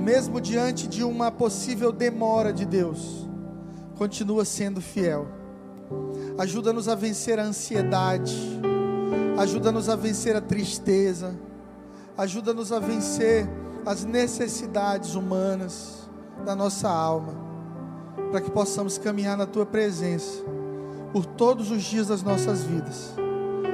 mesmo 0.00 0.40
diante 0.40 0.88
de 0.88 1.04
uma 1.04 1.30
possível 1.30 1.92
demora 1.92 2.52
de 2.52 2.64
Deus, 2.64 3.28
continua 3.96 4.44
sendo 4.44 4.80
fiel. 4.80 5.26
Ajuda-nos 6.38 6.88
a 6.88 6.94
vencer 6.94 7.38
a 7.38 7.44
ansiedade, 7.44 8.36
ajuda-nos 9.38 9.88
a 9.88 9.96
vencer 9.96 10.34
a 10.34 10.40
tristeza, 10.40 11.38
ajuda-nos 12.16 12.72
a 12.72 12.78
vencer 12.78 13.48
as 13.84 14.04
necessidades 14.04 15.14
humanas 15.14 16.08
da 16.44 16.54
nossa 16.56 16.88
alma 16.88 17.34
para 18.30 18.40
que 18.40 18.50
possamos 18.50 18.98
caminhar 18.98 19.36
na 19.36 19.46
tua 19.46 19.66
presença 19.66 20.42
por 21.12 21.26
todos 21.26 21.70
os 21.70 21.82
dias 21.82 22.08
das 22.08 22.22
nossas 22.22 22.62
vidas. 22.62 23.21